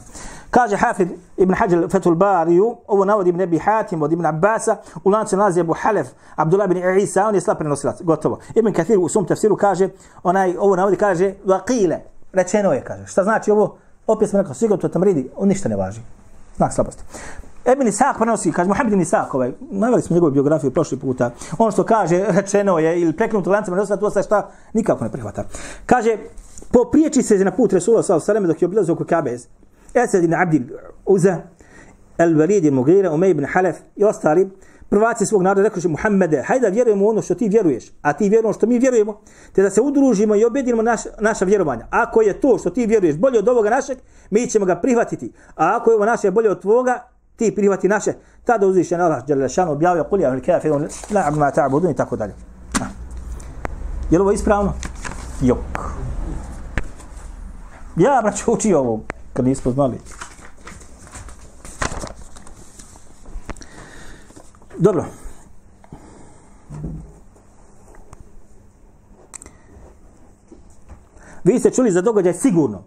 Kaže 0.51 0.77
Hafid 0.77 1.09
ibn 1.37 1.55
Hajar 1.55 1.89
Fethul 1.91 2.15
Bariju, 2.15 2.77
ovo 2.87 3.05
navodi 3.05 3.31
ibn 3.31 3.41
Abi 3.41 3.59
Hatim 3.59 4.03
od 4.03 4.13
ibn 4.13 4.27
Abbasa, 4.27 4.77
u 5.05 5.11
lancu 5.11 5.37
nalazi 5.37 5.61
Abu 5.61 5.73
Halef, 5.73 6.07
Abdullah 6.37 6.71
ibn 6.71 6.99
Isa, 6.99 7.27
on 7.27 7.35
je 7.35 7.41
slab 7.41 7.59
prenosilac, 7.59 8.03
gotovo. 8.03 8.39
Ibn 8.55 8.73
Kathir 8.73 8.99
u 8.99 9.09
svom 9.09 9.27
tafsiru 9.27 9.57
kaže, 9.57 9.89
onaj, 10.23 10.55
ovo 10.59 10.77
navodi 10.77 10.97
kaže, 10.97 11.35
vakile, 11.45 12.01
rečeno 12.33 12.73
je, 12.73 12.81
kaže. 12.81 13.07
Šta 13.07 13.25
znači 13.25 13.51
ovo? 13.51 13.77
Opet 14.07 14.31
smo 14.31 14.39
rekao, 14.39 14.55
sigurno 14.55 14.81
to 14.81 14.89
tamridi, 14.89 15.31
on 15.37 15.49
ništa 15.49 15.69
ne 15.69 15.77
važi. 15.77 16.01
Znak 16.57 16.73
slabosti. 16.73 17.03
Ibn 17.73 17.89
Isak 17.89 18.17
prenosi, 18.19 18.53
kaže 18.53 18.69
Muhammed 18.69 18.93
ibn 18.93 19.03
Isak, 19.03 19.35
ovaj, 19.35 19.53
naveli 19.71 20.03
smo 20.03 20.15
njegovu 20.15 20.33
biografiju 20.33 20.71
prošli 20.71 20.99
puta, 20.99 21.31
on 21.59 21.73
što 21.73 21.85
kaže, 21.85 22.25
rečeno 22.41 22.79
je, 22.79 23.01
ili 23.01 23.13
preknuto 23.13 23.51
lancem, 23.51 23.75
ne 23.75 23.97
to 24.01 24.11
se 24.11 24.23
šta, 24.23 24.49
nikako 24.73 25.05
ne 25.05 25.11
prihvata. 25.11 25.45
Kaže, 25.87 26.17
po 26.73 26.85
priječi 26.85 27.23
se 27.23 27.45
na 27.45 27.51
put 27.51 27.73
Resula 27.73 28.03
sallallahu 28.03 28.31
alejhi 28.31 28.47
dok 28.47 28.63
je 28.63 28.67
obilazio 28.67 28.95
oko 28.95 29.05
Kabe. 29.05 29.39
Esad 29.95 30.25
ibn 30.25 30.35
Abdil 30.35 30.63
Uza, 31.07 31.43
Al-Walid 32.19 32.65
ibn 32.65 32.77
Mughira, 32.77 33.11
Umay 33.11 33.31
ibn 33.31 33.45
Halef 33.45 33.77
i 33.97 34.05
ostali 34.05 34.51
prvaci 34.89 35.27
svog 35.27 35.43
naroda 35.43 35.63
rekli 35.63 35.83
su 35.83 35.89
Muhammede, 35.89 36.43
hajde 36.47 36.67
da 36.67 36.75
vjerujemo 36.75 37.07
ono 37.07 37.23
što 37.23 37.35
ti 37.35 37.49
vjeruješ, 37.49 37.93
a 38.03 38.13
ti 38.13 38.29
vjerujemo 38.29 38.49
ono 38.49 38.55
što 38.55 38.67
mi 38.67 38.79
vjerujemo, 38.79 39.21
te 39.53 39.63
da 39.63 39.71
se 39.71 39.81
udružimo 39.81 40.37
i 40.37 40.45
objedinimo 40.45 40.83
naš, 40.83 41.01
naša 41.21 41.45
vjerovanja. 41.45 41.87
Ako 41.91 42.23
je 42.23 42.41
to 42.41 42.59
što 42.59 42.71
ti 42.71 42.87
vjeruješ 42.87 43.17
bolje 43.17 43.39
od 43.39 43.49
ovoga 43.49 43.71
našeg, 43.71 43.99
mi 44.31 44.47
ćemo 44.47 44.67
ga 44.67 44.77
prihvatiti. 44.77 45.33
A 45.57 45.77
ako 45.77 45.91
je 45.91 45.97
ovo 45.97 46.05
naše 46.05 46.31
bolje 46.31 46.51
od 46.51 46.63
tvoga, 46.63 47.09
ti 47.37 47.55
prihvati 47.55 47.89
naše, 47.89 48.13
tada 48.45 48.67
uzviš 48.67 48.91
na 48.91 49.05
Allah, 49.05 49.27
Đalešanu, 49.27 49.73
objavio, 49.73 50.05
kuli, 50.05 50.25
ali 50.25 50.43
kafirun, 50.43 50.89
la 51.11 51.25
abu 51.27 51.39
ma 51.39 51.51
ta'budun 51.51 51.91
i 51.91 51.97
tako 51.97 52.17
dalje. 52.17 52.35
Je 54.11 54.19
li 54.19 54.23
ovo 54.23 54.33
ispravno? 54.33 54.73
Jok. 55.43 55.59
Ja, 57.97 58.21
braću, 58.23 58.53
učio 58.53 58.79
ovo, 58.79 59.01
kad 59.33 59.45
nismo 59.45 59.73
znali. 59.73 59.99
Dobro. 64.79 65.05
Vi 71.45 71.59
ste 71.59 71.71
čuli 71.71 71.91
za 71.91 72.03
događaj 72.03 72.35
sigurno. 72.35 72.83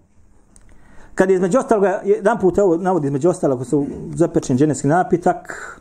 Kad 1.15 1.29
je 1.29 1.35
između 1.35 1.59
ostaloga, 1.59 2.01
jedan 2.05 2.39
put 2.39 2.57
ovo 2.57 2.77
navodi 2.77 3.07
između 3.07 3.29
ostaloga, 3.29 3.59
ko 3.59 3.65
su 3.65 3.85
zapečen 4.15 4.57
dženevski 4.57 4.87
napitak, 4.87 5.79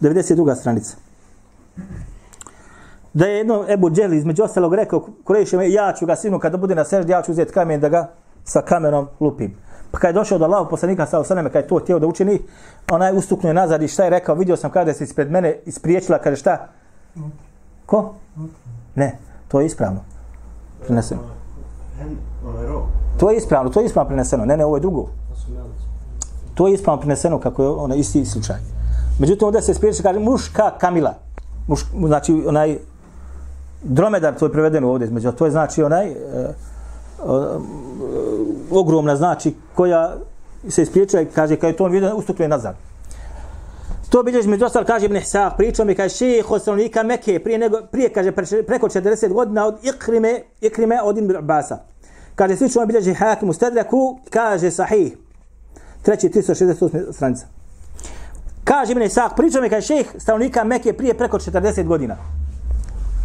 92. 0.00 0.54
stranica. 0.54 0.96
Da 3.12 3.26
je 3.26 3.36
jedno 3.36 3.64
Ebu 3.68 3.90
Dželi 3.90 4.16
između 4.16 4.42
ostalog 4.42 4.74
rekao 4.74 5.06
Kurešima, 5.24 5.62
ja 5.62 5.92
ću 5.98 6.06
ga 6.06 6.16
sinu 6.16 6.38
kada 6.38 6.56
bude 6.56 6.74
na 6.74 6.84
seždi, 6.84 7.12
ja 7.12 7.22
ću 7.22 7.32
uzeti 7.32 7.52
kamen 7.52 7.80
da 7.80 7.88
ga 7.88 8.12
sa 8.44 8.62
kamenom 8.62 9.08
lupim. 9.20 9.54
Pa 9.90 9.98
kada 9.98 10.08
je 10.08 10.12
došao 10.12 10.38
do 10.38 10.44
Allahu 10.44 10.70
poslanika 10.70 11.06
sa 11.06 11.18
osaname, 11.18 11.48
kada 11.48 11.58
je 11.58 11.68
to 11.68 11.78
htio 11.78 11.98
da 11.98 12.06
učini, 12.06 12.40
onaj 12.90 13.16
ustuknuje 13.16 13.54
nazad 13.54 13.82
i 13.82 13.88
šta 13.88 14.04
je 14.04 14.10
rekao, 14.10 14.34
vidio 14.34 14.56
sam 14.56 14.70
kada 14.70 14.94
se 14.94 15.04
ispred 15.04 15.30
mene 15.30 15.58
ispriječila, 15.66 16.18
kaže 16.18 16.36
šta? 16.36 16.68
Ko? 17.86 18.14
Ne, 18.94 19.18
to 19.48 19.60
je 19.60 19.66
ispravno. 19.66 20.00
Preneseno. 20.86 21.20
To 23.18 23.30
je 23.30 23.36
ispravno, 23.36 23.70
to 23.70 23.80
je 23.80 23.86
ispravno 23.86 24.08
preneseno. 24.08 24.44
Ne, 24.44 24.56
ne, 24.56 24.64
ovo 24.64 24.76
je 24.76 24.80
drugo. 24.80 25.06
To 26.54 26.68
je 26.68 26.74
ispravno 26.74 27.00
preneseno 27.00 27.38
kako 27.38 27.62
je 27.62 27.68
onaj 27.68 27.98
isti 27.98 28.24
slučaj. 28.24 28.56
Međutim, 29.18 29.46
ovdje 29.46 29.62
se 29.62 29.74
spriječila, 29.74 30.12
kaže, 30.12 30.24
muška 30.24 30.70
kamila. 30.78 31.14
Muš, 31.66 31.86
znači, 32.06 32.44
onaj 32.46 32.78
dromedar, 33.82 34.34
to 34.34 34.46
je 34.46 34.52
prevedeno 34.52 34.90
ovdje, 34.90 35.04
između, 35.04 35.32
to 35.32 35.44
je 35.44 35.50
znači 35.50 35.82
onaj 35.82 36.10
uh, 36.10 36.16
uh, 37.24 37.62
ogromna, 38.70 39.16
znači, 39.16 39.54
koja 39.74 40.16
se 40.68 40.82
ispriječila 40.82 41.22
i 41.22 41.26
kaže, 41.26 41.56
kada 41.56 41.66
je 41.66 41.76
to 41.76 41.84
on 41.84 41.92
vidio, 41.92 42.16
ustukuje 42.16 42.48
nazad. 42.48 42.76
To 44.10 44.22
bilježi 44.22 44.48
među 44.48 44.64
ostal, 44.64 44.84
kaže 44.84 45.06
Ibn 45.06 45.16
Ihsaq, 45.16 45.56
pričao 45.56 45.84
mi, 45.84 45.94
kaže, 45.94 46.16
ših 46.16 46.50
od 46.50 46.62
stanovnika 46.62 47.02
Mekke, 47.02 47.38
prije, 47.38 47.58
nego, 47.58 47.78
prije 47.92 48.08
kaže, 48.08 48.32
preko 48.66 48.88
40 48.88 49.32
godina 49.32 49.66
od 49.66 49.78
Ikrime, 49.82 50.40
Ikrime 50.60 51.02
od 51.02 51.18
Ibn 51.18 51.36
Abbasa. 51.36 51.78
Kaže, 52.34 52.56
slično 52.56 52.86
bilježi 52.86 53.14
Hakim 53.14 53.48
u 53.48 53.52
Stedreku, 53.52 54.18
kaže, 54.30 54.70
sahih, 54.70 55.16
treći 56.02 56.28
368 56.28 57.12
stranica. 57.12 57.46
Kaže 58.64 58.92
Ibn 58.92 59.02
Ishaq, 59.02 59.30
pričao 59.36 59.62
mi 59.62 59.70
kaže 59.70 59.86
šejh 59.86 60.06
stanovnika 60.18 60.64
Mekke 60.64 60.92
prije 60.92 61.14
preko 61.14 61.38
40 61.38 61.86
godina. 61.86 62.16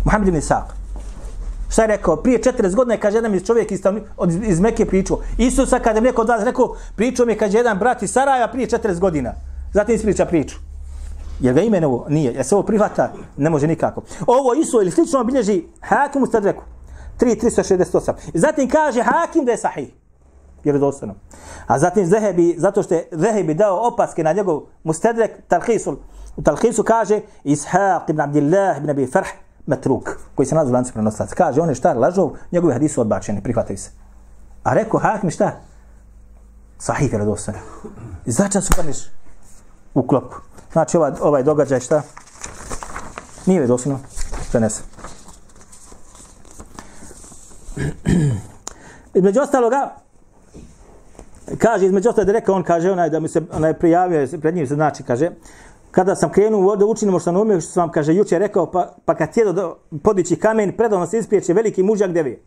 Muhammed 0.05 0.27
ibn 0.27 0.37
Ishaq. 0.37 0.84
Šta 1.69 1.81
je 1.81 1.87
rekao? 1.87 2.15
Prije 2.15 2.39
40 2.39 2.75
godina 2.75 2.93
je, 2.93 2.99
kaže 2.99 3.17
jedan 3.17 3.35
iz 3.35 3.43
čovjek 3.43 3.71
iz, 3.71 3.81
od, 4.17 4.31
iz 4.43 4.59
Mekke 4.59 4.85
pričao. 4.85 5.19
Isusa 5.37 5.79
kada 5.79 6.01
mi 6.01 6.07
neko 6.07 6.21
od 6.21 6.29
vas 6.29 6.43
rekao, 6.43 6.75
pričao 6.95 7.25
mi 7.25 7.31
je, 7.31 7.37
kaže 7.37 7.57
jedan 7.57 7.79
brat 7.79 8.03
iz 8.03 8.11
Sarajeva 8.11 8.47
prije 8.47 8.67
40 8.67 8.99
godina. 8.99 9.33
Zatim 9.73 9.95
ispriča 9.95 10.25
priču. 10.25 10.55
Je 11.39 11.53
ga 11.53 11.61
ime 11.61 11.87
ovo? 11.87 12.05
Nije. 12.09 12.33
Je 12.33 12.43
se 12.43 12.55
ovo 12.55 12.63
prihvata? 12.63 13.13
Ne 13.37 13.49
može 13.49 13.67
nikako. 13.67 14.01
Ovo 14.27 14.53
isto 14.53 14.81
ili 14.81 14.91
slično 14.91 15.23
bilježi 15.23 15.63
Hakim 15.81 16.23
u 16.23 16.25
Stadreku. 16.25 16.63
3.368. 17.19 18.13
Zatim 18.33 18.69
kaže 18.69 19.03
Hakim 19.03 19.45
da 19.45 19.51
je 19.51 19.57
sahih 19.57 19.89
vjerodostojno. 20.63 21.15
A 21.67 21.79
zatim 21.79 22.05
Zehebi, 22.05 22.55
zato 22.57 22.83
što 22.83 22.93
je 22.93 23.07
Zehebi 23.11 23.53
dao 23.53 23.87
opaske 23.87 24.23
na 24.23 24.33
njegov 24.33 24.61
mustedrek 24.83 25.31
Talhisul, 25.47 25.95
u 26.37 26.41
Talhisu 26.41 26.83
kaže 26.83 27.21
Ishaq 27.43 28.09
ibn 28.09 28.21
Abdillah 28.21 28.77
ibn 28.77 28.89
Abi 28.89 29.07
Farh 29.07 29.29
metruk, 29.65 30.17
koji 30.35 30.45
se 30.45 30.55
nalazi 30.55 30.71
u 30.71 30.73
lancu 30.73 30.93
prenoslac. 30.93 31.33
Kaže, 31.33 31.61
on 31.61 31.69
je 31.69 31.75
šta, 31.75 31.93
lažov, 31.93 32.31
njegovi 32.51 32.73
hadisi 32.73 32.93
su 32.93 33.01
odbačeni, 33.01 33.43
prihvataju 33.43 33.77
se. 33.77 33.89
A 34.63 34.73
rekao 34.73 34.99
Hakim 34.99 35.31
šta? 35.31 35.51
Sahih 36.77 37.13
je 37.13 37.19
radostan. 37.19 37.55
I 38.25 38.31
začan 38.31 38.61
su 38.61 38.73
paniš 38.77 38.97
u 39.93 40.07
klopu. 40.07 40.35
Znači 40.71 40.97
ovaj, 40.97 41.11
ovaj 41.21 41.43
događaj 41.43 41.79
šta? 41.79 42.01
Nije 43.45 43.59
vjerodostojno, 43.59 43.99
prenese. 44.51 44.83
Između 49.13 49.41
ostaloga, 49.41 49.95
kaže 51.57 51.85
između 51.85 52.09
ostaloga, 52.09 52.25
da 52.25 52.31
je 52.31 52.39
rekao 52.39 52.55
on 52.55 52.63
kaže 52.63 52.91
onaj 52.91 53.09
da 53.09 53.19
mi 53.19 53.27
se 53.27 53.41
onaj 53.51 53.73
prijavio 53.73 54.27
pred 54.41 54.55
njim 54.55 54.67
se 54.67 54.75
znači 54.75 55.03
kaže 55.03 55.31
kada 55.95 56.15
sam 56.15 56.31
krenuo 56.31 56.75
da 56.75 56.85
učinimo 56.85 57.19
što 57.19 57.31
nam 57.31 57.61
što 57.61 57.71
sam 57.71 57.81
vam 57.81 57.91
kaže 57.91 58.15
juče 58.15 58.39
rekao 58.39 58.71
pa 58.71 58.95
pa 59.05 59.15
kad 59.15 59.37
je 59.37 59.53
do 59.53 59.75
podići 60.03 60.35
kamen 60.35 60.73
predavno 60.77 61.07
se 61.07 61.17
ispriječe 61.17 61.53
veliki 61.53 61.83
mužak 61.83 62.11
devi 62.11 62.43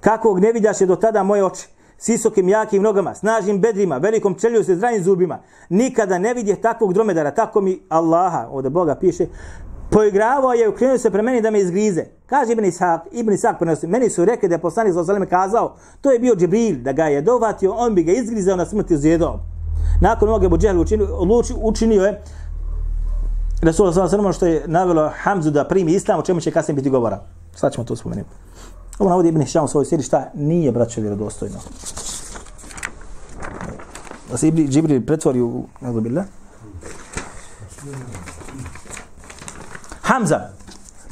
kakvog 0.00 0.40
ne 0.40 0.52
vidjaše 0.52 0.86
do 0.86 0.96
tada 0.96 1.22
moje 1.22 1.44
oči 1.44 1.68
s 1.98 2.08
visokim 2.08 2.48
jakim 2.48 2.82
nogama, 2.82 3.14
snažnim 3.14 3.60
bedrima, 3.60 3.96
velikom 3.96 4.34
čelju 4.34 4.64
se 4.64 4.74
zdravim 4.74 5.02
zubima. 5.02 5.38
Nikada 5.68 6.18
ne 6.18 6.34
vidje 6.34 6.60
takvog 6.60 6.92
dromedara, 6.92 7.30
tako 7.30 7.60
mi 7.60 7.82
Allaha, 7.88 8.48
ovdje 8.50 8.70
Boga 8.70 8.94
piše, 8.94 9.26
poigravao 9.90 10.52
je, 10.52 10.68
ukrenuo 10.68 10.98
se 10.98 11.10
pre 11.10 11.22
meni 11.22 11.40
da 11.40 11.50
me 11.50 11.60
izgrize. 11.60 12.04
Kaže 12.26 12.52
Ibn 12.52 12.64
Ishaq, 12.64 13.00
Ibn 13.12 13.32
Ishaq 13.32 13.58
prenosi, 13.58 13.86
meni 13.86 14.10
su 14.10 14.24
rekli 14.24 14.48
da 14.48 14.54
je 14.54 14.60
poslanik 14.60 14.92
za 14.92 15.26
kazao, 15.30 15.76
to 16.00 16.10
je 16.10 16.18
bio 16.18 16.34
Džibril, 16.34 16.76
da 16.82 16.92
ga 16.92 17.04
je 17.04 17.22
dovatio, 17.22 17.72
on 17.72 17.94
bi 17.94 18.02
ga 18.02 18.12
izgrizao 18.12 18.56
na 18.56 18.66
smrti 18.66 18.96
zjedao. 18.96 19.40
Nakon 20.00 20.28
ovoga 20.28 20.46
Ebu 20.46 20.58
Džehl 20.58 20.80
učinio, 20.80 21.08
učinio 21.62 22.04
je 22.04 22.22
Rasul 23.62 23.92
sallallahu 23.92 24.16
alejhi 24.16 24.36
što 24.36 24.46
je 24.46 24.62
navelo 24.66 25.10
Hamzu 25.22 25.50
da 25.50 25.64
primi 25.64 25.92
islam, 25.92 26.18
o 26.18 26.22
čemu 26.22 26.40
će 26.40 26.50
kasnije 26.50 26.76
biti 26.76 26.90
govora. 26.90 27.20
Sad 27.54 27.72
ćemo 27.72 27.84
to 27.84 27.96
spomenuti. 27.96 28.30
Ovo 28.98 29.10
navodi 29.10 29.28
Ibn 29.28 29.40
Hisham 29.40 29.64
u 29.64 29.68
svojoj 29.68 29.84
siri 29.84 30.02
šta 30.02 30.30
nije 30.34 30.72
braćo 30.72 31.00
vjerodostojno. 31.00 31.58
Da 34.30 34.36
se 34.36 34.48
Ibn 34.48 34.68
Džibril 34.68 35.06
pretvori 35.06 35.40
u 35.40 35.64
Nazubillah. 35.80 36.24
Hamza. 40.02 40.40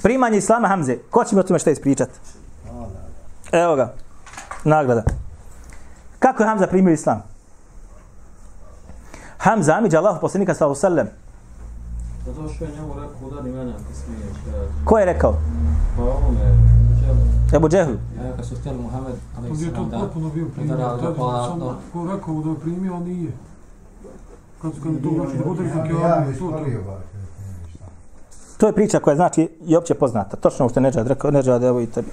Primanje 0.02 0.38
Islama 0.38 0.68
Hamze. 0.68 0.98
Ko 1.10 1.24
će 1.24 1.34
mi 1.34 1.40
o 1.40 1.42
tome 1.42 1.58
šta 1.58 1.70
ispričat? 1.70 2.08
Evo 3.52 3.76
ga. 3.76 3.94
Nagrada. 4.64 5.02
Kako 6.18 6.42
je 6.42 6.48
Hamza 6.48 6.66
primio 6.66 6.92
Islam? 6.92 7.22
Hamza, 9.38 9.74
amiđa 9.74 9.98
Allah, 9.98 10.18
poslanika 10.20 10.54
sallahu 10.54 10.80
sallam. 10.80 11.06
Zato 12.36 12.48
što 12.54 12.64
je 12.64 12.70
njemu 12.70 12.94
rekao 12.94 13.28
udari 13.28 13.52
mene 13.52 13.72
ako 13.72 13.92
smiješ. 13.94 14.36
Ko 14.84 14.98
je 14.98 15.04
rekao? 15.04 15.34
Pa 15.96 16.02
ovome, 16.02 16.40
čelu. 17.00 17.56
Ebu 17.56 17.68
Džehlu. 17.68 17.94
Ja, 17.94 18.36
kad 18.36 18.46
su 18.46 18.54
htjeli 18.54 18.78
Muhammed, 18.78 19.14
ali 19.36 19.48
Kad 19.48 19.60
je 19.60 19.74
to 19.74 19.84
da 19.84 19.98
potpuno 19.98 20.30
bio 20.30 20.46
primjer, 20.54 20.78
tada 20.78 21.14
pa, 21.18 21.46
sam 21.48 21.60
ko 21.92 22.06
rekao 22.14 22.34
da 22.34 22.50
je 22.50 22.56
primio, 22.60 22.94
a 22.94 23.00
nije. 23.00 23.32
Kad 24.62 24.74
su 24.74 24.82
kad 24.82 24.92
je 24.94 25.02
to 25.02 25.10
znači 25.14 25.38
da 25.38 25.44
bude 25.44 25.62
neki 25.62 25.92
ja 26.02 26.24
to 26.38 26.38
to. 26.38 26.50
bar. 26.50 26.98
ništa. 27.64 27.84
To 28.58 28.66
je 28.66 28.72
priča 28.72 29.00
koja 29.00 29.16
znači 29.16 29.48
i 29.66 29.76
opće 29.76 29.94
poznata. 29.94 30.36
Točno 30.36 30.64
ovo 30.64 30.70
što 30.70 30.80
je 30.80 30.82
Neđad 30.82 31.06
rekao, 31.06 31.30
Neđad, 31.30 31.62
evo 31.62 31.80
i 31.80 31.86
tebi 31.86 32.08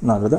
nagrada. 0.00 0.38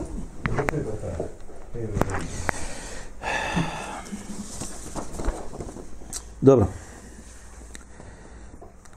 Dobro. 6.42 6.66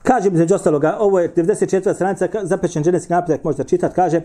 Kaže, 0.03 0.28
između 0.28 0.55
ostaloga, 0.55 0.96
ovo 1.00 1.20
je 1.20 1.34
94. 1.34 1.94
stranica, 1.94 2.28
zapečen 2.42 2.84
dženevski 2.84 3.12
napredak, 3.12 3.44
možete 3.44 3.64
čitati, 3.64 3.94
kaže, 3.94 4.20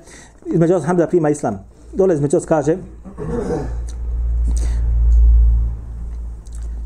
između 0.45 0.73
ostaloga, 0.73 0.87
Hamza 0.87 1.07
prima 1.07 1.29
islam. 1.29 1.59
Dole 1.93 2.13
između 2.13 2.37
ostaloga 2.37 2.61
kaže, 2.61 2.77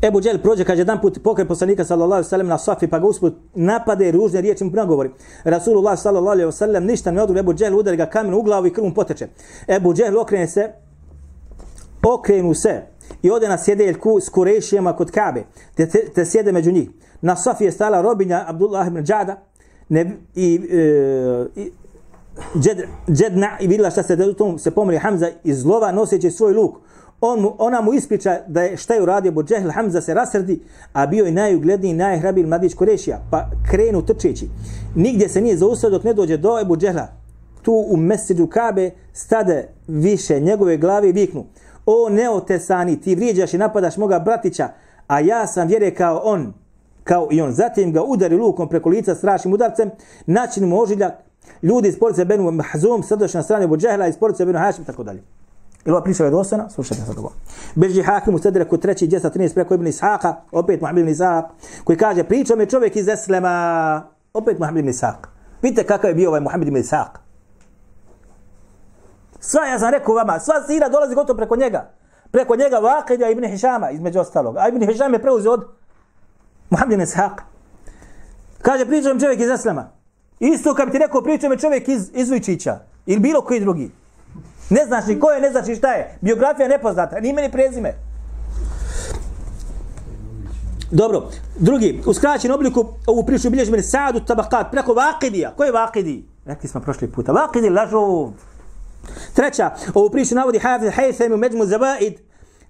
Ebu 0.02 0.20
Džel 0.20 0.38
prođe, 0.38 0.64
kaže, 0.64 0.80
jedan 0.80 1.00
put 1.00 1.18
pokret 1.22 1.48
poslanika 1.48 1.84
sallallahu 1.84 2.12
alaihi 2.12 2.28
sallam 2.28 2.46
na 2.46 2.58
safi, 2.58 2.86
pa 2.86 2.98
ga 2.98 3.06
usput 3.06 3.34
napade 3.54 4.10
ružne 4.10 4.40
riječi 4.40 4.64
mu 4.64 4.70
nagovori. 4.70 5.10
Rasulullah 5.44 5.98
sallallahu 5.98 6.32
alaihi 6.32 6.52
sallam 6.52 6.84
ništa 6.84 7.10
ne 7.10 7.22
odgovori, 7.22 7.40
Ebu 7.40 7.54
Džel 7.54 7.78
udari 7.78 7.96
ga 7.96 8.06
kamen 8.06 8.34
u 8.34 8.42
glavu 8.42 8.66
i 8.66 8.72
krvom 8.72 8.94
poteče. 8.94 9.28
Ebu 9.68 9.94
Džel 9.94 10.18
okrene 10.18 10.46
se, 10.46 10.72
okrenu 12.02 12.54
se 12.54 12.82
i 13.22 13.30
ode 13.30 13.48
na 13.48 13.58
sjedeljku 13.58 14.20
s 14.20 14.28
Kurešijama 14.28 14.96
kod 14.96 15.10
Kabe, 15.10 15.44
te, 15.74 15.88
te, 15.88 15.98
te 16.14 16.24
sjede 16.24 16.52
među 16.52 16.72
njih. 16.72 16.88
Na 17.22 17.36
safi 17.36 17.64
je 17.64 17.72
stala 17.72 18.00
robinja 18.02 18.44
Abdullah 18.48 18.86
ibn 18.86 19.02
Džada 19.02 19.42
ne, 19.88 20.16
i, 20.34 20.60
e, 20.70 21.46
i 21.56 21.72
Džed, 22.58 22.78
Džedna 23.08 23.58
i 23.60 23.66
vidjela 23.66 23.90
šta 23.90 24.02
se 24.02 24.14
u 24.30 24.34
tom 24.34 24.58
se 24.58 24.70
pomri 24.70 24.98
Hamza 24.98 25.28
iz 25.44 25.64
lova 25.64 25.92
noseći 25.92 26.30
svoj 26.30 26.52
luk. 26.52 26.76
On 27.20 27.40
mu, 27.40 27.54
ona 27.58 27.80
mu 27.80 27.94
ispriča 27.94 28.38
da 28.46 28.62
je 28.62 28.76
šta 28.76 28.94
je 28.94 29.02
uradio 29.02 29.28
Abu 29.28 29.42
Džehl, 29.42 29.70
Hamza 29.70 30.00
se 30.00 30.14
rasrdi, 30.14 30.60
a 30.92 31.06
bio 31.06 31.24
je 31.24 31.32
najugledniji, 31.32 31.94
najhrabiji 31.94 32.46
mladić 32.46 32.74
Kurešija, 32.74 33.20
pa 33.30 33.50
krenu 33.70 34.06
trčeći. 34.06 34.48
Nigdje 34.94 35.28
se 35.28 35.40
nije 35.40 35.56
zaustavio 35.56 35.98
dok 35.98 36.04
ne 36.04 36.14
dođe 36.14 36.36
do 36.36 36.60
Ebu 36.60 36.76
Džehla. 36.76 37.08
Tu 37.62 37.72
u 37.88 37.96
mesidu 37.96 38.46
Kabe 38.46 38.90
stade 39.12 39.68
više 39.88 40.40
njegove 40.40 40.76
glave 40.76 41.08
i 41.08 41.12
viknu. 41.12 41.44
O 41.86 42.08
neotesani, 42.08 43.00
ti 43.00 43.14
vrijeđaš 43.14 43.54
i 43.54 43.58
napadaš 43.58 43.96
moga 43.96 44.18
bratića, 44.18 44.68
a 45.06 45.20
ja 45.20 45.46
sam 45.46 45.68
vjere 45.68 45.94
kao 45.94 46.20
on, 46.24 46.52
kao 47.04 47.28
i 47.30 47.40
on. 47.40 47.52
Zatim 47.52 47.92
ga 47.92 48.02
udari 48.02 48.36
lukom 48.36 48.68
preko 48.68 48.88
lica 48.88 49.14
strašnim 49.14 49.54
udarcem, 49.54 49.90
način 50.26 50.68
mu 50.68 50.80
ožiljak, 50.80 51.12
ljudi 51.62 51.88
iz 51.88 51.98
porodice 51.98 52.24
Benu 52.24 52.50
Mahzum, 52.50 53.02
srdoš 53.02 53.34
na 53.34 53.42
strane 53.42 53.64
Abu 53.64 53.76
Džehla, 53.76 54.06
iz 54.06 54.16
porodice 54.16 54.44
Benu 54.44 54.58
Hašim, 54.58 54.84
tako 54.84 55.02
dalje. 55.02 55.22
Ili 55.84 55.92
ova 55.92 56.02
priča 56.02 56.24
je 56.24 56.30
dostana? 56.30 56.70
Slušajte 56.70 57.04
sad 57.04 57.18
ovo. 57.18 57.32
Beži 57.74 58.02
Hakim 58.02 58.34
u 58.34 58.38
Sedreku 58.38 58.76
treći 58.76 59.08
213 59.08 59.54
preko 59.54 59.74
Ibn 59.74 59.86
Ishaqa, 59.86 60.34
opet 60.52 60.80
Muhammed 60.80 61.02
ibn 61.02 61.14
Ishaq, 61.14 61.42
koji 61.84 61.98
kaže, 61.98 62.24
pričao 62.24 62.56
mi 62.56 62.66
čovjek 62.66 62.96
iz 62.96 63.08
Eslema, 63.08 64.02
opet 64.34 64.58
Muhammed 64.58 64.84
ibn 64.84 64.92
Ishaq. 64.92 65.14
Vidite 65.62 65.86
kakav 65.86 66.10
je 66.10 66.14
bio 66.14 66.28
ovaj 66.28 66.40
Muhammed 66.40 66.68
ibn 66.68 66.76
Ishaq. 66.76 67.08
Sva, 69.40 69.66
ja 69.66 69.78
sam 69.78 69.90
rekao 69.90 70.14
vama, 70.14 70.40
sva 70.40 70.54
sira 70.66 70.88
dolazi 70.88 71.14
gotovo 71.14 71.36
preko 71.36 71.56
njega. 71.56 71.90
Preko 72.30 72.56
njega 72.56 72.78
Vakidja 72.78 73.30
ibn 73.30 73.44
Hišama, 73.44 73.90
između 73.90 74.20
ostalog. 74.20 74.56
A 74.56 74.68
ibn 74.68 74.86
Hišam 74.86 75.12
je 75.12 75.22
preuzeo 75.22 75.52
od 75.52 75.64
Muhammed 76.72 76.92
ibn 76.92 77.02
Ishaq. 77.02 77.42
Kaže, 78.62 78.86
priča 78.86 79.18
čovjek 79.20 79.40
iz 79.40 79.50
Aslama. 79.50 79.90
Isto 80.40 80.74
kad 80.74 80.86
bi 80.86 80.92
ti 80.92 80.98
rekao, 80.98 81.22
priča 81.22 81.48
mi 81.48 81.58
čovjek 81.58 81.88
iz, 81.88 82.10
iz 82.14 82.30
Vujčića. 82.30 82.78
Ili 83.06 83.20
bilo 83.20 83.40
koji 83.40 83.60
drugi. 83.60 83.90
Ne 84.70 84.86
znaš 84.86 85.06
ni 85.06 85.20
ko 85.20 85.30
je, 85.30 85.40
ne 85.40 85.50
znaš 85.50 85.66
ni 85.66 85.76
šta 85.76 85.92
je. 85.92 86.18
Biografija 86.20 86.68
nepoznata, 86.68 87.20
ni 87.20 87.28
ime 87.28 87.42
ni 87.42 87.52
prezime. 87.52 87.94
Dobro, 90.90 91.30
drugi, 91.58 92.02
u 92.06 92.14
skraćenom 92.14 92.54
obliku 92.54 92.86
ovu 93.06 93.26
priču 93.26 93.50
bilježi 93.50 93.70
meni 93.70 93.82
Sadu 93.82 94.20
Tabakat, 94.20 94.70
preko 94.70 94.94
Vakidija. 94.94 95.52
Ko 95.56 95.64
je 95.64 95.72
Vakidi? 95.72 96.24
Rekli 96.44 96.68
smo 96.68 96.80
prošli 96.80 97.10
puta. 97.10 97.32
Vakidi 97.32 97.70
lažu. 97.70 98.32
Treća, 99.34 99.70
ovu 99.94 100.10
priču 100.10 100.34
navodi 100.34 100.58
Hafiz 100.58 100.88
Haytham 100.88 101.34
u 101.34 101.36
Međmu 101.36 101.66
Zabaid. 101.66 102.14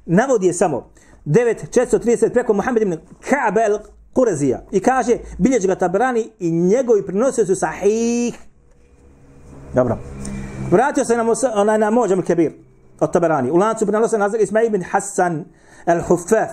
Navodi 0.07 0.47
je 0.47 0.53
samo 0.53 0.91
9.430 1.27 2.33
preko 2.33 2.53
Muhammed 2.53 2.83
ibn 2.83 2.97
Ka'ba 3.21 3.61
al 3.67 3.79
Qurazija. 4.15 4.59
I 4.71 4.81
kaže, 4.81 5.19
bilježi 5.39 5.67
ga 5.67 5.75
Tabrani 5.75 6.31
i 6.39 6.51
njegovi 6.51 7.07
prinosio 7.07 7.47
su 7.47 7.55
sahih. 7.55 8.39
Dobro. 9.75 9.99
Vratio 10.71 11.05
se 11.05 11.17
na, 11.17 11.25
onaj 11.55 11.79
na 11.79 11.91
Mođam 11.91 12.19
al-Kabir 12.19 12.53
od 13.01 13.13
Tabarani. 13.13 13.51
U 13.51 13.57
lancu 13.57 13.87
prenosa 13.87 14.19
nazar 14.19 14.41
Ismail 14.41 14.67
ibn 14.67 14.83
Hassan 14.83 15.45
al-Huffaf 15.87 16.49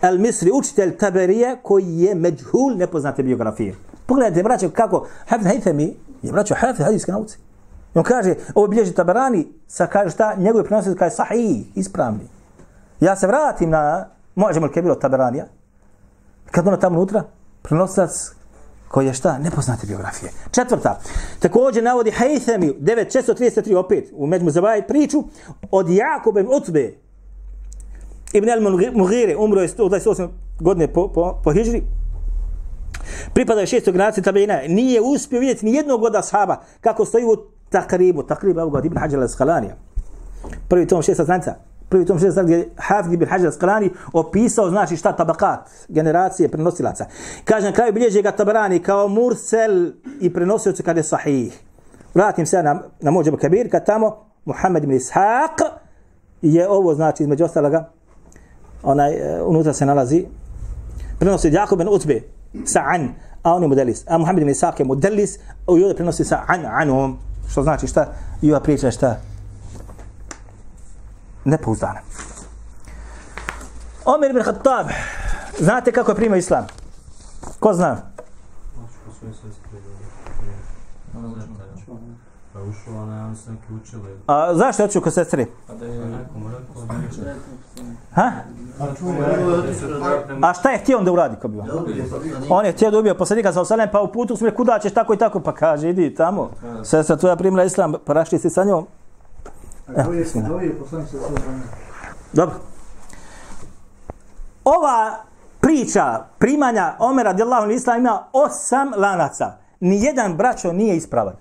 al-Misri, 0.00 0.50
učitelj 0.52 0.96
Taberije 0.96 1.56
koji 1.62 1.98
je 1.98 2.14
međhul 2.14 2.76
nepoznate 2.76 3.22
biografije. 3.22 3.74
Pogledajte, 4.06 4.42
braćo, 4.42 4.70
kako 4.70 5.06
Hafiz 5.26 5.46
Haythami 5.46 5.92
je 6.22 6.32
braćo 6.32 6.54
Hafiz 6.54 6.84
hadijske 6.84 7.12
nauce. 7.12 7.38
I 7.94 7.98
on 7.98 8.04
kaže, 8.04 8.34
ovo 8.54 8.66
bilježi 8.66 8.92
Tabarani, 8.92 9.48
sa 9.66 9.86
kaže 9.86 10.10
šta, 10.10 10.34
njegovi 10.34 10.64
prenosi 10.64 10.94
kaže 10.98 11.14
sahih, 11.14 11.66
ispravni. 11.74 12.33
Ja 13.00 13.16
se 13.16 13.26
vratim 13.26 13.70
na 13.70 14.08
Mođam 14.34 14.62
al-Kabir 14.62 14.90
od 14.90 15.00
Tabaranija. 15.00 15.46
Kad 16.50 16.68
ono 16.68 16.76
tamo 16.76 16.96
unutra, 16.96 17.22
prenosac 17.62 18.32
koji 18.88 19.06
je 19.06 19.14
šta? 19.14 19.38
Nepoznate 19.38 19.86
biografije. 19.86 20.32
Četvrta. 20.50 21.00
Također 21.38 21.84
navodi 21.84 22.10
Haythami 22.10 22.74
9633 22.80 23.76
opet 23.76 24.10
u 24.12 24.26
Međmu 24.26 24.50
Zabaj 24.50 24.86
priču 24.86 25.24
od 25.70 25.88
Jakoba 25.88 26.40
ibn 26.40 26.50
Utbe 26.54 26.94
Ibn 28.32 28.48
al-Mughire 28.48 29.36
umro 29.38 29.60
je 29.60 29.68
128 29.68 30.28
godine 30.60 30.92
po, 30.92 31.08
po, 31.12 31.40
po 31.44 31.52
Hidžri. 31.52 31.82
Pripada 33.34 33.60
je 33.60 33.66
šestog 33.66 33.94
generacije 33.94 34.24
Tabeina, 34.24 34.60
Nije 34.68 35.00
uspio 35.00 35.40
vidjeti 35.40 35.66
ni 35.66 35.74
jednog 35.74 36.02
od 36.02 36.16
ashaba 36.16 36.56
kako 36.80 37.04
stoji 37.04 37.24
u 37.24 37.36
takribu. 37.68 38.22
Takribu 38.22 38.60
Abu 38.60 38.78
Ibn 38.84 38.98
Hajar 38.98 39.20
al-Skalanija. 39.20 39.74
Prvi 40.68 40.86
tom 40.86 41.02
šesta 41.02 41.24
stranica 41.24 41.54
prvi 41.88 42.04
tom 42.04 42.18
šest 42.18 42.38
gdje 42.42 42.68
Hafid 42.76 43.12
ibn 43.12 43.26
Hajar 43.26 43.52
Skalani 43.52 43.90
opisao 44.12 44.70
znači 44.70 44.96
šta 44.96 45.12
tabakat, 45.12 45.70
generacije 45.88 46.48
prenosilaca. 46.48 47.06
Kaže 47.44 47.66
na 47.66 47.72
kraju 47.72 47.92
bilježe 47.92 48.22
ga 48.22 48.32
Tabarani 48.32 48.78
kao 48.78 49.08
mursel 49.08 49.90
i 50.20 50.32
prenosioci 50.32 50.82
kada 50.82 51.00
je 51.00 51.04
sahih. 51.04 51.60
Vratim 52.14 52.46
se 52.46 52.62
na, 52.62 52.82
na 53.00 53.10
Mođebu 53.10 53.36
Kabir, 53.36 53.70
kad 53.70 53.86
tamo 53.86 54.16
Muhammed 54.44 54.84
ibn 54.84 54.94
Ishaq 54.94 55.62
je 56.42 56.68
ovo 56.68 56.94
znači 56.94 57.22
između 57.22 57.44
ostaloga 57.44 57.90
onaj, 58.82 59.12
uh, 59.12 59.48
unutra 59.48 59.72
se 59.72 59.86
nalazi 59.86 60.24
prenosi 61.18 61.52
Jakub 61.52 61.80
ibn 61.80 61.90
Utbe 61.92 62.20
sa'an, 62.64 63.08
a 63.42 63.54
on 63.54 63.62
je 63.62 63.68
modelis. 63.68 64.04
A 64.08 64.18
Muhammed 64.18 64.42
ibn 64.42 64.52
Ishaq 64.52 64.72
je 64.78 64.84
modelis, 64.84 65.38
a 65.38 65.40
ovdje 65.66 65.94
prenosi 65.94 66.24
sa'an 66.24 66.66
anom, 66.66 67.18
što 67.48 67.62
znači 67.62 67.86
šta, 67.86 68.06
i 68.42 68.50
ova 68.50 68.60
priča 68.60 68.90
šta, 68.90 69.20
nepouzdana. 71.44 72.00
Omer 74.04 74.30
ibn 74.30 74.42
Khattab, 74.42 74.86
znate 75.58 75.92
kako 75.92 76.10
je 76.10 76.14
primio 76.14 76.36
islam? 76.36 76.66
Ko 77.60 77.74
zna? 77.74 77.96
Pa 82.52 82.60
ušao, 82.60 83.02
ona, 83.02 83.16
ja 83.16 83.34
sam 83.34 83.54
neki 83.54 83.72
učili. 83.82 84.18
A 84.26 84.54
zašto 84.54 84.82
je 84.82 84.84
otišao 84.84 85.02
kod 85.02 85.14
sestri? 85.14 85.46
Pa 85.66 85.74
da 85.74 85.84
je 85.86 86.06
nekom 86.06 86.42
rekao 86.46 86.86
da 87.24 87.30
je 87.30 87.36
Ha? 88.14 88.32
A 90.42 90.54
šta 90.54 90.70
je 90.70 90.78
htio 90.78 90.98
on 90.98 91.04
da 91.04 91.12
uradi 91.12 91.36
ko 91.36 91.48
bi 91.48 91.56
vam? 91.56 91.68
On 92.48 92.66
je 92.66 92.72
htio 92.72 92.90
da 92.90 92.98
ubije 92.98 93.18
poslanika 93.18 93.52
sa 93.52 93.60
osalem, 93.60 93.88
pa 93.92 94.00
u 94.00 94.12
putu 94.12 94.36
smo 94.36 94.50
kuda 94.50 94.78
ćeš 94.78 94.94
tako 94.94 95.14
i 95.14 95.18
tako? 95.18 95.40
Pa 95.40 95.54
kaže, 95.54 95.90
idi 95.90 96.14
tamo. 96.14 96.50
Sestra 96.84 97.16
tvoja 97.16 97.36
primila 97.36 97.64
islam, 97.64 97.94
pa 98.04 98.12
rašli 98.12 98.38
si 98.38 98.50
sa 98.50 98.64
njom. 98.64 98.86
Evo. 99.88 100.12
Dobro. 102.32 102.54
Ova 104.64 105.16
priča 105.60 106.24
primanja 106.38 106.94
Omera 106.98 107.30
radijallahu 107.30 107.62
anhu 107.62 107.98
ima 107.98 108.24
osam 108.32 108.92
lanaca. 108.96 109.52
Nijedan 109.80 110.36
braćo 110.36 110.72
nije 110.72 110.96
ispravan. 110.96 111.34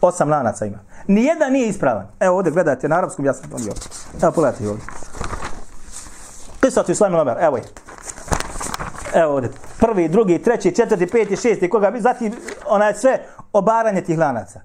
Osam 0.00 0.28
lanaca 0.28 0.66
ima. 0.66 0.78
Nijedan 1.06 1.52
nije 1.52 1.68
ispravan. 1.68 2.06
Evo 2.20 2.36
ovdje 2.36 2.52
gledajte 2.52 2.88
na 2.88 2.96
arapskom, 2.96 3.24
ja 3.24 3.34
sam 3.34 3.50
to 3.50 3.56
bio. 3.56 3.72
Evo 4.22 4.32
pogledajte 4.32 4.68
ovdje. 4.68 4.84
Kisatu 6.60 6.92
Islam 6.92 7.14
Omer, 7.14 7.36
evo 7.40 7.56
je. 7.56 7.62
Evo 9.14 9.32
ovdje. 9.32 9.50
Prvi, 9.78 10.08
drugi, 10.08 10.42
treći, 10.42 10.74
četvrti, 10.74 11.06
peti, 11.06 11.36
šesti, 11.36 11.70
koga 11.70 11.90
bi, 11.90 12.00
zatim 12.00 12.32
onaj 12.66 12.94
sve 12.94 13.24
obaranje 13.52 14.00
tih 14.00 14.18
lanaca. 14.18 14.60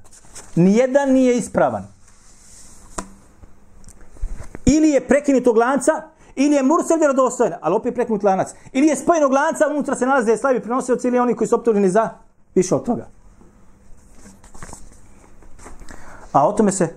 Nijedan 0.55 1.11
nije 1.11 1.37
ispravan 1.37 1.96
ili 4.66 4.88
je 4.88 5.08
prekinutog 5.08 5.56
lanca, 5.56 5.92
ili 6.34 6.54
je 6.54 6.62
mursel 6.62 6.98
vjerodostojen, 6.98 7.52
ali 7.60 7.74
opet 7.74 7.94
prekinut 7.94 8.22
lanac. 8.22 8.54
Ili 8.72 8.86
je 8.86 8.96
spojenog 8.96 9.32
lanca, 9.32 9.68
unutra 9.70 9.94
se 9.94 10.06
nalaze 10.06 10.36
slavi 10.36 10.60
prenosioci 10.60 11.08
ili 11.08 11.18
oni 11.18 11.34
koji 11.34 11.48
su 11.48 11.54
optuženi 11.54 11.90
za 11.90 12.08
više 12.54 12.74
od 12.74 12.84
toga. 12.84 13.08
A 16.32 16.48
o 16.48 16.52
tome 16.52 16.72
se 16.72 16.94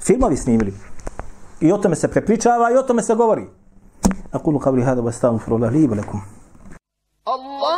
filmovi 0.00 0.36
snimili. 0.36 0.74
I 1.60 1.72
o 1.72 1.78
tome 1.78 1.96
se 1.96 2.08
prepričava 2.08 2.70
i 2.70 2.76
o 2.76 2.82
tome 2.82 3.02
se 3.02 3.14
govori. 3.14 3.48
أقول 4.34 4.58
قولي 4.58 4.82
هذا 4.82 5.00
واستغفر 5.00 5.56
الله 5.56 5.68
لي 5.68 5.88
ولكم 5.88 6.20
الله 7.28 7.77